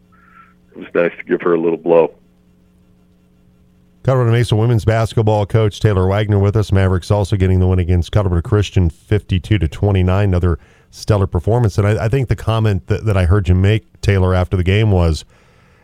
it 0.72 0.78
was 0.78 0.88
nice 0.94 1.12
to 1.18 1.24
give 1.24 1.42
her 1.42 1.54
a 1.54 1.60
little 1.60 1.78
blow. 1.78 2.14
Colorado 4.02 4.32
Mesa 4.32 4.56
women's 4.56 4.86
basketball 4.86 5.44
coach 5.44 5.78
Taylor 5.78 6.06
Wagner 6.06 6.38
with 6.38 6.56
us. 6.56 6.72
Mavericks 6.72 7.10
also 7.10 7.36
getting 7.36 7.60
the 7.60 7.66
win 7.66 7.78
against 7.78 8.10
Colorado 8.12 8.40
Christian, 8.40 8.88
fifty-two 8.88 9.58
to 9.58 9.68
twenty-nine. 9.68 10.30
Another 10.30 10.58
stellar 10.90 11.26
performance. 11.26 11.76
And 11.76 11.86
I, 11.86 12.06
I 12.06 12.08
think 12.08 12.28
the 12.28 12.36
comment 12.36 12.86
that, 12.86 13.04
that 13.04 13.16
I 13.16 13.26
heard 13.26 13.48
you 13.48 13.54
make, 13.54 14.00
Taylor, 14.00 14.34
after 14.34 14.56
the 14.56 14.64
game 14.64 14.90
was 14.90 15.24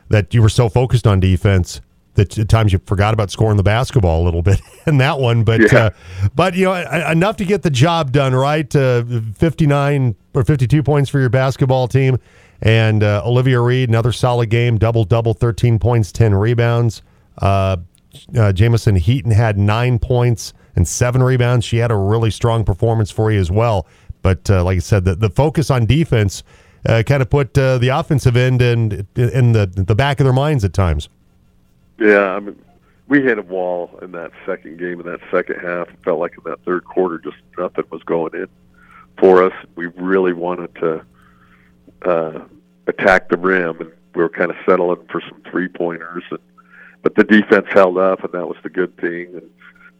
that 0.09 0.33
you 0.35 0.43
were 0.43 0.49
so 0.49 0.69
focused 0.69 1.07
on 1.07 1.21
defense 1.21 1.81
that 2.15 2.39
at 2.39 2.49
times 2.49 2.73
you 2.73 2.81
forgot 2.87 3.15
about 3.15 3.31
scoring 3.31 3.57
the 3.57 3.63
basketball 3.63 4.23
a 4.23 4.25
little 4.25 4.43
bit 4.43 4.61
in 4.87 4.99
that 4.99 5.19
one. 5.19 5.45
But 5.45 5.73
yeah. 5.73 5.79
uh, 5.79 5.91
but 6.35 6.55
you 6.55 6.65
know 6.65 6.75
enough 7.11 7.37
to 7.37 7.45
get 7.45 7.63
the 7.63 7.71
job 7.71 8.13
done, 8.13 8.35
right? 8.35 8.75
Uh, 8.75 9.05
Fifty-nine 9.35 10.17
or 10.35 10.45
fifty-two 10.45 10.83
points 10.83 11.11
for 11.11 11.21
your 11.21 11.31
basketball 11.31 11.89
team. 11.89 12.19
And 12.63 13.03
uh, 13.03 13.23
Olivia 13.25 13.61
Reed, 13.61 13.89
another 13.89 14.13
solid 14.13 14.49
game, 14.49 14.79
double 14.79 15.05
double, 15.05 15.35
13 15.35 15.79
points, 15.79 16.11
10 16.11 16.35
rebounds. 16.35 17.03
Uh, 17.37 17.77
uh, 18.35 18.53
Jamison 18.53 18.97
Heaton 18.97 19.31
had 19.31 19.59
nine 19.59 19.99
points 19.99 20.55
and 20.75 20.89
seven 20.89 21.23
rebounds. 21.23 21.67
She 21.67 21.77
had 21.77 21.91
a 21.91 21.97
really 21.97 22.31
strong 22.31 22.65
performance 22.65 23.11
for 23.11 23.31
you 23.31 23.39
as 23.39 23.51
well. 23.51 23.87
But 24.23 24.51
uh, 24.51 24.65
like 24.65 24.77
I 24.77 24.81
said, 24.81 25.05
the, 25.05 25.15
the 25.15 25.29
focus 25.31 25.71
on 25.71 25.85
defense 25.87 26.43
uh, 26.87 27.03
kind 27.03 27.23
of 27.23 27.31
put 27.31 27.57
uh, 27.59 27.79
the 27.79 27.89
offensive 27.89 28.37
end 28.37 28.63
in, 28.63 29.07
in 29.17 29.53
the, 29.53 29.67
the 29.67 29.95
back 29.95 30.21
of 30.21 30.25
their 30.25 30.33
minds 30.33 30.65
at 30.65 30.73
times. 30.73 31.09
Yeah, 31.99 32.33
I 32.33 32.41
mean, 32.41 32.63
we 33.09 33.23
hit 33.23 33.39
a 33.39 33.43
wall 33.43 33.99
in 34.03 34.13
that 34.13 34.33
second 34.45 34.79
game, 34.79 35.01
in 35.01 35.07
that 35.07 35.21
second 35.31 35.61
half. 35.61 35.89
It 35.89 35.99
felt 36.05 36.19
like 36.19 36.33
in 36.37 36.45
that 36.51 36.61
third 36.65 36.85
quarter, 36.85 37.19
just 37.19 37.37
nothing 37.59 37.85
was 37.91 38.03
going 38.03 38.35
in 38.35 38.49
for 39.19 39.43
us. 39.43 39.53
We 39.77 39.87
really 39.87 40.33
wanted 40.33 40.75
to 40.77 41.05
uh, 42.05 42.41
attack 42.87 43.29
the 43.29 43.37
rim, 43.37 43.81
and 43.81 43.93
we 44.15 44.23
were 44.23 44.29
kind 44.29 44.51
of 44.51 44.57
settling 44.69 45.07
for 45.11 45.21
some 45.21 45.41
three 45.51 45.69
pointers. 45.69 46.25
But 47.03 47.15
the 47.15 47.25
defense 47.25 47.67
held 47.71 47.99
up, 47.99 48.25
and 48.25 48.33
that 48.33 48.47
was 48.47 48.57
the 48.63 48.71
good 48.71 48.97
thing. 48.99 49.29
And, 49.35 49.51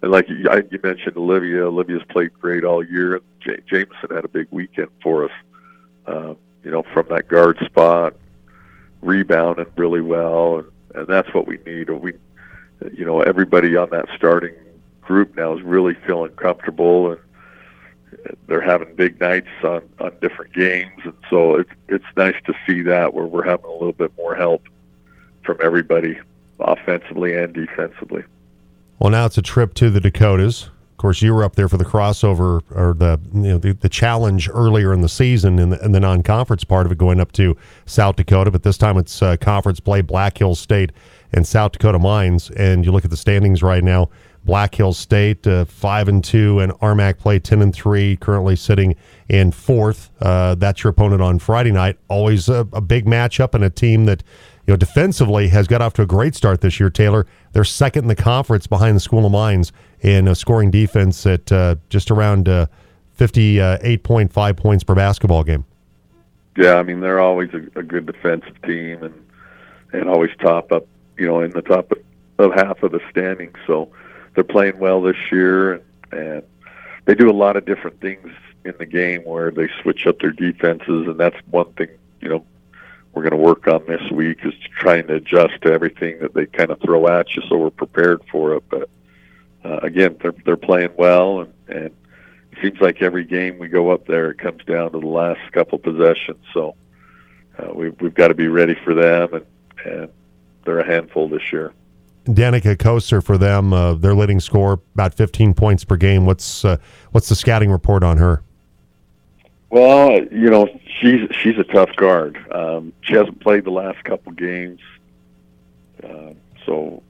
and 0.03 0.11
like 0.11 0.29
you, 0.29 0.81
mentioned, 0.83 1.17
Olivia, 1.17 1.67
Olivia's 1.67 2.03
played 2.11 2.33
great 2.41 2.65
all 2.65 2.85
year. 2.85 3.21
Jameson 3.41 4.11
had 4.11 4.25
a 4.25 4.29
big 4.29 4.49
weekend 4.51 4.89
for 5.03 5.25
us. 5.25 5.31
Uh, 6.07 6.35
you 6.67 6.73
know, 6.73 6.83
from 6.93 7.07
that 7.11 7.29
guard 7.29 7.57
spot, 7.65 8.15
rebounding 9.01 9.67
really 9.77 10.01
well, 10.01 10.65
and, 10.93 11.07
that's 11.07 11.33
what 11.33 11.47
we 11.47 11.59
need. 11.65 11.89
We, 11.91 12.15
you 12.93 13.05
know, 13.05 13.21
everybody 13.21 13.77
on 13.77 13.91
that 13.91 14.07
starting 14.17 14.55
group 15.03 15.37
now 15.37 15.57
is 15.57 15.63
really 15.63 15.95
feeling 16.07 16.33
comfortable 16.33 17.13
and 17.13 17.21
they're 18.49 18.63
having 18.63 18.95
big 18.97 19.21
nights 19.21 19.47
on 19.63 19.83
on 20.01 20.11
different 20.21 20.53
games, 20.55 21.03
and 21.05 21.13
so 21.31 21.57
it's 21.57 21.71
it's 21.89 22.05
nice 22.17 22.35
to 22.47 22.55
see 22.67 22.81
that 22.83 23.15
where 23.15 23.27
we're 23.27 23.45
having 23.45 23.67
a 23.67 23.73
little 23.73 23.93
bit 23.93 24.11
more 24.17 24.35
help 24.35 24.63
from 25.45 25.59
everybody, 25.63 26.19
offensively 26.59 27.37
and 27.37 27.53
defensively. 27.53 28.25
Well, 28.99 29.11
now 29.11 29.27
it's 29.27 29.39
a 29.39 29.43
trip 29.43 29.75
to 29.75 29.91
the 29.91 30.01
Dakotas. 30.01 30.71
Of 30.97 30.99
course, 30.99 31.21
you 31.21 31.35
were 31.35 31.45
up 31.45 31.57
there 31.57 31.69
for 31.69 31.77
the 31.77 31.85
crossover 31.85 32.63
or 32.75 32.95
the 32.95 33.21
you 33.35 33.51
know 33.51 33.59
the, 33.59 33.73
the 33.73 33.89
challenge 33.91 34.49
earlier 34.51 34.95
in 34.95 35.03
the 35.03 35.11
season 35.11 35.59
in 35.59 35.69
the, 35.69 35.77
the 35.77 36.01
non-conference 36.01 36.65
part 36.65 36.87
of 36.87 36.93
it, 36.93 36.97
going 36.97 37.21
up 37.21 37.33
to 37.33 37.55
South 37.85 38.17
Dakota. 38.17 38.51
But 38.51 38.63
this 38.63 38.79
time 38.79 38.97
it's 38.97 39.21
uh, 39.21 39.37
conference 39.37 39.79
play: 39.79 40.01
Black 40.01 40.39
Hills 40.39 40.59
State 40.59 40.93
and 41.35 41.47
South 41.47 41.73
Dakota 41.73 41.99
Mines. 41.99 42.51
And 42.53 42.87
you 42.87 42.93
look 42.93 43.05
at 43.05 43.11
the 43.11 43.17
standings 43.19 43.63
right 43.63 43.85
now. 43.85 44.09
Black 44.47 44.75
Hills 44.75 44.97
State 44.97 45.47
uh, 45.47 45.67
five 45.67 46.09
and 46.09 46.25
two, 46.25 46.61
and 46.61 46.73
RMAC 46.81 47.19
play 47.19 47.41
ten 47.41 47.61
and 47.61 47.75
three, 47.75 48.17
currently 48.17 48.57
sitting 48.57 48.97
in 49.29 49.53
fourth. 49.53 50.11
Uh, 50.23 50.55
that's 50.55 50.83
your 50.83 50.93
opponent 50.93 51.21
on 51.21 51.39
Friday 51.39 51.73
night. 51.73 51.99
Always 52.09 52.49
a, 52.49 52.67
a, 52.73 52.81
big 52.81 53.05
matchup 53.05 53.53
and 53.53 53.63
a 53.63 53.69
team 53.69 54.07
that 54.07 54.23
you 54.67 54.73
know 54.73 54.77
defensively 54.77 55.49
has 55.49 55.67
got 55.67 55.81
off 55.81 55.93
to 55.95 56.03
a 56.03 56.07
great 56.07 56.35
start 56.35 56.61
this 56.61 56.81
year. 56.81 56.91
Taylor, 56.91 57.27
they're 57.53 57.65
second 57.65 58.05
in 58.05 58.09
the 58.09 58.17
conference 58.17 58.67
behind 58.67 58.97
the 58.97 59.01
School 59.01 59.25
of 59.25 59.33
Mines 59.33 59.73
in 60.01 60.33
scoring 60.35 60.71
defense 60.71 61.25
at 61.27 61.51
uh, 61.53 61.77
just 61.89 62.11
around 62.11 62.49
uh, 62.49 62.67
fifty-eight 63.13 64.03
point 64.03 64.33
five 64.33 64.57
points 64.57 64.85
per 64.85 64.95
basketball 64.95 65.45
game. 65.45 65.65
Yeah, 66.57 66.75
I 66.75 66.83
mean 66.83 67.01
they're 67.01 67.21
always 67.21 67.51
a, 67.55 67.79
a 67.79 67.83
good 67.83 68.07
defensive 68.07 68.61
team 68.63 69.03
and 69.03 69.15
and 69.93 70.09
always 70.09 70.31
top 70.41 70.73
up, 70.73 70.87
you 71.17 71.27
know, 71.27 71.41
in 71.41 71.53
the 71.53 71.63
top 71.63 71.93
of 72.39 72.53
half 72.55 72.83
of 72.83 72.93
the 72.93 73.01
standings. 73.11 73.57
So 73.67 73.89
they're 74.35 74.45
playing 74.45 74.79
well 74.79 75.01
this 75.01 75.17
year, 75.31 75.75
and, 75.75 75.83
and 76.13 76.43
they 77.05 77.15
do 77.15 77.31
a 77.31 77.33
lot 77.33 77.57
of 77.57 77.65
different 77.65 78.01
things 78.01 78.29
in 78.65 78.75
the 78.79 78.87
game 78.87 79.23
where 79.23 79.51
they 79.53 79.69
switch 79.81 80.07
up 80.07 80.19
their 80.19 80.33
defenses, 80.33 81.07
and 81.07 81.19
that's 81.19 81.37
one 81.51 81.73
thing 81.75 81.89
you 82.21 82.29
know 82.29 82.45
we're 83.17 83.23
going 83.23 83.31
to 83.31 83.39
work 83.39 83.67
on 83.67 83.83
this 83.87 84.03
week 84.13 84.41
is 84.45 84.53
trying 84.79 85.07
to 85.07 85.15
adjust 85.15 85.55
to 85.63 85.73
everything 85.73 86.19
that 86.21 86.35
they 86.35 86.45
kind 86.45 86.71
of 86.71 86.79
throw 86.83 87.09
at 87.09 87.35
you, 87.35 87.43
so 87.49 87.57
we're 87.57 87.71
prepared 87.71 88.21
for 88.31 88.55
it. 88.55 88.63
But 88.69 88.91
uh, 89.65 89.79
again, 89.79 90.19
they're 90.21 90.35
they're 90.45 90.59
playing 90.59 90.91
well, 90.99 91.41
and 91.41 91.55
and 91.67 91.87
it 91.87 92.59
seems 92.61 92.79
like 92.79 93.01
every 93.01 93.25
game 93.25 93.59
we 93.59 93.69
go 93.69 93.91
up 93.91 94.07
there, 94.07 94.31
it 94.31 94.39
comes 94.39 94.63
down 94.65 94.93
to 94.93 95.01
the 95.01 95.07
last 95.07 95.41
couple 95.53 95.79
possessions. 95.79 96.45
So 96.53 96.77
uh, 97.59 97.73
we've 97.73 97.99
we've 98.03 98.15
got 98.15 98.29
to 98.29 98.35
be 98.35 98.49
ready 98.49 98.77
for 98.85 98.93
them, 98.93 99.33
and 99.33 99.47
and 99.87 100.09
they're 100.67 100.81
a 100.81 100.87
handful 100.87 101.27
this 101.27 101.51
year. 101.51 101.73
Danica 102.27 102.77
Koser 102.77 103.25
for 103.25 103.39
them. 103.39 103.73
Uh, 103.73 103.95
their 103.95 104.15
leading 104.15 104.41
score 104.41 104.75
about 104.93 105.15
15 105.15 105.55
points 105.55 105.85
per 105.85 105.97
game. 105.97 106.27
What's 106.27 106.67
uh, 106.67 106.77
what's 107.13 107.31
the 107.31 107.35
scouting 107.35 107.71
report 107.71 108.03
on 108.03 108.19
her? 108.19 108.43
Well, 109.71 110.23
you 110.25 110.51
know 110.51 110.69
she's 111.01 111.29
she's 111.43 111.59
a 111.59 111.65
tough 111.65 111.95
guard. 111.97 112.39
Um, 112.53 112.93
she 113.03 113.15
hasn't 113.15 113.41
played 113.41 113.65
the 113.65 113.71
last 113.71 114.03
couple 114.05 114.33
games, 114.33 114.81
uh, 116.03 116.33
so 116.65 117.03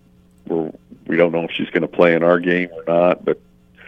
we're 0.46 0.72
we 1.06 1.16
don't 1.16 1.32
know 1.32 1.44
if 1.44 1.52
she's 1.52 1.70
going 1.70 1.82
to 1.82 1.88
play 1.88 2.14
in 2.14 2.22
our 2.22 2.40
game 2.40 2.70
or 2.72 2.84
not. 2.86 3.24
But 3.24 3.40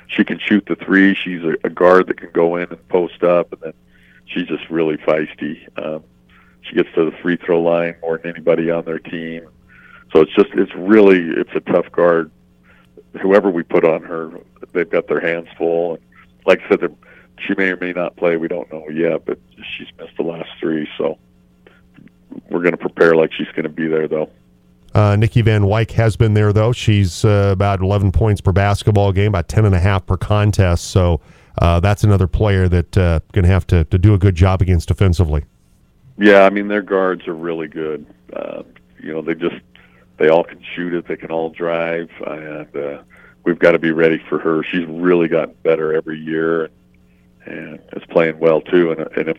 she 0.07 0.25
can 0.25 0.39
shoot 0.39 0.67
the 0.67 0.77
three. 0.77 1.15
She's 1.15 1.43
a, 1.43 1.55
a 1.65 1.71
guard 1.71 2.09
that 2.09 2.19
can 2.19 2.31
go 2.33 2.57
in 2.57 2.69
and 2.69 2.89
post 2.89 3.23
up, 3.23 3.53
and 3.53 3.61
then 3.61 3.73
she's 4.27 4.47
just 4.47 4.69
really 4.69 4.97
feisty. 4.99 5.67
Um, 5.83 6.05
she 6.63 6.75
gets 6.75 6.89
to 6.95 7.11
the 7.11 7.17
free 7.23 7.37
throw 7.37 7.63
line 7.63 7.97
more 8.03 8.19
than 8.19 8.31
anybody 8.33 8.71
on 8.71 8.85
their 8.85 8.99
team 8.99 9.49
so 10.13 10.21
it's 10.21 10.35
just 10.35 10.51
it's 10.55 10.75
really 10.75 11.19
it's 11.19 11.55
a 11.55 11.61
tough 11.61 11.91
guard. 11.93 12.31
Whoever 13.21 13.51
we 13.51 13.63
put 13.63 13.85
on 13.85 14.03
her, 14.03 14.31
they've 14.73 14.89
got 14.89 15.09
their 15.09 15.21
hands 15.21 15.49
full. 15.57 15.95
And 15.95 16.03
like 16.47 16.61
I 16.63 16.69
said, 16.69 16.97
she 17.47 17.55
may 17.57 17.71
or 17.71 17.77
may 17.77 17.93
not 17.93 18.17
play. 18.17 18.37
We 18.37 18.49
don't 18.49 18.71
know 18.73 18.89
yet, 18.89 19.25
but 19.25 19.39
she's 19.77 19.89
missed 19.99 20.17
the 20.17 20.23
last 20.23 20.51
three. 20.61 20.89
So 20.97 21.19
we're 22.51 22.61
going 22.63 22.73
to 22.73 22.79
prepare 22.79 23.15
like 23.15 23.33
she's 23.33 23.49
going 23.49 23.65
to 23.65 23.69
be 23.69 23.87
there, 23.87 24.09
though. 24.09 24.31
Uh, 24.95 25.17
Nikki 25.17 25.43
Van 25.43 25.63
Wyk 25.63 25.93
has 25.93 26.17
been 26.17 26.35
there, 26.35 26.53
though. 26.53 26.73
She's 26.73 27.25
uh, 27.25 27.51
about 27.53 27.81
11 27.81 28.13
points 28.13 28.41
per 28.41 28.53
basketball 28.53 29.13
game, 29.13 29.29
about 29.29 29.49
10 29.49 29.65
and 29.65 29.75
a 29.75 29.79
half 29.79 30.07
per 30.07 30.17
contest. 30.17 30.91
So 30.91 31.21
uh, 31.61 31.81
that's 31.81 32.05
another 32.05 32.27
player 32.27 32.69
that 32.69 32.97
uh, 32.97 33.21
going 33.33 33.45
to 33.45 33.51
have 33.51 33.67
to 33.69 33.85
to 33.85 33.99
do 33.99 34.15
a 34.15 34.19
good 34.19 34.35
job 34.35 34.63
against 34.63 34.89
defensively. 34.89 35.45
Yeah, 36.17 36.43
I 36.43 36.51
mean 36.51 36.69
their 36.69 36.83
guards 36.83 37.29
are 37.29 37.35
really 37.35 37.69
good. 37.69 38.07
Uh, 38.33 38.63
you 39.01 39.13
know, 39.13 39.23
they 39.23 39.35
just 39.35 39.57
they 40.19 40.29
all 40.29 40.45
can 40.45 40.63
shoot 40.75 40.95
it. 40.95 41.07
They 41.07 41.17
can 41.17 41.31
all 41.31 41.51
drive, 41.51 42.11
and 42.27 42.77
uh, 42.77 43.03
we've 43.45 43.59
got 43.59 43.73
to 43.73 43.79
be 43.79 43.93
ready 43.93 44.19
for 44.29 44.39
her. 44.39 44.63
She's 44.65 44.87
really 44.87 45.29
gotten 45.29 45.55
better 45.63 45.95
every 45.95 46.19
year, 46.19 46.65
and 46.65 46.73
is 47.49 48.05
playing 48.11 48.39
well 48.39 48.61
too. 48.61 48.93
And, 48.93 49.01
and 49.17 49.29
if 49.29 49.39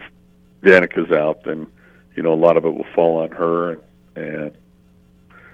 Danica's 0.63 1.11
out, 1.11 1.43
then 1.43 1.67
you 2.15 2.23
know 2.23 2.33
a 2.33 2.35
lot 2.35 2.57
of 2.57 2.65
it 2.65 2.73
will 2.73 2.87
fall 2.95 3.21
on 3.21 3.31
her, 3.31 3.71
and, 3.71 3.81
and 4.15 4.57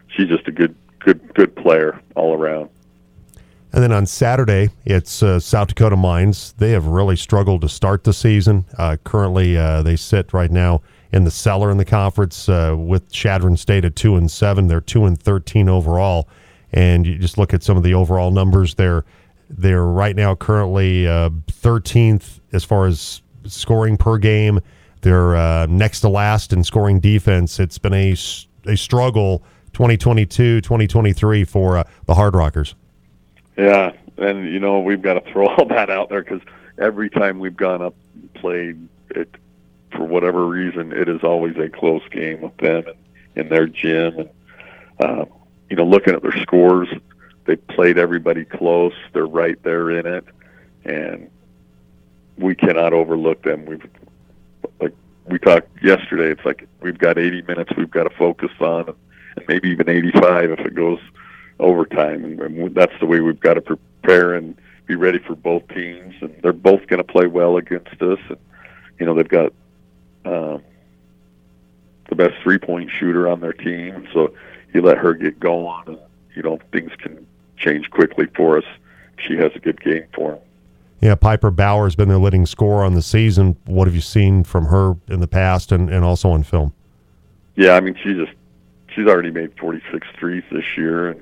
she's 0.07 0.27
just 0.27 0.47
a 0.47 0.51
good, 0.51 0.75
good, 0.99 1.33
good 1.33 1.55
player 1.55 2.01
all 2.15 2.33
around. 2.33 2.69
And 3.73 3.83
then 3.83 3.91
on 3.91 4.05
Saturday, 4.05 4.69
it's 4.85 5.21
uh, 5.21 5.39
South 5.39 5.67
Dakota 5.67 5.97
Mines. 5.97 6.53
They 6.57 6.71
have 6.71 6.87
really 6.87 7.17
struggled 7.17 7.59
to 7.61 7.67
start 7.67 8.05
the 8.05 8.13
season. 8.13 8.65
Uh, 8.77 8.95
currently, 9.03 9.57
uh, 9.57 9.81
they 9.81 9.97
sit 9.97 10.31
right 10.31 10.49
now 10.49 10.81
in 11.11 11.25
the 11.25 11.31
cellar 11.31 11.69
in 11.71 11.77
the 11.77 11.85
conference 11.85 12.47
uh, 12.47 12.73
with 12.77 13.11
Chadron 13.11 13.57
State 13.57 13.83
at 13.83 13.95
two 13.97 14.15
and 14.15 14.31
seven. 14.31 14.67
They're 14.67 14.79
two 14.79 15.05
and 15.05 15.21
thirteen 15.21 15.67
overall. 15.67 16.29
And 16.71 17.05
you 17.05 17.17
just 17.17 17.37
look 17.37 17.53
at 17.53 17.63
some 17.63 17.75
of 17.77 17.83
the 17.83 17.93
overall 17.93 18.31
numbers. 18.31 18.75
They're 18.75 19.03
they're 19.49 19.85
right 19.85 20.15
now 20.15 20.35
currently 20.35 21.07
uh, 21.07 21.29
thirteenth 21.47 22.39
as 22.55 22.63
far 22.63 22.87
as 22.87 23.21
scoring 23.45 23.97
per 23.97 24.17
game. 24.17 24.59
They're 25.01 25.35
uh, 25.35 25.67
next 25.67 26.01
to 26.01 26.09
last 26.09 26.51
in 26.51 26.63
scoring 26.63 26.99
defense. 26.99 27.59
It's 27.59 27.77
been 27.77 27.93
a 27.93 28.15
a 28.67 28.75
struggle 28.75 29.43
2022, 29.73 30.61
2023 30.61 31.43
for 31.43 31.77
uh, 31.77 31.83
the 32.07 32.15
Hard 32.15 32.33
Rockers. 32.33 32.73
Yeah, 33.57 33.91
and 34.17 34.51
you 34.51 34.59
know 34.59 34.79
we've 34.79 35.01
got 35.01 35.13
to 35.13 35.31
throw 35.31 35.47
all 35.57 35.65
that 35.67 35.89
out 35.89 36.09
there 36.09 36.23
because 36.23 36.41
every 36.77 37.09
time 37.09 37.39
we've 37.39 37.55
gone 37.55 37.81
up 37.81 37.95
and 38.13 38.33
played 38.33 38.87
it, 39.11 39.29
for 39.91 40.05
whatever 40.05 40.45
reason, 40.45 40.91
it 40.91 41.07
is 41.07 41.23
always 41.23 41.55
a 41.57 41.69
close 41.69 42.01
game 42.09 42.41
with 42.41 42.57
them 42.57 42.83
and 42.87 42.97
in 43.35 43.49
their 43.49 43.67
gym. 43.67 44.19
And 44.19 44.29
uh, 44.99 45.25
you 45.69 45.75
know, 45.75 45.85
looking 45.85 46.13
at 46.13 46.21
their 46.21 46.39
scores, 46.41 46.87
they 47.45 47.55
played 47.55 47.97
everybody 47.97 48.45
close. 48.45 48.93
They're 49.13 49.27
right 49.27 49.61
there 49.63 49.91
in 49.91 50.05
it, 50.05 50.25
and 50.83 51.29
we 52.37 52.55
cannot 52.55 52.93
overlook 52.93 53.43
them. 53.43 53.65
We've 53.65 53.87
like 54.79 54.93
we 55.25 55.39
talked 55.39 55.83
yesterday. 55.83 56.31
It's 56.31 56.45
like 56.45 56.67
we've 56.81 56.97
got 56.97 57.17
80 57.17 57.43
minutes 57.43 57.71
we've 57.77 57.91
got 57.91 58.03
to 58.03 58.09
focus 58.11 58.51
on, 58.59 58.93
and 59.35 59.45
maybe 59.47 59.69
even 59.69 59.89
85 59.89 60.51
if 60.51 60.59
it 60.59 60.75
goes 60.75 60.99
overtime, 61.59 62.25
and, 62.25 62.39
and 62.39 62.75
that's 62.75 62.97
the 62.99 63.05
way 63.05 63.21
we've 63.21 63.39
got 63.39 63.53
to 63.55 63.61
prepare 63.61 64.33
and 64.33 64.57
be 64.85 64.95
ready 64.95 65.19
for 65.19 65.35
both 65.35 65.67
teams. 65.69 66.13
And 66.21 66.35
they're 66.41 66.53
both 66.53 66.87
going 66.87 66.97
to 66.97 67.03
play 67.03 67.27
well 67.27 67.57
against 67.57 68.01
us. 68.01 68.19
And 68.29 68.37
you 68.99 69.05
know 69.05 69.13
they've 69.13 69.27
got 69.27 69.53
um, 70.25 70.61
the 72.09 72.15
best 72.15 72.35
three 72.43 72.57
point 72.57 72.91
shooter 72.91 73.27
on 73.27 73.39
their 73.39 73.53
team, 73.53 74.07
so 74.13 74.33
you 74.73 74.81
let 74.81 74.97
her 74.97 75.13
get 75.13 75.39
going, 75.39 75.83
and 75.87 75.99
you 76.35 76.43
know 76.43 76.59
things 76.71 76.91
can 76.97 77.25
change 77.57 77.89
quickly 77.89 78.27
for 78.35 78.57
us. 78.57 78.65
She 79.17 79.37
has 79.37 79.51
a 79.55 79.59
good 79.59 79.81
game 79.81 80.05
for 80.13 80.31
them. 80.31 80.39
Yeah, 81.01 81.15
Piper 81.15 81.51
Bauer 81.51 81.85
has 81.85 81.95
been 81.95 82.09
their 82.09 82.17
leading 82.17 82.45
scorer 82.45 82.83
on 82.83 82.93
the 82.93 83.01
season. 83.01 83.57
What 83.65 83.87
have 83.87 83.95
you 83.95 84.01
seen 84.01 84.43
from 84.43 84.67
her 84.67 84.95
in 85.07 85.19
the 85.19 85.27
past 85.27 85.71
and, 85.71 85.89
and 85.89 86.03
also 86.03 86.31
on 86.31 86.43
film? 86.43 86.73
Yeah, 87.55 87.73
I 87.73 87.79
mean, 87.79 87.95
she 87.95 88.13
just 88.13 88.31
she's 88.93 89.07
already 89.07 89.31
made 89.31 89.51
46 89.59 90.07
threes 90.17 90.43
this 90.51 90.65
year, 90.77 91.09
and 91.09 91.21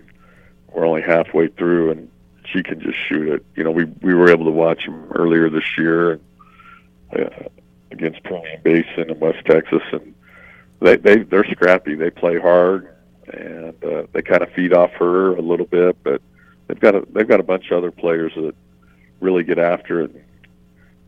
we're 0.72 0.86
only 0.86 1.02
halfway 1.02 1.48
through, 1.48 1.92
and 1.92 2.10
she 2.46 2.64
can 2.64 2.80
just 2.80 2.98
shoot 3.08 3.28
it. 3.28 3.46
You 3.56 3.64
know, 3.64 3.72
we 3.72 3.86
we 4.02 4.14
were 4.14 4.30
able 4.30 4.46
to 4.46 4.52
watch 4.52 4.86
them 4.86 5.12
earlier 5.12 5.50
this 5.50 5.78
year 5.78 6.20
uh, 7.16 7.30
against 7.92 8.24
Permian 8.24 8.62
Basin 8.64 9.10
and 9.10 9.20
West 9.20 9.46
Texas, 9.46 9.82
and 9.92 10.14
they 10.80 10.98
they 10.98 11.24
they're 11.24 11.46
scrappy. 11.46 11.96
They 11.96 12.10
play 12.10 12.40
hard, 12.40 12.90
and 13.32 13.84
uh, 13.84 14.04
they 14.12 14.22
kind 14.22 14.44
of 14.44 14.52
feed 14.54 14.74
off 14.74 14.92
her 14.94 15.36
a 15.36 15.42
little 15.42 15.66
bit, 15.66 16.02
but 16.04 16.22
they've 16.68 16.80
got 16.80 16.96
a 16.96 17.06
they've 17.12 17.28
got 17.28 17.40
a 17.40 17.44
bunch 17.44 17.72
of 17.72 17.78
other 17.78 17.92
players 17.92 18.34
that 18.36 18.56
really 19.24 19.44
get 19.44 19.58
after 19.58 20.02
it, 20.02 20.26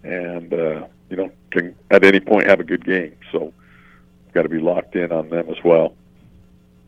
and 0.03 0.53
uh, 0.53 0.87
you 1.09 1.17
know 1.17 1.29
can 1.51 1.75
at 1.91 2.03
any 2.03 2.19
point 2.19 2.47
have 2.47 2.59
a 2.59 2.63
good 2.63 2.83
game. 2.85 3.15
So, 3.31 3.53
got 4.33 4.43
to 4.43 4.49
be 4.49 4.59
locked 4.59 4.95
in 4.95 5.11
on 5.11 5.29
them 5.29 5.49
as 5.49 5.63
well. 5.63 5.93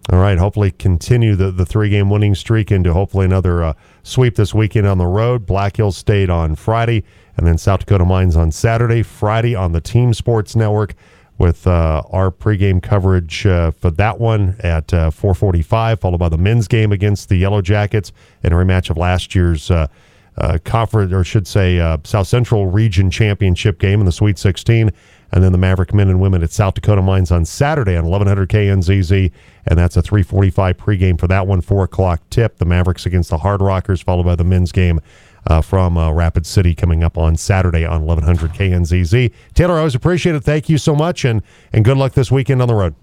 All 0.09 0.19
right. 0.19 0.38
Hopefully, 0.38 0.71
continue 0.71 1.36
the, 1.36 1.51
the 1.51 1.65
three 1.65 1.89
game 1.89 2.09
winning 2.09 2.34
streak 2.34 2.71
into 2.71 2.93
hopefully 2.93 3.25
another 3.25 3.61
uh, 3.61 3.73
sweep 4.03 4.36
this 4.36 4.53
weekend 4.53 4.88
on 4.88 4.97
the 4.97 5.05
road. 5.05 5.45
Black 5.45 5.78
Hills 5.78 5.97
State 5.97 6.30
on 6.30 6.55
Friday, 6.55 7.03
and 7.36 7.45
then 7.45 7.57
South 7.57 7.82
Dakota 7.82 8.05
Mines 8.05 8.38
on 8.38 8.51
Saturday. 8.51 9.03
Friday 9.03 9.53
on 9.53 9.73
the 9.73 9.82
Team 9.82 10.13
Sports 10.13 10.55
Network 10.55 10.95
with 11.38 11.67
uh, 11.67 12.03
our 12.09 12.32
pregame 12.32 12.82
coverage 12.82 13.45
uh, 13.45 13.71
for 13.71 13.91
that 13.91 14.19
one 14.19 14.55
at 14.61 14.93
uh, 14.93 15.11
4:45, 15.11 15.99
followed 15.99 16.17
by 16.17 16.30
the 16.30 16.38
men's 16.38 16.69
game 16.69 16.93
against 16.93 17.28
the 17.28 17.36
Yellow 17.36 17.61
Jackets 17.61 18.13
and 18.43 18.53
a 18.53 18.57
rematch 18.57 18.89
of 18.89 18.95
last 18.95 19.36
year's 19.36 19.69
uh, 20.38 20.42
uh, 20.42 20.58
conference, 20.60 21.12
or 21.14 21.24
should 21.24 21.48
say, 21.48 21.78
South 22.04 22.28
Central 22.28 22.68
Region 22.68 23.12
Championship 23.12 23.80
game 23.80 24.00
in 24.00 24.06
the 24.06 24.12
Sweet 24.12 24.38
16 24.38 24.92
and 25.32 25.44
then 25.44 25.52
the 25.52 25.58
Maverick 25.58 25.94
men 25.94 26.10
and 26.10 26.20
women 26.20 26.44
at 26.44 26.52
South 26.52 26.76
Dakota 26.76 27.02
Mines 27.02 27.32
on 27.32 27.46
Saturday 27.46 27.96
on 27.96 28.06
1100 28.06 28.50
KNZZ, 28.50 29.32
and 29.66 29.78
that's 29.78 29.98
a 29.98 30.02
345 30.02 30.78
pregame 30.78 31.20
for 31.20 31.28
that 31.28 31.48
one, 31.48 31.62
4 31.62 31.84
o'clock 31.84 32.22
tip. 32.30 32.58
The 32.58 32.66
Mavericks 32.66 33.06
against 33.06 33.30
the 33.30 33.40
Hard 33.40 33.62
Rockers, 33.62 34.02
followed 34.02 34.24
by 34.24 34.36
the 34.36 34.44
men's 34.44 34.72
game 34.72 35.02
uh, 35.48 35.62
from 35.62 35.98
uh, 35.98 36.12
Rapid 36.12 36.46
City 36.46 36.74
coming 36.74 37.04
up 37.04 37.18
on 37.18 37.36
Saturday 37.36 37.86
on 37.86 38.06
1100 38.06 38.54
KNZZ. 38.54 39.34
Taylor, 39.54 39.76
I 39.76 39.80
always 39.80 39.96
appreciate 39.96 40.36
it. 40.36 40.44
Thank 40.44 40.70
you 40.70 40.78
so 40.78 40.96
much, 40.96 41.26
and, 41.26 41.42
and 41.74 41.84
good 41.84 41.98
luck 41.98 42.14
this 42.14 42.32
weekend 42.32 42.62
on 42.62 42.68
the 42.68 42.76
road. 42.76 42.96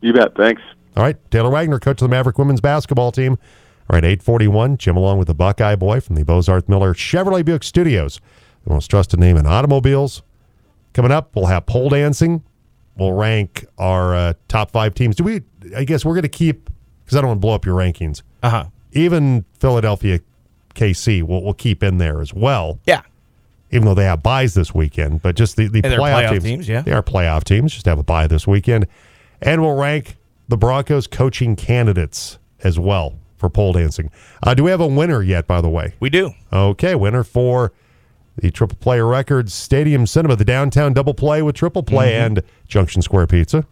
You 0.00 0.12
bet. 0.12 0.34
Thanks. 0.34 0.62
All 0.96 1.02
right. 1.02 1.16
Taylor 1.30 1.50
Wagner, 1.50 1.78
coach 1.78 2.02
of 2.02 2.08
the 2.08 2.14
Maverick 2.14 2.38
women's 2.38 2.60
basketball 2.60 3.12
team. 3.12 3.38
All 3.92 3.98
right, 3.98 4.04
841, 4.04 4.78
Jim 4.78 4.96
along 4.96 5.18
with 5.18 5.28
the 5.28 5.34
Buckeye 5.34 5.76
Boy 5.76 6.00
from 6.00 6.16
the 6.16 6.24
Bozarth 6.24 6.66
Miller 6.66 6.94
Chevrolet 6.94 7.44
Buick 7.44 7.62
Studios, 7.62 8.22
the 8.64 8.72
most 8.72 8.88
trusted 8.88 9.20
name 9.20 9.36
in 9.36 9.46
automobiles 9.46 10.22
Coming 10.94 11.12
up, 11.12 11.36
we'll 11.36 11.46
have 11.46 11.66
pole 11.66 11.90
dancing. 11.90 12.42
We'll 12.96 13.12
rank 13.12 13.66
our 13.76 14.14
uh, 14.14 14.32
top 14.48 14.70
five 14.70 14.94
teams. 14.94 15.16
Do 15.16 15.24
we? 15.24 15.42
I 15.76 15.84
guess 15.84 16.04
we're 16.04 16.14
going 16.14 16.22
to 16.22 16.28
keep 16.28 16.70
because 17.04 17.16
I 17.16 17.20
don't 17.20 17.28
want 17.28 17.38
to 17.38 17.40
blow 17.40 17.54
up 17.54 17.64
your 17.64 17.76
rankings. 17.76 18.22
Uh 18.42 18.50
huh. 18.50 18.64
Even 18.92 19.44
Philadelphia, 19.58 20.20
KC, 20.74 21.22
we'll, 21.22 21.42
we'll 21.42 21.54
keep 21.54 21.82
in 21.82 21.98
there 21.98 22.20
as 22.20 22.34
well. 22.34 22.78
Yeah. 22.86 23.02
Even 23.70 23.86
though 23.86 23.94
they 23.94 24.04
have 24.04 24.22
buys 24.22 24.52
this 24.52 24.74
weekend, 24.74 25.22
but 25.22 25.34
just 25.34 25.56
the, 25.56 25.66
the 25.68 25.80
playoff, 25.80 25.98
playoff 25.98 26.30
teams, 26.30 26.44
teams, 26.44 26.68
yeah. 26.68 26.82
they 26.82 26.92
are 26.92 27.02
playoff 27.02 27.44
teams. 27.44 27.72
Just 27.72 27.86
have 27.86 27.98
a 27.98 28.02
buy 28.02 28.26
this 28.26 28.46
weekend, 28.46 28.86
and 29.40 29.62
we'll 29.62 29.76
rank 29.76 30.16
the 30.48 30.58
Broncos 30.58 31.06
coaching 31.06 31.56
candidates 31.56 32.38
as 32.62 32.78
well 32.78 33.14
for 33.42 33.50
pole 33.50 33.72
dancing. 33.72 34.08
Uh, 34.44 34.54
do 34.54 34.62
we 34.62 34.70
have 34.70 34.80
a 34.80 34.86
winner 34.86 35.20
yet? 35.20 35.48
By 35.48 35.60
the 35.60 35.68
way, 35.68 35.94
we 35.98 36.08
do. 36.08 36.30
Okay, 36.52 36.94
winner 36.94 37.24
for 37.24 37.72
the 38.36 38.52
Triple 38.52 38.78
Play 38.78 39.00
Records 39.00 39.52
Stadium 39.52 40.06
Cinema, 40.06 40.36
the 40.36 40.44
downtown 40.44 40.92
double 40.92 41.12
play 41.12 41.42
with 41.42 41.56
Triple 41.56 41.82
Play 41.82 42.12
mm-hmm. 42.12 42.24
and 42.24 42.42
Junction 42.68 43.02
Square 43.02 43.26
Pizza. 43.26 43.66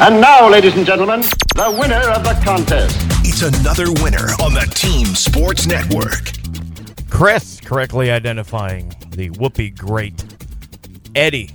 And 0.00 0.20
now, 0.20 0.48
ladies 0.48 0.76
and 0.76 0.84
gentlemen, 0.84 1.20
the 1.20 1.76
winner 1.78 2.10
of 2.10 2.24
the 2.24 2.38
contest. 2.44 3.00
It's 3.22 3.42
another 3.42 3.90
winner 4.02 4.34
on 4.42 4.52
the 4.52 4.68
Team 4.74 5.06
Sports 5.06 5.68
Network. 5.68 6.32
Chris 7.08 7.60
correctly 7.60 8.10
identifying 8.10 8.88
the 9.10 9.30
Whoopi 9.30 9.76
great 9.78 10.24
Eddie. 11.14 11.52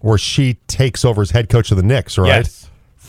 Where 0.00 0.18
she 0.18 0.54
takes 0.68 1.02
over 1.02 1.22
as 1.22 1.30
head 1.30 1.48
coach 1.48 1.70
of 1.70 1.78
the 1.78 1.82
Knicks, 1.82 2.18
right? 2.18 2.44
Yes. 2.44 2.65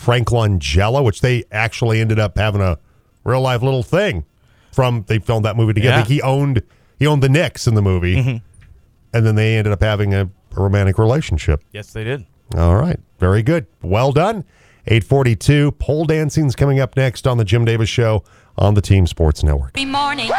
Frank 0.07 0.29
Langella, 0.29 1.03
which 1.03 1.19
they 1.19 1.43
actually 1.51 1.99
ended 1.99 2.17
up 2.17 2.37
having 2.37 2.61
a 2.61 2.79
real 3.25 3.41
life 3.41 3.61
little 3.61 3.83
thing 3.83 4.23
from 4.71 5.03
they 5.09 5.19
filmed 5.19 5.43
that 5.43 5.57
movie 5.57 5.73
together. 5.73 5.97
Yeah. 5.99 6.05
He 6.05 6.21
owned 6.21 6.63
he 6.97 7.05
owned 7.05 7.21
the 7.21 7.27
Knicks 7.27 7.67
in 7.67 7.75
the 7.75 7.81
movie, 7.81 8.15
Mhm. 8.15 8.41
and 9.13 9.25
then 9.25 9.35
they 9.35 9.57
ended 9.57 9.73
up 9.73 9.83
having 9.83 10.13
a, 10.13 10.29
a 10.55 10.61
romantic 10.61 10.97
relationship. 10.97 11.61
Yes, 11.73 11.91
they 11.91 12.05
did. 12.05 12.25
All 12.55 12.77
right, 12.77 12.97
very 13.19 13.43
good. 13.43 13.65
Well 13.81 14.13
done. 14.13 14.45
Eight 14.87 15.03
forty 15.03 15.35
two. 15.35 15.73
Pole 15.73 16.05
dancing's 16.05 16.55
coming 16.55 16.79
up 16.79 16.95
next 16.95 17.27
on 17.27 17.37
the 17.37 17.43
Jim 17.43 17.65
Davis 17.65 17.89
Show 17.89 18.23
on 18.57 18.75
the 18.75 18.81
Team 18.81 19.07
Sports 19.07 19.43
Network. 19.43 19.73
Good 19.73 19.89
morning. 19.89 20.29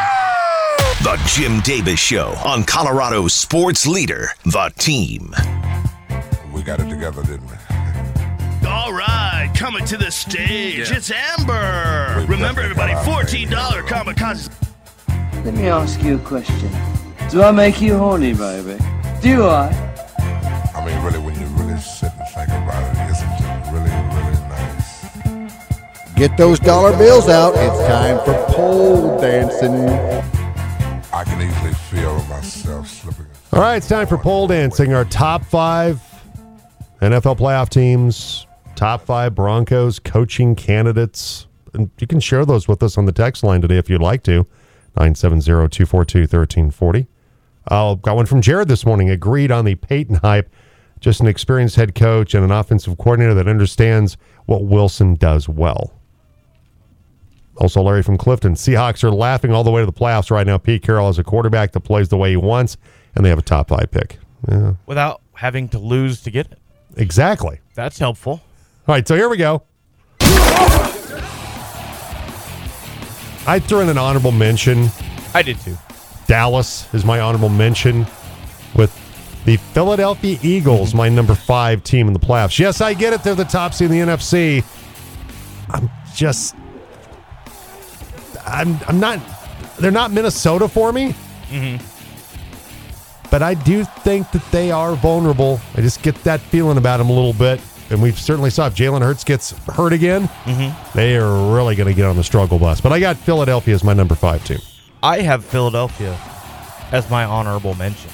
The 1.02 1.20
Jim 1.26 1.60
Davis 1.60 2.00
Show 2.00 2.28
on 2.42 2.64
Colorado's 2.64 3.34
sports 3.34 3.86
leader, 3.86 4.30
The 4.46 4.72
Team. 4.78 5.34
We 6.54 6.62
got 6.62 6.80
it 6.80 6.88
together, 6.88 7.22
didn't 7.22 7.46
we? 7.46 8.66
All 8.66 8.92
right, 8.92 9.27
coming 9.58 9.84
to 9.84 9.96
the 9.96 10.08
stage. 10.08 10.88
Yeah. 10.88 10.96
It's 10.96 11.10
Amber. 11.10 12.24
Remember, 12.28 12.60
everybody, 12.60 12.92
$14 12.92 13.48
kamikaze. 13.88 14.48
Let 15.44 15.52
me 15.52 15.66
ask 15.66 16.00
you 16.00 16.14
a 16.14 16.18
question. 16.20 16.70
Do 17.28 17.42
I 17.42 17.50
make 17.50 17.80
you 17.80 17.96
horny, 17.98 18.34
baby? 18.34 18.78
Do 19.20 19.46
I? 19.46 19.66
I 20.76 20.86
mean, 20.86 21.04
really, 21.04 21.18
when 21.18 21.34
you 21.40 21.46
really 21.56 21.76
sit 21.80 22.12
and 22.12 22.28
think 22.28 22.50
about 22.50 22.84
it, 22.84 23.10
isn't 23.10 23.28
it 23.28 23.72
really, 23.72 23.90
really 24.14 24.38
nice? 24.46 26.14
Get 26.14 26.36
those 26.36 26.60
dollar 26.60 26.96
bills 26.96 27.28
out. 27.28 27.54
It's 27.56 27.88
time 27.88 28.24
for 28.24 28.52
pole 28.52 29.20
dancing. 29.20 29.88
I 31.12 31.24
can 31.24 31.42
easily 31.42 31.74
feel 31.90 32.22
myself 32.26 32.86
slipping. 32.86 33.26
All 33.52 33.60
right, 33.60 33.78
it's 33.78 33.88
time 33.88 34.06
for 34.06 34.18
pole 34.18 34.46
dancing. 34.46 34.94
Our 34.94 35.04
top 35.04 35.44
five 35.44 36.00
NFL 37.00 37.38
playoff 37.38 37.70
teams 37.70 38.46
top 38.78 39.02
five 39.02 39.34
Broncos 39.34 39.98
coaching 39.98 40.54
candidates. 40.54 41.46
And 41.74 41.90
you 41.98 42.06
can 42.06 42.20
share 42.20 42.46
those 42.46 42.68
with 42.68 42.82
us 42.82 42.96
on 42.96 43.04
the 43.06 43.12
text 43.12 43.42
line 43.42 43.60
today 43.60 43.76
if 43.76 43.90
you'd 43.90 44.00
like 44.00 44.22
to. 44.22 44.46
970 44.96 45.44
242 45.68 46.20
1340. 46.20 47.06
Uh, 47.70 47.94
got 47.96 48.16
one 48.16 48.24
from 48.26 48.40
Jared 48.40 48.68
this 48.68 48.86
morning. 48.86 49.10
Agreed 49.10 49.50
on 49.50 49.64
the 49.64 49.74
Payton 49.74 50.16
hype. 50.16 50.48
Just 51.00 51.20
an 51.20 51.26
experienced 51.26 51.76
head 51.76 51.94
coach 51.94 52.34
and 52.34 52.44
an 52.44 52.50
offensive 52.50 52.96
coordinator 52.98 53.34
that 53.34 53.46
understands 53.48 54.16
what 54.46 54.64
Wilson 54.64 55.14
does 55.16 55.48
well. 55.48 55.92
Also, 57.58 57.82
Larry 57.82 58.02
from 58.04 58.16
Clifton. 58.16 58.54
Seahawks 58.54 59.02
are 59.02 59.10
laughing 59.10 59.52
all 59.52 59.64
the 59.64 59.70
way 59.70 59.82
to 59.82 59.86
the 59.86 59.92
playoffs 59.92 60.30
right 60.30 60.46
now. 60.46 60.56
Pete 60.58 60.82
Carroll 60.82 61.08
is 61.08 61.18
a 61.18 61.24
quarterback 61.24 61.72
that 61.72 61.80
plays 61.80 62.08
the 62.08 62.16
way 62.16 62.30
he 62.30 62.36
wants, 62.36 62.76
and 63.16 63.24
they 63.24 63.28
have 63.28 63.38
a 63.38 63.42
top 63.42 63.68
five 63.68 63.90
pick. 63.90 64.18
Yeah, 64.48 64.74
Without 64.86 65.20
having 65.34 65.68
to 65.70 65.78
lose 65.80 66.20
to 66.22 66.30
get 66.30 66.46
it. 66.52 66.58
exactly. 66.96 67.58
That's 67.74 67.98
helpful. 67.98 68.40
All 68.88 68.94
right, 68.94 69.06
so 69.06 69.14
here 69.16 69.28
we 69.28 69.36
go. 69.36 69.62
I 73.46 73.58
threw 73.62 73.80
in 73.80 73.88
an 73.90 73.98
honorable 73.98 74.32
mention. 74.32 74.88
I 75.34 75.42
did 75.42 75.60
too. 75.60 75.76
Dallas 76.26 76.92
is 76.94 77.04
my 77.04 77.20
honorable 77.20 77.50
mention 77.50 78.06
with 78.74 78.94
the 79.44 79.56
Philadelphia 79.58 80.38
Eagles, 80.42 80.94
my 80.94 81.08
number 81.10 81.34
five 81.34 81.84
team 81.84 82.06
in 82.06 82.12
the 82.14 82.18
playoffs. 82.18 82.58
Yes, 82.58 82.80
I 82.80 82.94
get 82.94 83.12
it. 83.12 83.22
They're 83.22 83.34
the 83.34 83.44
top 83.44 83.74
seed 83.74 83.90
in 83.90 84.06
the 84.08 84.12
NFC. 84.14 84.64
I'm 85.70 85.90
just, 86.14 86.54
I'm, 88.46 88.78
I'm 88.88 88.98
not, 89.00 89.20
they're 89.78 89.90
not 89.90 90.10
Minnesota 90.12 90.66
for 90.68 90.92
me, 90.92 91.14
Mm-hmm. 91.50 93.28
but 93.30 93.42
I 93.42 93.54
do 93.54 93.84
think 93.84 94.30
that 94.32 94.44
they 94.50 94.70
are 94.70 94.94
vulnerable. 94.96 95.60
I 95.74 95.80
just 95.80 96.02
get 96.02 96.14
that 96.24 96.40
feeling 96.40 96.76
about 96.78 96.98
them 96.98 97.08
a 97.08 97.12
little 97.12 97.32
bit. 97.32 97.58
And 97.90 98.02
we've 98.02 98.18
certainly 98.18 98.50
saw 98.50 98.66
if 98.66 98.74
Jalen 98.74 99.00
Hurts 99.02 99.24
gets 99.24 99.52
hurt 99.66 99.92
again, 99.92 100.28
Mm-hmm. 100.44 100.96
they 100.96 101.16
are 101.16 101.54
really 101.54 101.74
going 101.74 101.88
to 101.88 101.94
get 101.94 102.04
on 102.06 102.16
the 102.16 102.24
struggle 102.24 102.58
bus. 102.58 102.80
But 102.80 102.92
I 102.92 103.00
got 103.00 103.16
Philadelphia 103.16 103.74
as 103.74 103.82
my 103.84 103.94
number 103.94 104.14
five 104.14 104.44
team. 104.44 104.58
I 105.02 105.20
have 105.20 105.44
Philadelphia 105.44 106.18
as 106.92 107.08
my 107.10 107.24
honorable 107.24 107.74
mention. 107.74 108.10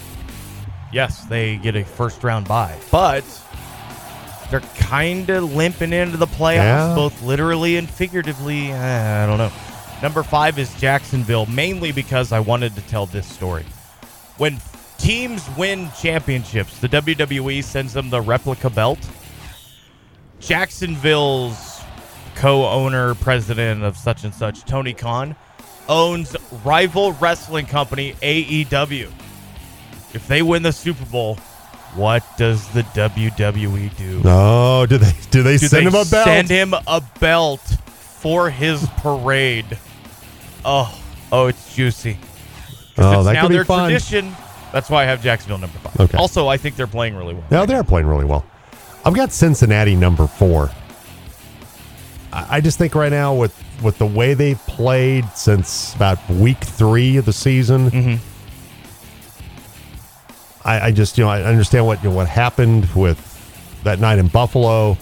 Yes, 0.92 1.24
they 1.24 1.56
get 1.56 1.74
a 1.74 1.84
first 1.84 2.22
round 2.22 2.46
bye, 2.46 2.76
but 2.92 3.24
they're 4.50 4.60
kind 4.76 5.28
of 5.30 5.54
limping 5.54 5.92
into 5.92 6.16
the 6.18 6.26
playoffs, 6.26 6.56
Yeah. 6.88 6.94
both 6.94 7.20
literally 7.22 7.76
and 7.76 7.88
figuratively. 7.90 8.70
Eh, 8.70 9.24
I 9.24 9.26
don't 9.26 9.38
know. 9.38 9.50
Number 10.02 10.22
five 10.22 10.58
is 10.58 10.72
Jacksonville, 10.74 11.46
mainly 11.46 11.90
because 11.90 12.30
I 12.30 12.38
wanted 12.40 12.74
to 12.76 12.82
tell 12.82 13.06
this 13.06 13.26
story. 13.26 13.64
When 14.36 14.60
teams 14.98 15.42
win 15.56 15.90
championships, 16.00 16.78
the 16.78 16.88
WWE 16.88 17.62
sends 17.64 17.92
them 17.92 18.10
the 18.10 18.20
replica 18.20 18.70
belt. 18.70 18.98
Jacksonville's 20.44 21.80
co-owner, 22.34 23.14
president 23.16 23.82
of 23.82 23.96
such 23.96 24.24
and 24.24 24.34
such, 24.34 24.64
Tony 24.64 24.92
Khan, 24.92 25.34
owns 25.88 26.36
rival 26.64 27.12
wrestling 27.12 27.66
company 27.66 28.12
AEW. 28.22 29.10
If 30.12 30.28
they 30.28 30.42
win 30.42 30.62
the 30.62 30.72
Super 30.72 31.04
Bowl, 31.06 31.36
what 31.94 32.24
does 32.36 32.68
the 32.68 32.82
WWE 32.82 33.96
do? 33.96 34.20
Oh, 34.24 34.86
do 34.86 34.98
they 34.98 35.12
do 35.30 35.42
they 35.42 35.56
Do 35.56 35.66
send 35.66 35.86
they 35.86 35.90
him 35.90 35.94
a 35.94 36.04
belt? 36.04 36.24
Send 36.26 36.48
him 36.48 36.74
a 36.86 37.02
belt 37.20 37.60
for 37.60 38.50
his 38.50 38.86
parade. 38.98 39.78
Oh, 40.64 41.00
oh, 41.32 41.46
it's 41.46 41.74
juicy. 41.74 42.18
Oh, 42.96 43.18
it's 43.18 43.24
that 43.26 43.32
now 43.32 43.42
could 43.42 43.48
be 43.48 43.54
their 43.56 43.64
fun. 43.64 43.88
tradition. 43.88 44.34
That's 44.72 44.90
why 44.90 45.02
I 45.02 45.06
have 45.06 45.22
Jacksonville 45.22 45.58
number 45.58 45.78
five. 45.78 46.00
Okay. 46.00 46.18
Also, 46.18 46.48
I 46.48 46.56
think 46.56 46.76
they're 46.76 46.86
playing 46.86 47.14
really 47.16 47.34
well. 47.34 47.44
No, 47.50 47.66
they're 47.66 47.84
playing 47.84 48.06
really 48.06 48.24
well. 48.24 48.44
I've 49.04 49.14
got 49.14 49.32
Cincinnati 49.32 49.94
number 49.94 50.26
four. 50.26 50.70
I 52.32 52.60
just 52.60 52.78
think 52.78 52.94
right 52.94 53.12
now 53.12 53.34
with 53.34 53.54
with 53.82 53.98
the 53.98 54.06
way 54.06 54.34
they've 54.34 54.58
played 54.66 55.24
since 55.36 55.94
about 55.94 56.18
week 56.28 56.58
three 56.58 57.16
of 57.16 57.26
the 57.26 57.32
season, 57.32 57.90
Mm-hmm. 57.90 58.28
I, 60.66 60.86
I 60.86 60.90
just 60.92 61.18
you 61.18 61.24
know 61.24 61.30
I 61.30 61.42
understand 61.42 61.86
what 61.86 62.02
you 62.02 62.10
know, 62.10 62.16
what 62.16 62.26
happened 62.28 62.88
with 62.94 63.20
that 63.84 64.00
night 64.00 64.18
in 64.18 64.28
Buffalo, 64.28 64.96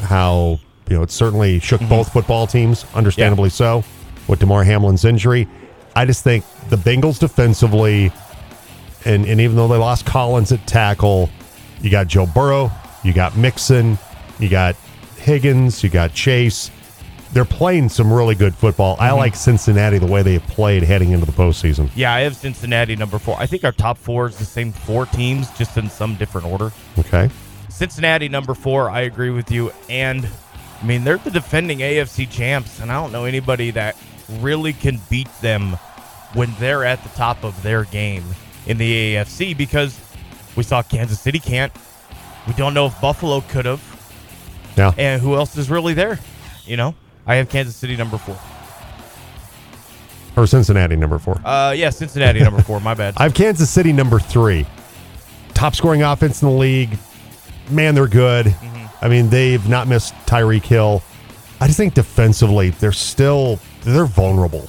how 0.00 0.58
you 0.88 0.96
know 0.96 1.02
it 1.02 1.10
certainly 1.10 1.58
shook 1.60 1.80
Mm-hmm. 1.80 1.90
both 1.90 2.12
football 2.12 2.46
teams, 2.46 2.84
understandably 2.94 3.50
so, 3.50 3.84
with 4.26 4.40
Damar 4.40 4.64
Hamlin's 4.64 5.04
injury. 5.04 5.46
I 5.94 6.06
just 6.06 6.24
think 6.24 6.44
the 6.70 6.76
Bengals 6.76 7.18
defensively, 7.18 8.10
and 9.04 9.24
and 9.26 9.40
even 9.40 9.54
though 9.56 9.68
they 9.68 9.76
lost 9.76 10.06
Collins 10.06 10.50
at 10.50 10.66
tackle, 10.66 11.28
you 11.80 11.90
got 11.90 12.06
Joe 12.08 12.26
Burrow, 12.26 12.70
you 13.02 13.12
got 13.12 13.36
Mixon, 13.36 13.98
you 14.38 14.48
got 14.48 14.76
Higgins, 15.18 15.82
you 15.82 15.88
got 15.90 16.12
Chase. 16.14 16.70
They're 17.32 17.44
playing 17.46 17.88
some 17.88 18.12
really 18.12 18.34
good 18.34 18.54
football. 18.54 18.96
I 19.00 19.08
Mhm. 19.08 19.16
like 19.16 19.34
Cincinnati 19.36 19.98
the 19.98 20.06
way 20.06 20.22
they 20.22 20.34
have 20.34 20.46
played 20.48 20.82
heading 20.82 21.12
into 21.12 21.24
the 21.24 21.32
postseason. 21.32 21.88
Yeah, 21.94 22.12
I 22.12 22.20
have 22.20 22.36
Cincinnati 22.36 22.94
number 22.94 23.18
four. 23.18 23.36
I 23.40 23.46
think 23.46 23.64
our 23.64 23.72
top 23.72 23.96
four 23.96 24.26
is 24.26 24.36
the 24.36 24.44
same 24.44 24.72
four 24.72 25.06
teams, 25.06 25.48
just 25.56 25.76
in 25.78 25.88
some 25.88 26.14
different 26.16 26.46
order. 26.46 26.72
Okay. 26.98 27.30
Cincinnati 27.70 28.28
number 28.28 28.52
four. 28.54 28.90
I 28.90 29.00
agree 29.00 29.30
with 29.30 29.50
you, 29.50 29.72
and 29.88 30.28
I 30.82 30.84
mean 30.84 31.04
they're 31.04 31.16
the 31.18 31.30
defending 31.30 31.78
AFC 31.82 32.26
champs, 32.26 32.80
and 32.80 32.90
I 32.92 32.94
don't 33.00 33.12
know 33.12 33.24
anybody 33.24 33.70
that 33.70 33.96
really 34.40 34.74
can 34.74 35.00
beat 35.08 35.28
them 35.40 35.78
when 36.34 36.54
they're 36.58 36.84
at 36.84 37.02
the 37.02 37.08
top 37.10 37.44
of 37.44 37.62
their 37.62 37.84
game 37.84 38.24
in 38.66 38.76
the 38.78 38.92
AFC 39.16 39.54
because 39.56 39.98
we 40.54 40.62
saw 40.64 40.82
Kansas 40.82 41.18
City 41.20 41.38
can't. 41.38 41.72
We 42.46 42.54
don't 42.54 42.74
know 42.74 42.86
if 42.86 43.00
Buffalo 43.00 43.40
could 43.42 43.66
have. 43.66 43.80
Yeah. 44.76 44.92
And 44.96 45.20
who 45.20 45.34
else 45.34 45.56
is 45.56 45.70
really 45.70 45.94
there? 45.94 46.18
You 46.64 46.76
know, 46.76 46.94
I 47.26 47.36
have 47.36 47.48
Kansas 47.48 47.76
City 47.76 47.96
number 47.96 48.18
four. 48.18 48.38
Or 50.36 50.46
Cincinnati 50.46 50.96
number 50.96 51.18
four. 51.18 51.40
Uh, 51.44 51.72
yeah, 51.72 51.90
Cincinnati 51.90 52.40
number 52.40 52.62
four. 52.62 52.80
My 52.80 52.94
bad. 52.94 53.14
I 53.18 53.24
have 53.24 53.34
Kansas 53.34 53.68
City 53.68 53.92
number 53.92 54.18
three. 54.18 54.66
Top 55.52 55.74
scoring 55.74 56.02
offense 56.02 56.42
in 56.42 56.48
the 56.48 56.54
league. 56.54 56.98
Man, 57.70 57.94
they're 57.94 58.06
good. 58.06 58.46
Mm-hmm. 58.46 59.04
I 59.04 59.08
mean, 59.08 59.28
they've 59.28 59.66
not 59.68 59.88
missed 59.88 60.14
Tyreek 60.26 60.64
Hill. 60.64 61.02
I 61.60 61.66
just 61.66 61.76
think 61.76 61.94
defensively, 61.94 62.70
they're 62.70 62.92
still 62.92 63.58
they're 63.82 64.06
vulnerable 64.06 64.66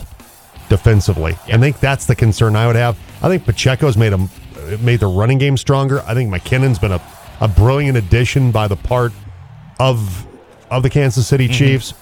defensively. 0.69 1.33
I 1.47 1.57
think 1.57 1.79
that's 1.79 2.05
the 2.05 2.15
concern 2.15 2.55
I 2.55 2.67
would 2.67 2.75
have. 2.75 2.97
I 3.21 3.29
think 3.29 3.45
Pacheco's 3.45 3.97
made 3.97 4.09
them 4.09 4.29
made 4.81 4.99
the 4.99 5.07
running 5.07 5.37
game 5.37 5.57
stronger. 5.57 6.01
I 6.01 6.13
think 6.13 6.33
McKinnon's 6.33 6.79
been 6.79 6.91
a, 6.91 7.01
a 7.43 7.47
brilliant 7.47 7.97
addition 7.97 8.51
by 8.51 8.67
the 8.67 8.77
part 8.77 9.11
of 9.79 10.25
of 10.71 10.81
the 10.81 10.89
Kansas 10.89 11.27
City 11.27 11.45
Mm-hmm. 11.45 11.53
Chiefs. 11.53 11.93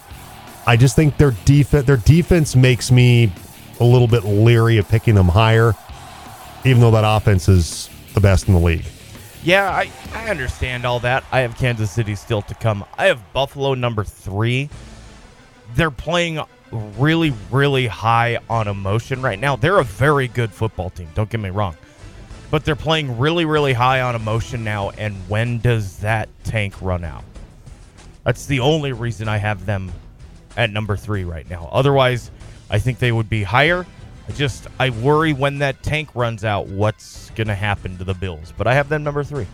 I 0.67 0.77
just 0.77 0.95
think 0.95 1.17
their 1.17 1.31
defense 1.45 1.87
their 1.87 1.97
defense 1.97 2.55
makes 2.55 2.91
me 2.91 3.33
a 3.79 3.83
little 3.83 4.07
bit 4.07 4.23
leery 4.23 4.77
of 4.77 4.87
picking 4.87 5.15
them 5.15 5.27
higher, 5.27 5.73
even 6.63 6.79
though 6.79 6.91
that 6.91 7.03
offense 7.03 7.49
is 7.49 7.89
the 8.13 8.21
best 8.21 8.47
in 8.47 8.53
the 8.53 8.59
league. 8.59 8.85
Yeah, 9.43 9.71
I, 9.71 9.89
I 10.13 10.29
understand 10.29 10.85
all 10.85 10.99
that. 10.99 11.23
I 11.31 11.39
have 11.39 11.57
Kansas 11.57 11.89
City 11.89 12.13
still 12.13 12.43
to 12.43 12.53
come. 12.53 12.85
I 12.95 13.05
have 13.07 13.33
Buffalo 13.33 13.73
number 13.73 14.03
three. 14.03 14.69
They're 15.73 15.89
playing 15.89 16.39
really, 16.71 17.33
really 17.49 17.87
high 17.87 18.37
on 18.47 18.67
emotion 18.67 19.23
right 19.23 19.39
now. 19.39 19.55
They're 19.55 19.79
a 19.79 19.83
very 19.83 20.27
good 20.27 20.51
football 20.51 20.91
team, 20.91 21.09
don't 21.15 21.27
get 21.27 21.39
me 21.39 21.49
wrong. 21.49 21.75
But 22.52 22.66
they're 22.66 22.76
playing 22.76 23.18
really, 23.18 23.45
really 23.45 23.74
high 23.74 24.02
on 24.02 24.14
emotion 24.14 24.64
now. 24.64 24.89
And 24.91 25.16
when 25.30 25.60
does 25.60 25.97
that 25.99 26.30
tank 26.43 26.76
run 26.82 27.04
out? 27.04 27.24
That's 28.26 28.45
the 28.45 28.60
only 28.60 28.91
reason 28.91 29.28
I 29.28 29.38
have 29.38 29.66
them 29.66 29.91
at 30.58 30.70
number 30.70 30.95
three 30.97 31.24
right 31.24 31.49
now. 31.49 31.70
Otherwise, 31.72 32.30
I 32.70 32.78
think 32.78 32.99
they 32.99 33.12
would 33.12 33.30
be 33.30 33.41
higher. 33.43 33.86
I 34.28 34.32
just 34.34 34.68
I 34.80 34.89
worry 34.91 35.34
when 35.34 35.60
that 35.60 35.82
tank 35.82 36.10
runs 36.14 36.43
out, 36.43 36.68
what's 36.68 37.30
gonna 37.32 37.56
happen 37.56 37.97
to 37.97 38.04
the 38.04 38.14
Bills. 38.14 38.54
But 38.56 38.68
I 38.68 38.74
have 38.76 38.89
them 38.89 39.04
number 39.04 39.24
three. 39.24 39.47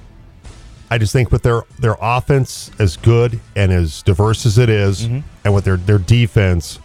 I 0.90 0.98
just 0.98 1.14
think 1.14 1.32
with 1.32 1.44
their 1.44 1.64
their 1.80 1.96
offense 2.02 2.72
as 2.80 2.98
good 2.98 3.40
and 3.56 3.72
as 3.72 4.02
diverse 4.04 4.46
as 4.46 4.58
it 4.58 4.70
is, 4.70 5.04
Mm-hmm. 5.06 5.20
and 5.46 5.54
with 5.54 5.66
their 5.66 5.78
their 5.78 6.00
defense, 6.00 6.80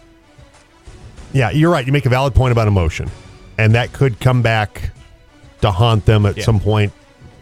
yeah, 1.33 1.51
you're 1.51 1.71
right. 1.71 1.87
You 1.87 1.93
make 1.93 2.07
a 2.07 2.11
valid 2.11 2.35
point 2.35 2.53
about 2.53 2.69
emotion, 2.69 3.11
and 3.59 3.75
that 3.75 3.93
could 3.93 4.21
come 4.21 4.43
back 4.43 4.91
to 5.63 5.71
haunt 5.71 6.05
them 6.05 6.27
at 6.27 6.37
Yeah. 6.37 6.45
some. 6.45 6.61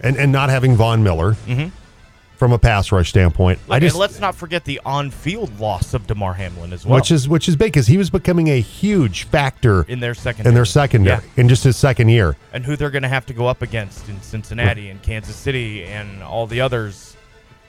And 0.03 0.17
and 0.17 0.33
not 0.33 0.49
having 0.49 0.77
Von 0.77 1.03
Miller 1.03 1.37
Mhm. 1.47 1.73
from 2.39 2.53
a 2.53 2.59
pass 2.59 2.91
rush 2.91 3.11
standpoint, 3.11 3.59
I 3.69 3.77
and 3.77 3.83
just 3.83 3.97
let's 3.97 4.19
not 4.19 4.35
forget 4.35 4.65
the 4.65 4.81
on-field 4.87 5.61
loss 5.61 5.93
of 5.93 6.07
Damar 6.07 6.33
Hamlin 6.35 6.73
as 6.73 6.87
well, 6.87 6.95
which 6.97 7.11
is 7.11 7.29
which 7.29 7.49
is 7.49 7.57
big 7.57 7.73
because 7.73 7.87
he 7.87 7.99
was 7.99 8.09
becoming 8.09 8.49
a 8.49 8.61
huge 8.61 9.25
factor 9.25 9.83
in 9.89 10.01
their 10.01 10.15
second 10.15 10.47
in 10.47 10.55
their 10.55 10.65
secondary 10.65 11.21
in 11.37 11.51
just 11.51 11.65
his 11.65 11.77
second 11.77 12.09
year. 12.09 12.37
and 12.55 12.65
who 12.65 12.77
they're 12.77 12.89
going 12.91 13.03
to 13.03 13.09
have 13.11 13.27
to 13.27 13.35
go 13.35 13.47
up 13.47 13.61
against 13.61 14.09
in 14.09 14.23
Cincinnati 14.23 14.89
and 14.89 15.03
Kansas 15.03 15.37
City 15.37 15.85
and 15.85 16.23
all 16.23 16.47
the 16.47 16.63
others. 16.63 17.15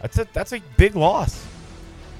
That's 0.02 0.18
a 0.20 0.28
that's 0.32 0.54
a 0.54 0.62
big 0.78 0.96
loss. 0.96 1.44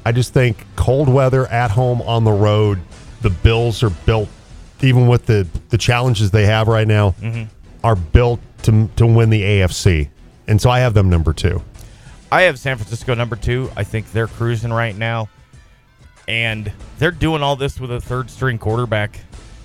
I 0.06 0.12
just 0.12 0.34
think 0.34 0.66
cold 0.76 1.08
weather 1.08 1.48
at 1.48 1.72
home 1.72 2.02
on 2.02 2.26
the 2.26 2.32
road, 2.34 2.80
the 3.22 3.30
Bills 3.30 3.82
are 3.82 3.92
built, 3.92 4.28
even 4.82 5.08
with 5.08 5.26
the, 5.28 5.48
the 5.70 5.78
challenges 5.78 6.32
they 6.32 6.48
have 6.48 6.68
right 6.68 6.88
now, 6.88 7.14
Mhm. 7.22 7.48
Are 7.84 7.96
built 7.96 8.40
to, 8.64 8.90
to 8.96 9.06
win 9.06 9.30
the 9.30 9.42
AFC. 9.42 10.10
And 10.48 10.62
so 10.62 10.70
I 10.70 10.80
have 10.80 10.94
them 10.94 11.10
number 11.10 11.34
two. 11.34 11.62
I 12.32 12.44
have 12.44 12.58
San 12.60 12.78
Francisco 12.78 13.14
number 13.14 13.36
two. 13.36 13.70
I 13.76 13.84
think 13.84 14.12
they're 14.12 14.28
cruising 14.28 14.72
right 14.72 14.96
now. 14.96 15.30
And 16.28 16.72
they're 17.00 17.12
doing 17.12 17.42
all 17.44 17.56
this 17.56 17.80
with 17.80 17.92
a 17.92 18.00
third 18.00 18.30
string 18.30 18.58
quarterback. 18.58 19.20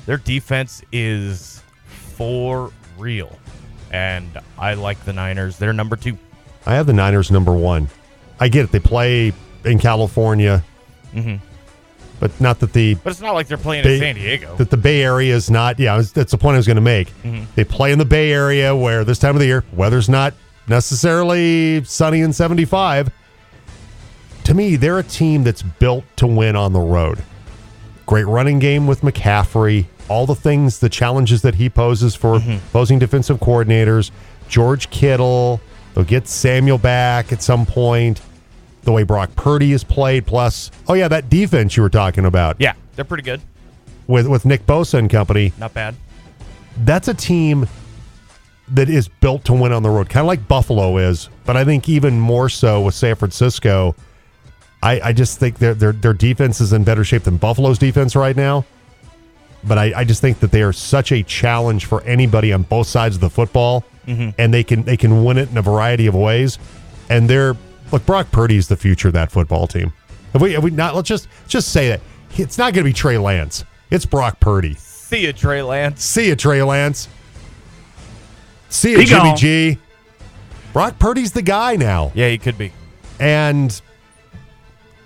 Their 0.07 0.17
defense 0.17 0.83
is 0.91 1.63
for 1.87 2.73
real. 2.99 3.39
And 3.93 4.39
I 4.59 4.75
like 4.75 5.05
the 5.05 5.13
Niners. 5.13 5.59
They're 5.59 5.73
number 5.73 5.97
two. 5.97 6.19
I 6.65 6.75
have 6.75 6.87
the 6.87 6.93
Niners 6.93 7.31
number 7.31 7.53
one. 7.53 7.89
I 8.41 8.49
get 8.49 8.65
it. 8.65 8.73
They 8.73 8.81
play 8.81 9.33
in 9.65 9.79
California, 9.79 10.65
Mhm. 11.15 11.41
But 12.21 12.39
not 12.41 12.61
that 12.61 12.73
the 12.73 12.95
But 12.95 13.11
it's 13.11 13.21
not 13.21 13.35
like 13.35 13.47
they're 13.49 13.57
playing 13.59 13.85
Bay- 13.85 13.95
in 13.95 14.01
San 14.01 14.15
Diego. 14.17 14.55
that 14.57 14.71
the 14.71 14.77
Bay 14.77 15.03
Area 15.03 15.35
is 15.35 15.51
not. 15.51 15.79
Yeah, 15.79 15.97
was- 15.97 16.13
that's 16.13 16.31
the 16.33 16.39
point 16.39 16.55
I 16.55 16.59
was 16.59 16.67
going 16.67 16.77
to 16.77 16.81
make. 16.83 17.13
Mhm. 17.25 17.47
They 17.55 17.65
play 17.65 17.93
in 17.93 17.99
the 17.99 18.05
Bay 18.05 18.33
Area 18.33 18.75
where 18.75 19.05
this 19.05 19.19
time 19.19 19.35
of 19.37 19.41
the 19.41 19.47
year 19.47 19.65
weather's 19.73 20.09
not 20.09 20.35
necessarily 20.69 21.83
sunny 21.85 22.21
and 22.23 22.35
75. 22.35 23.11
To 24.45 24.55
me, 24.55 24.77
they're 24.77 24.99
a 24.99 25.03
team 25.03 25.43
that's 25.43 25.63
built 25.63 26.05
to 26.17 26.27
win 26.27 26.55
on 26.57 26.73
the 26.73 26.81
road. 26.81 27.19
Great 28.07 28.27
running 28.27 28.59
game 28.61 28.87
with 28.87 29.01
McCaffrey. 29.03 29.87
All 30.09 30.25
the 30.27 30.37
things, 30.37 30.79
the 30.79 30.89
challenges 30.89 31.43
that 31.43 31.57
he 31.57 31.69
poses 31.69 32.15
for 32.15 32.37
opposing 32.37 33.01
defensive 33.01 33.41
coordinators. 33.41 34.13
George 34.49 34.89
Kittle. 34.91 35.61
They'll 35.95 36.05
get 36.05 36.29
Samuel 36.29 36.79
back 36.79 37.33
at 37.33 37.43
some 37.43 37.67
point. 37.67 38.21
The 38.87 38.93
way 38.93 39.03
Brock 39.03 39.35
Purdy 39.37 39.73
is 39.73 39.83
played, 39.85 40.27
plus, 40.27 40.71
oh 40.89 40.95
yeah, 40.95 41.09
that 41.09 41.29
defense 41.29 41.77
you 41.77 41.83
were 41.83 41.91
talking 41.91 42.25
about 42.25 42.57
yeah, 42.61 42.73
they're 42.95 43.05
pretty 43.05 43.25
good. 43.25 43.41
with 44.07 44.27
with 44.29 44.45
Nick 44.47 44.65
Bosa 44.65 44.95
and 44.99 45.11
company. 45.11 45.53
Not 45.59 45.75
bad. 45.75 45.97
That's 46.85 47.09
a 47.09 47.15
team 47.15 47.69
that 48.69 48.89
is 48.89 49.09
built 49.09 49.45
to 49.47 49.53
win 49.55 49.73
on 49.73 49.83
the 49.83 49.91
road, 49.91 50.09
kind 50.09 50.23
of 50.23 50.29
like 50.29 50.47
Buffalo 50.49 50.99
is, 50.99 51.29
but 51.45 51.57
I 51.57 51.65
think 51.65 51.89
even 51.89 52.19
more 52.21 52.49
so 52.49 52.81
with 52.81 52.95
San 52.95 53.17
Francisco. 53.17 53.95
I, 54.83 55.01
I 55.01 55.13
just 55.13 55.41
think 55.41 55.59
their 55.59 55.75
their 55.75 55.91
their 55.93 56.13
defense 56.13 56.61
is 56.61 56.73
in 56.73 56.85
better 56.85 57.03
shape 57.03 57.25
than 57.25 57.39
Buffalo's 57.39 57.79
defense 57.79 58.15
right 58.15 58.37
now. 58.37 58.65
But 59.65 59.79
I, 59.79 59.93
I 59.97 60.05
just 60.05 60.21
think 60.21 60.39
that 60.41 60.53
they 60.53 60.63
are 60.63 60.73
such 60.73 61.11
a 61.11 61.25
challenge 61.25 61.87
for 61.87 62.03
anybody 62.03 62.53
on 62.53 62.63
both 62.63 62.87
sides 62.87 63.17
of 63.17 63.21
the 63.21 63.31
football, 63.31 63.85
Mhm. 64.07 64.33
and 64.39 64.55
they 64.55 64.63
can 64.63 64.83
they 64.85 64.97
can 64.97 65.25
win 65.25 65.39
it 65.39 65.51
in 65.51 65.57
a 65.59 65.63
variety 65.63 66.07
of 66.07 66.15
ways. 66.15 66.59
And 67.11 67.29
they're 67.29 67.57
look, 67.93 68.05
Brock 68.07 68.31
Purdy 68.31 68.57
is 68.57 68.69
the 68.69 68.77
future 68.77 69.09
of 69.09 69.15
that 69.15 69.31
football 69.31 69.67
team. 69.67 69.93
Have 70.33 70.43
we, 70.43 70.53
have 70.53 70.65
we 70.65 70.71
not? 70.71 70.95
Let's 70.95 71.09
just 71.09 71.29
just 71.49 71.73
say 71.73 71.89
that 71.89 72.01
it's 72.37 72.59
not 72.59 72.75
going 72.75 72.85
to 72.85 72.89
be 72.89 72.93
Trey 72.93 73.19
Lance. 73.19 73.65
It's 73.91 74.05
Brock 74.05 74.41
Purdy. 74.41 74.75
See 74.75 75.27
you, 75.27 75.33
Trey 75.33 75.63
Lance. 75.63 76.03
See 76.03 76.29
you, 76.29 76.37
Trey 76.37 76.63
Lance. 76.63 77.09
See 78.69 78.93
you, 78.93 79.05
Jimmy 79.05 79.31
gone. 79.31 79.37
G. 79.37 79.79
Brock 80.73 80.99
Purdy's 80.99 81.33
the 81.33 81.43
guy 81.43 81.77
now. 81.77 82.13
Yeah, 82.15 82.29
he 82.29 82.39
could 82.39 82.59
be. 82.59 82.73
And 83.21 83.81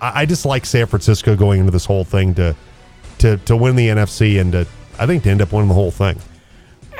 I, 0.01 0.21
I 0.21 0.25
just 0.25 0.45
like 0.45 0.65
San 0.65 0.87
Francisco 0.87 1.35
going 1.35 1.59
into 1.59 1.71
this 1.71 1.85
whole 1.85 2.03
thing 2.03 2.33
to 2.35 2.55
to 3.19 3.37
to 3.37 3.55
win 3.55 3.75
the 3.75 3.87
NFC 3.87 4.41
and 4.41 4.51
to 4.51 4.67
I 4.99 5.05
think 5.05 5.23
to 5.23 5.29
end 5.29 5.41
up 5.41 5.53
winning 5.53 5.69
the 5.69 5.73
whole 5.75 5.91
thing. 5.91 6.19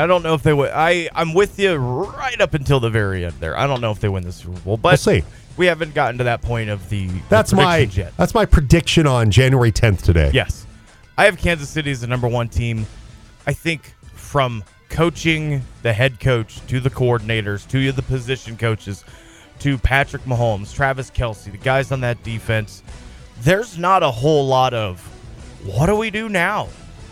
I 0.00 0.06
don't 0.06 0.22
know 0.22 0.34
if 0.34 0.42
they 0.42 0.52
would. 0.52 0.70
I 0.70 1.08
I'm 1.14 1.34
with 1.34 1.58
you 1.58 1.74
right 1.74 2.40
up 2.40 2.54
until 2.54 2.80
the 2.80 2.90
very 2.90 3.24
end 3.24 3.34
there. 3.40 3.56
I 3.56 3.66
don't 3.66 3.80
know 3.80 3.90
if 3.90 4.00
they 4.00 4.08
win 4.08 4.24
the 4.24 4.32
Super 4.32 4.58
Bowl, 4.60 4.76
but 4.76 4.90
We'll 4.90 4.96
see. 4.96 5.24
We 5.56 5.66
haven't 5.66 5.94
gotten 5.94 6.16
to 6.18 6.24
that 6.24 6.40
point 6.42 6.70
of 6.70 6.88
the. 6.88 7.06
the 7.08 7.20
That's 7.28 7.52
my 7.52 7.78
yet. 7.78 8.16
that's 8.16 8.34
my 8.34 8.46
prediction 8.46 9.06
on 9.06 9.30
January 9.30 9.72
10th 9.72 10.02
today. 10.02 10.30
Yes. 10.32 10.66
I 11.18 11.26
have 11.26 11.36
Kansas 11.36 11.68
City 11.68 11.90
as 11.90 12.00
the 12.00 12.06
number 12.06 12.28
one 12.28 12.48
team. 12.48 12.86
I 13.46 13.52
think 13.52 13.94
from 14.14 14.64
coaching 14.88 15.62
the 15.82 15.92
head 15.92 16.18
coach 16.18 16.64
to 16.66 16.80
the 16.80 16.90
coordinators 16.90 17.68
to 17.68 17.92
the 17.92 18.02
position 18.02 18.56
coaches 18.56 19.04
to 19.60 19.76
Patrick 19.76 20.22
Mahomes, 20.22 20.74
Travis 20.74 21.10
Kelce, 21.10 21.50
the 21.52 21.58
guys 21.58 21.92
on 21.92 22.00
that 22.00 22.22
defense, 22.22 22.82
there's 23.42 23.76
not 23.76 24.02
a 24.02 24.10
whole 24.10 24.46
lot 24.46 24.72
of 24.72 25.00
what 25.64 25.86
do 25.86 25.96
we 25.96 26.10
do 26.10 26.28
now 26.28 26.68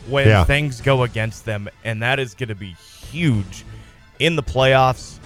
when 0.09 0.27
Yeah. 0.29 0.45
things 0.45 0.81
go 0.81 1.03
against 1.03 1.45
them. 1.45 1.69
And 1.85 2.03
that 2.03 2.19
is 2.19 2.35
going 2.35 2.49
to 2.49 2.55
be 2.55 2.73
huge 3.11 3.65
in 4.19 4.37
the 4.37 4.43
playoffs. 4.43 5.19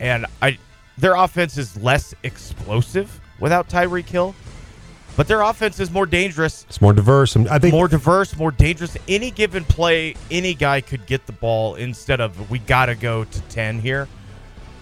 And 0.00 0.26
I 0.42 0.58
their 0.98 1.14
offense 1.14 1.58
is 1.58 1.76
less 1.76 2.14
explosive 2.22 3.20
without 3.38 3.68
Tyreek 3.68 4.08
Hill, 4.08 4.34
but 5.14 5.28
their 5.28 5.42
offense 5.42 5.78
is 5.78 5.90
more 5.90 6.06
dangerous 6.06 6.64
It's 6.68 6.80
more 6.80 6.92
diverse. 6.94 7.36
I 7.36 7.58
think 7.58 7.72
more 7.74 7.88
diverse, 7.88 8.34
more 8.36 8.50
dangerous. 8.50 8.96
Any 9.08 9.30
given 9.30 9.64
play, 9.64 10.14
any 10.30 10.54
guy 10.54 10.80
could 10.80 11.04
get 11.06 11.26
the 11.26 11.32
ball 11.32 11.74
instead 11.74 12.20
of 12.20 12.50
we 12.50 12.58
got 12.60 12.86
to 12.86 12.94
go 12.94 13.24
to 13.24 13.40
10 13.42 13.80
here. 13.80 14.08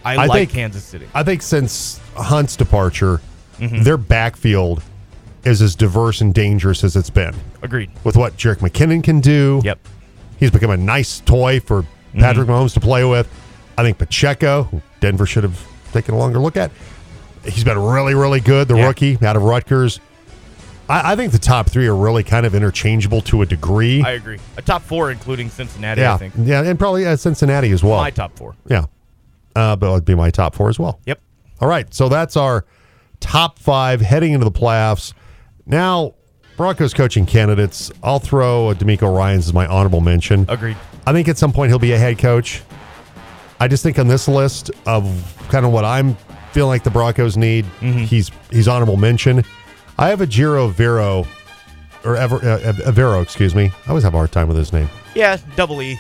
I, 0.05 0.13
I 0.15 0.27
like 0.27 0.33
think- 0.39 0.51
Kansas 0.53 0.85
City. 0.85 1.09
I 1.15 1.23
think 1.25 1.43
since 1.43 1.99
Hunt's 2.17 2.55
departure, 2.57 3.21
Mhm. 3.59 3.83
their 3.85 3.97
backfield 3.97 4.83
is 5.45 5.61
as 5.63 5.75
diverse 5.75 6.21
and 6.21 6.33
dangerous 6.35 6.83
as 6.85 6.97
it's 6.97 7.11
been. 7.11 7.35
Agreed. 7.63 7.91
With 8.05 8.17
what 8.17 8.37
Jerick 8.37 8.59
McKinnon 8.59 9.03
can 9.05 9.21
do. 9.21 9.61
Yep. 9.65 9.79
He's 10.39 10.51
become 10.51 10.71
a 10.71 10.77
nice 10.77 11.21
toy 11.21 11.61
for 11.61 11.85
Patrick 12.19 12.49
Mahomes 12.49 12.75
to 12.75 12.81
play 12.81 13.05
with. 13.05 13.29
I 13.77 13.83
think 13.83 13.99
Pacheco, 13.99 14.65
who 14.65 14.81
Denver 15.01 15.27
should 15.27 15.43
have 15.45 15.67
taken 15.93 16.15
a 16.15 16.19
longer 16.19 16.39
look 16.39 16.57
at, 16.57 16.71
he's 17.45 17.65
been 17.65 17.79
really, 17.79 18.15
really 18.15 18.41
good. 18.41 18.69
The 18.69 18.77
Yeah. 18.77 18.87
rookie 18.87 19.19
out 19.25 19.37
of 19.37 19.43
Rutgers. 19.43 20.01
I, 20.89 21.13
I 21.13 21.17
think 21.17 21.33
the 21.33 21.39
top 21.39 21.69
three 21.71 21.87
are 21.87 21.97
really 21.97 22.23
kind 22.23 22.47
of 22.47 22.55
interchangeable 22.55 23.21
to 23.23 23.43
a 23.43 23.47
degree. 23.47 24.03
I 24.03 24.13
agree. 24.13 24.39
A 24.57 24.63
top 24.63 24.83
four, 24.83 25.11
including 25.11 25.49
Cincinnati, 25.51 26.01
yeah, 26.03 26.15
I 26.15 26.19
think. 26.19 26.35
yeah, 26.39 26.63
and 26.63 26.79
probably 26.79 27.07
uh, 27.07 27.17
Cincinnati 27.17 27.71
as 27.71 27.83
well. 27.83 27.99
My 28.01 28.11
top 28.11 28.37
four. 28.37 28.55
Yeah. 28.67 28.87
Uh, 29.57 29.77
but 29.77 29.93
it'd 29.93 30.05
be 30.05 30.15
my 30.15 30.31
top 30.31 30.55
four 30.55 30.69
as 30.69 30.79
well. 30.79 31.01
Yep. 31.07 31.21
All 31.61 31.69
right. 31.69 31.93
So 31.95 32.09
that's 32.09 32.37
our 32.37 32.65
top 33.21 33.59
five 33.59 34.01
heading 34.01 34.33
into 34.33 34.45
the 34.45 34.51
playoffs. 34.53 35.15
Now, 35.67 36.15
Broncos 36.57 36.95
coaching 36.95 37.27
candidates. 37.27 37.91
I'll 38.03 38.19
throw 38.19 38.73
DeMeco 38.75 39.15
Ryans 39.17 39.47
as 39.49 39.55
my 39.55 39.67
honorable 39.67 40.01
mention. 40.01 40.47
Agreed. 40.49 40.77
I 41.07 41.12
think 41.12 41.29
at 41.29 41.37
some 41.39 41.53
point 41.53 41.71
he'll 41.71 41.79
be 41.79 41.93
a 41.93 41.99
head 41.99 42.19
coach. 42.19 42.62
I 43.61 43.69
just 43.69 43.83
think 43.83 43.99
on 43.99 44.09
this 44.09 44.29
list 44.29 44.71
of 44.87 45.05
kind 45.49 45.65
of 45.67 45.73
what 45.73 45.85
I'm 45.85 46.17
feeling 46.53 46.69
like 46.69 46.85
the 46.85 46.91
Broncos 46.91 47.37
need, 47.37 47.65
he's 47.81 48.31
he's 48.51 48.69
honorable 48.69 48.97
mention. 48.97 49.43
I 49.99 50.09
have 50.09 50.21
a 50.21 50.27
Giro 50.27 50.69
Vero 50.69 51.27
or 52.05 52.17
Ever, 52.17 52.37
uh, 52.37 52.73
Avero, 52.87 53.23
excuse 53.23 53.55
me. 53.55 53.71
I 53.87 53.89
always 53.89 54.05
have 54.05 54.15
a 54.15 54.17
hard 54.17 54.33
time 54.33 54.49
with 54.49 54.57
his 54.57 54.73
name. 54.73 54.89
Yeah, 55.15 55.39
double 55.57 55.81
E. 55.83 55.99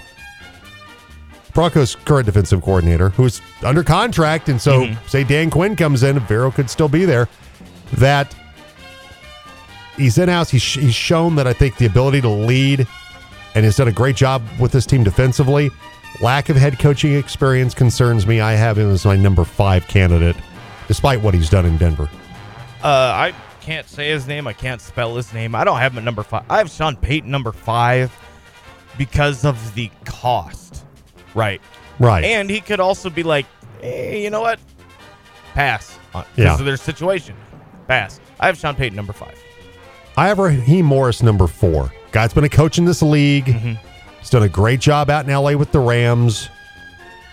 Broncos 1.54 1.94
current 1.94 2.26
defensive 2.26 2.60
coordinator, 2.62 3.10
who's 3.10 3.40
under 3.62 3.82
contract, 3.84 4.48
and 4.48 4.60
so 4.60 4.82
Mhm. 4.82 4.96
say 5.08 5.22
Dan 5.24 5.50
Quinn 5.50 5.76
comes 5.76 6.02
in, 6.02 6.18
Vero 6.20 6.50
could 6.50 6.68
still 6.68 6.88
be 6.88 7.04
there. 7.04 7.28
That 7.94 8.34
he's 9.96 10.18
in 10.18 10.28
house. 10.28 10.50
He's, 10.50 10.62
he's 10.74 10.94
shown 10.94 11.36
that 11.36 11.46
I 11.46 11.52
think 11.52 11.76
the 11.76 11.86
ability 11.86 12.20
to 12.22 12.28
lead, 12.28 12.86
and 13.54 13.64
has 13.64 13.76
done 13.76 13.88
a 13.88 13.92
great 13.92 14.16
job 14.16 14.42
with 14.58 14.72
this 14.72 14.86
team 14.86 15.04
defensively. 15.04 15.70
Lack 16.20 16.48
of 16.48 16.56
head 16.56 16.78
coaching 16.78 17.14
experience 17.14 17.74
concerns 17.74 18.26
me. 18.26 18.40
I 18.40 18.52
have 18.52 18.78
him 18.78 18.90
as 18.90 19.04
my 19.04 19.16
number 19.16 19.44
five 19.44 19.86
candidate, 19.88 20.36
despite 20.88 21.20
what 21.20 21.34
he's 21.34 21.50
done 21.50 21.66
in 21.66 21.76
Denver. 21.76 22.08
Uh, 22.82 22.86
I 22.86 23.34
can't 23.60 23.88
say 23.88 24.10
his 24.10 24.26
name. 24.26 24.46
I 24.46 24.52
can't 24.52 24.80
spell 24.80 25.16
his 25.16 25.32
name. 25.32 25.54
I 25.54 25.64
don't 25.64 25.78
have 25.78 25.92
him 25.92 25.98
at 25.98 26.04
number 26.04 26.22
five. 26.22 26.44
I 26.50 26.58
have 26.58 26.70
Sean 26.70 26.96
Payton 26.96 27.30
number 27.30 27.50
five 27.50 28.12
because 28.98 29.44
of 29.44 29.74
the 29.74 29.90
cost. 30.04 30.84
Right. 31.34 31.60
Right. 31.98 32.24
And 32.24 32.48
he 32.50 32.60
could 32.60 32.78
also 32.80 33.10
be 33.10 33.22
like, 33.22 33.46
hey, 33.80 34.22
you 34.22 34.30
know 34.30 34.40
what? 34.40 34.60
Pass. 35.54 35.98
Because 36.12 36.26
Yeah. 36.36 36.54
of 36.58 36.64
their 36.64 36.76
situation. 36.76 37.34
Pass. 37.88 38.20
I 38.38 38.46
have 38.46 38.56
Sean 38.58 38.74
Payton 38.76 38.94
number 38.94 39.12
five. 39.12 39.34
I 40.16 40.28
have 40.28 40.38
Raheem 40.38 40.86
Morris 40.86 41.22
number 41.22 41.46
four. 41.46 41.92
Guy's 42.12 42.32
been 42.32 42.44
a 42.44 42.48
coach 42.48 42.78
in 42.78 42.84
this 42.84 43.02
league. 43.02 43.46
He's 44.20 44.30
done 44.30 44.44
a 44.44 44.48
great 44.48 44.80
job 44.80 45.10
out 45.10 45.26
in 45.28 45.32
LA 45.34 45.56
with 45.56 45.72
the 45.72 45.80
Rams. 45.80 46.48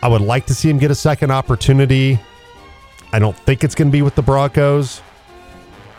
I 0.01 0.07
would 0.07 0.21
like 0.21 0.47
to 0.47 0.55
see 0.55 0.69
him 0.69 0.79
get 0.79 0.89
a 0.89 0.95
second 0.95 1.31
opportunity. 1.31 2.19
I 3.13 3.19
don't 3.19 3.37
think 3.37 3.63
it's 3.63 3.75
going 3.75 3.89
to 3.89 3.91
be 3.91 4.01
with 4.01 4.15
the 4.15 4.23
Broncos, 4.23 5.01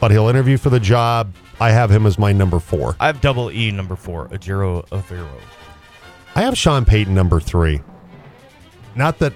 but 0.01 0.11
he'll 0.11 0.29
interview 0.29 0.57
for 0.57 0.71
the 0.71 0.81
job. 0.81 1.33
I 1.61 1.71
have 1.71 1.91
him 1.91 2.05
as 2.07 2.19
my 2.19 2.33
number 2.33 2.59
four. 2.59 2.97
I 2.99 3.07
have 3.07 3.21
double 3.21 3.53
E 3.53 3.71
number 3.71 3.95
four, 3.95 4.27
Ejiro 4.29 4.85
Evero. 4.89 5.29
I 6.35 6.43
have 6.43 6.59
Sean 6.59 6.85
Payton 6.85 7.15
number 7.15 7.39
three. 7.39 7.81
Not 8.97 9.19
that, 9.21 9.33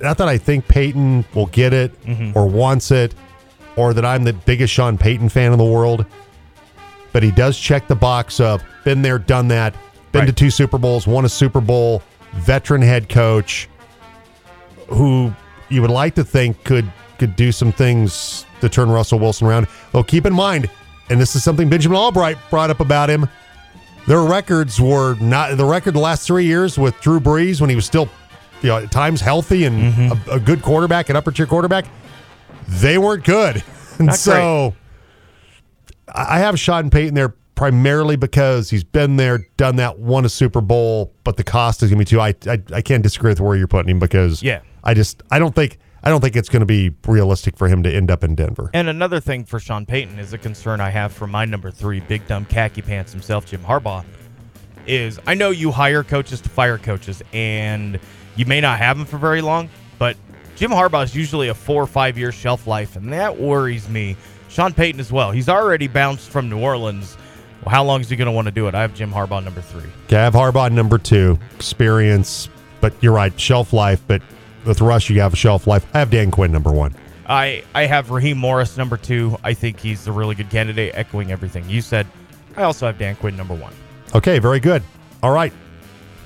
not 0.00 0.18
that 0.18 0.26
I 0.26 0.38
think 0.38 0.66
Payton 0.66 1.24
will 1.34 1.46
get 1.46 1.72
it 1.72 2.02
Mhm. 2.04 2.34
or 2.34 2.46
wants 2.46 2.90
it, 2.90 3.14
or 3.76 3.94
that 3.94 4.04
I'm 4.04 4.24
the 4.24 4.32
biggest 4.32 4.72
Sean 4.74 4.98
Payton 4.98 5.28
fan 5.28 5.52
in 5.52 5.58
the 5.58 5.64
world. 5.64 6.04
But 7.12 7.22
he 7.22 7.30
does 7.30 7.58
check 7.58 7.86
the 7.88 7.94
box 7.96 8.38
of 8.40 8.62
been 8.84 9.02
there, 9.02 9.18
done 9.18 9.48
that, 9.48 9.74
been 10.12 10.26
to 10.26 10.32
two 10.32 10.50
Super 10.50 10.78
Bowls, 10.78 11.06
won 11.06 11.24
a 11.24 11.28
Super 11.28 11.60
Bowl, 11.60 12.02
veteran 12.34 12.82
head 12.82 13.08
coach, 13.08 13.68
who 14.88 15.32
you 15.68 15.80
would 15.82 15.90
like 15.90 16.14
to 16.16 16.24
think 16.24 16.62
could 16.64 16.90
could 17.18 17.34
do 17.34 17.50
some 17.50 17.72
things 17.72 18.46
to 18.60 18.68
turn 18.68 18.88
Russell 18.90 19.18
Wilson 19.18 19.46
around. 19.46 19.66
Though 19.92 20.02
keep 20.04 20.24
in 20.26 20.32
mind, 20.32 20.70
and 21.10 21.20
this 21.20 21.34
is 21.34 21.42
something 21.42 21.68
Benjamin 21.68 21.96
Albright 21.98 22.38
brought 22.50 22.70
up 22.70 22.80
about 22.80 23.10
him. 23.10 23.28
Their 24.06 24.22
records 24.22 24.80
were 24.80 25.14
not 25.16 25.56
the 25.56 25.64
record 25.64 25.94
the 25.94 25.98
last 26.00 26.26
three 26.26 26.44
years 26.46 26.78
with 26.78 26.98
Drew 27.00 27.20
Brees 27.20 27.60
when 27.60 27.68
he 27.70 27.76
was 27.76 27.84
still, 27.84 28.08
you 28.62 28.68
know, 28.68 28.78
at 28.78 28.90
times 28.90 29.20
healthy 29.20 29.64
and 29.64 29.92
Mm-hmm. 29.94 30.30
a, 30.30 30.34
a 30.34 30.40
good 30.40 30.62
quarterback, 30.62 31.10
an 31.10 31.16
upper 31.16 31.30
tier 31.32 31.46
quarterback. 31.46 31.86
They 32.68 32.96
weren't 32.98 33.24
good, 33.24 33.62
and 33.98 34.06
Not 34.06 34.16
so 34.16 34.32
I 34.32 34.72
I 36.14 36.38
have 36.38 36.58
Sean 36.58 36.90
Payton 36.90 37.14
there 37.14 37.34
primarily 37.54 38.16
because 38.16 38.70
he's 38.70 38.84
been 38.84 39.16
there, 39.16 39.46
done 39.56 39.76
that, 39.76 39.98
won 39.98 40.24
a 40.24 40.28
Super 40.28 40.60
Bowl, 40.60 41.12
but 41.24 41.36
the 41.36 41.44
cost 41.44 41.82
is 41.82 41.90
going 41.90 41.98
to 41.98 42.04
be 42.04 42.08
too. 42.08 42.20
I, 42.20 42.34
I 42.46 42.62
I 42.78 42.82
can't 42.82 43.02
disagree 43.02 43.30
with 43.30 43.40
where 43.40 43.56
you're 43.56 43.66
putting 43.66 43.90
him 43.90 43.98
because 43.98 44.42
Yeah. 44.42 44.60
I 44.84 44.94
just 44.94 45.22
I 45.30 45.38
don't 45.38 45.54
think 45.54 45.78
I 46.02 46.10
don't 46.10 46.20
think 46.20 46.36
it's 46.36 46.48
going 46.48 46.60
to 46.60 46.66
be 46.66 46.94
realistic 47.06 47.56
for 47.56 47.66
him 47.66 47.82
to 47.82 47.92
end 47.92 48.10
up 48.10 48.22
in 48.22 48.36
Denver. 48.36 48.70
And 48.72 48.88
another 48.88 49.18
thing 49.20 49.44
for 49.44 49.58
Sean 49.58 49.84
Payton 49.84 50.18
is 50.18 50.32
a 50.32 50.38
concern 50.38 50.80
I 50.80 50.90
have 50.90 51.12
for 51.12 51.26
my 51.26 51.44
number 51.44 51.70
three, 51.72 52.00
big 52.00 52.26
dumb 52.28 52.44
khaki 52.44 52.82
pants 52.82 53.12
himself, 53.12 53.46
Jim 53.46 53.62
Harbaugh, 53.62 54.04
is 54.86 55.18
I 55.26 55.34
know 55.34 55.50
you 55.50 55.72
hire 55.72 56.04
coaches 56.04 56.40
to 56.42 56.48
fire 56.48 56.78
coaches, 56.78 57.22
and 57.32 57.98
you 58.36 58.46
may 58.46 58.60
not 58.60 58.78
have 58.78 58.96
them 58.96 59.06
for 59.06 59.18
very 59.18 59.42
long, 59.42 59.68
but 59.98 60.16
Jim 60.54 60.70
Harbaugh 60.70 61.04
is 61.04 61.14
usually 61.14 61.48
a 61.48 61.54
four 61.54 61.82
or 61.82 61.86
five 61.86 62.16
year 62.16 62.30
shelf 62.30 62.66
life, 62.68 62.94
and 62.94 63.12
that 63.12 63.38
worries 63.38 63.88
me. 63.88 64.16
Sean 64.48 64.72
Payton 64.72 65.00
as 65.00 65.12
well. 65.12 65.30
He's 65.30 65.48
already 65.48 65.88
bounced 65.88 66.30
from 66.30 66.48
New 66.48 66.58
Orleans. 66.58 67.16
Well, 67.64 67.74
how 67.74 67.84
long 67.84 68.00
is 68.00 68.08
he 68.08 68.16
going 68.16 68.26
to 68.26 68.32
want 68.32 68.46
to 68.46 68.52
do 68.52 68.68
it? 68.68 68.74
I 68.74 68.80
have 68.82 68.94
Jim 68.94 69.12
Harbaugh 69.12 69.42
number 69.42 69.60
three. 69.60 69.88
Okay, 70.06 70.16
I 70.16 70.24
have 70.24 70.34
Harbaugh 70.34 70.70
number 70.70 70.98
two, 70.98 71.38
experience, 71.56 72.48
but 72.80 72.94
you're 73.00 73.12
right, 73.12 73.38
shelf 73.38 73.72
life. 73.72 74.00
But 74.06 74.22
with 74.64 74.80
Rush, 74.80 75.10
you 75.10 75.20
have 75.20 75.32
a 75.32 75.36
shelf 75.36 75.66
life. 75.66 75.86
I 75.94 75.98
have 75.98 76.10
Dan 76.10 76.30
Quinn 76.30 76.52
number 76.52 76.72
one. 76.72 76.94
I 77.26 77.62
I 77.74 77.84
have 77.86 78.10
Raheem 78.10 78.38
Morris 78.38 78.76
number 78.76 78.96
two. 78.96 79.36
I 79.44 79.52
think 79.54 79.78
he's 79.78 80.06
a 80.06 80.12
really 80.12 80.34
good 80.34 80.50
candidate, 80.50 80.92
echoing 80.94 81.30
everything 81.30 81.68
you 81.68 81.82
said. 81.82 82.06
I 82.56 82.62
also 82.62 82.86
have 82.86 82.98
Dan 82.98 83.16
Quinn 83.16 83.36
number 83.36 83.54
one. 83.54 83.72
Okay, 84.14 84.38
very 84.38 84.60
good. 84.60 84.82
All 85.22 85.32
right. 85.32 85.52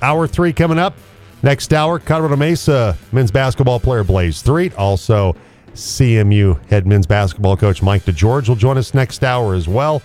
Hour 0.01 0.27
three 0.27 0.53
coming 0.53 0.79
up. 0.79 0.95
Next 1.43 1.73
hour, 1.73 1.99
Colorado 1.99 2.37
Mesa 2.37 2.97
men's 3.11 3.33
basketball 3.33 3.81
player 3.81 4.05
Blaze 4.05 4.43
Threet. 4.43 4.75
Also, 4.77 5.35
CMU 5.75 6.65
head 6.67 6.87
men's 6.87 7.07
basketball 7.07 7.57
coach 7.57 7.83
Mike 7.83 8.05
DeGeorge 8.05 8.49
will 8.49 8.57
join 8.57 8.77
us 8.77 8.95
next 8.95 9.25
hour 9.25 9.55
as 9.55 9.67
well. 9.67 10.03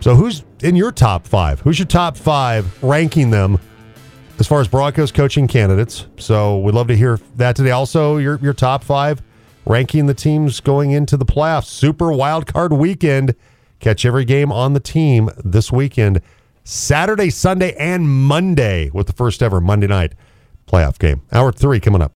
So, 0.00 0.14
who's 0.14 0.44
in 0.62 0.76
your 0.76 0.92
top 0.92 1.26
five? 1.26 1.60
Who's 1.60 1.78
your 1.78 1.86
top 1.86 2.16
five 2.16 2.82
ranking 2.82 3.30
them 3.30 3.58
as 4.38 4.46
far 4.46 4.60
as 4.60 4.68
Broncos 4.68 5.10
coaching 5.10 5.48
candidates? 5.48 6.06
So, 6.18 6.58
we'd 6.58 6.74
love 6.74 6.88
to 6.88 6.96
hear 6.96 7.18
that 7.36 7.56
today. 7.56 7.70
Also, 7.70 8.18
your, 8.18 8.38
your 8.42 8.52
top 8.52 8.84
five 8.84 9.22
ranking 9.64 10.06
the 10.06 10.14
teams 10.14 10.60
going 10.60 10.90
into 10.90 11.16
the 11.16 11.24
playoffs. 11.24 11.66
Super 11.66 12.12
wild 12.12 12.46
card 12.46 12.72
weekend. 12.72 13.34
Catch 13.80 14.04
every 14.04 14.24
game 14.24 14.52
on 14.52 14.74
the 14.74 14.80
team 14.80 15.30
this 15.44 15.72
weekend. 15.72 16.20
Saturday, 16.64 17.30
Sunday, 17.30 17.74
and 17.76 18.08
Monday 18.08 18.90
with 18.92 19.06
the 19.06 19.12
first 19.12 19.42
ever 19.42 19.60
Monday 19.60 19.86
night 19.86 20.12
playoff 20.66 20.98
game. 20.98 21.22
Hour 21.32 21.52
three 21.52 21.80
coming 21.80 22.02
up. 22.02 22.04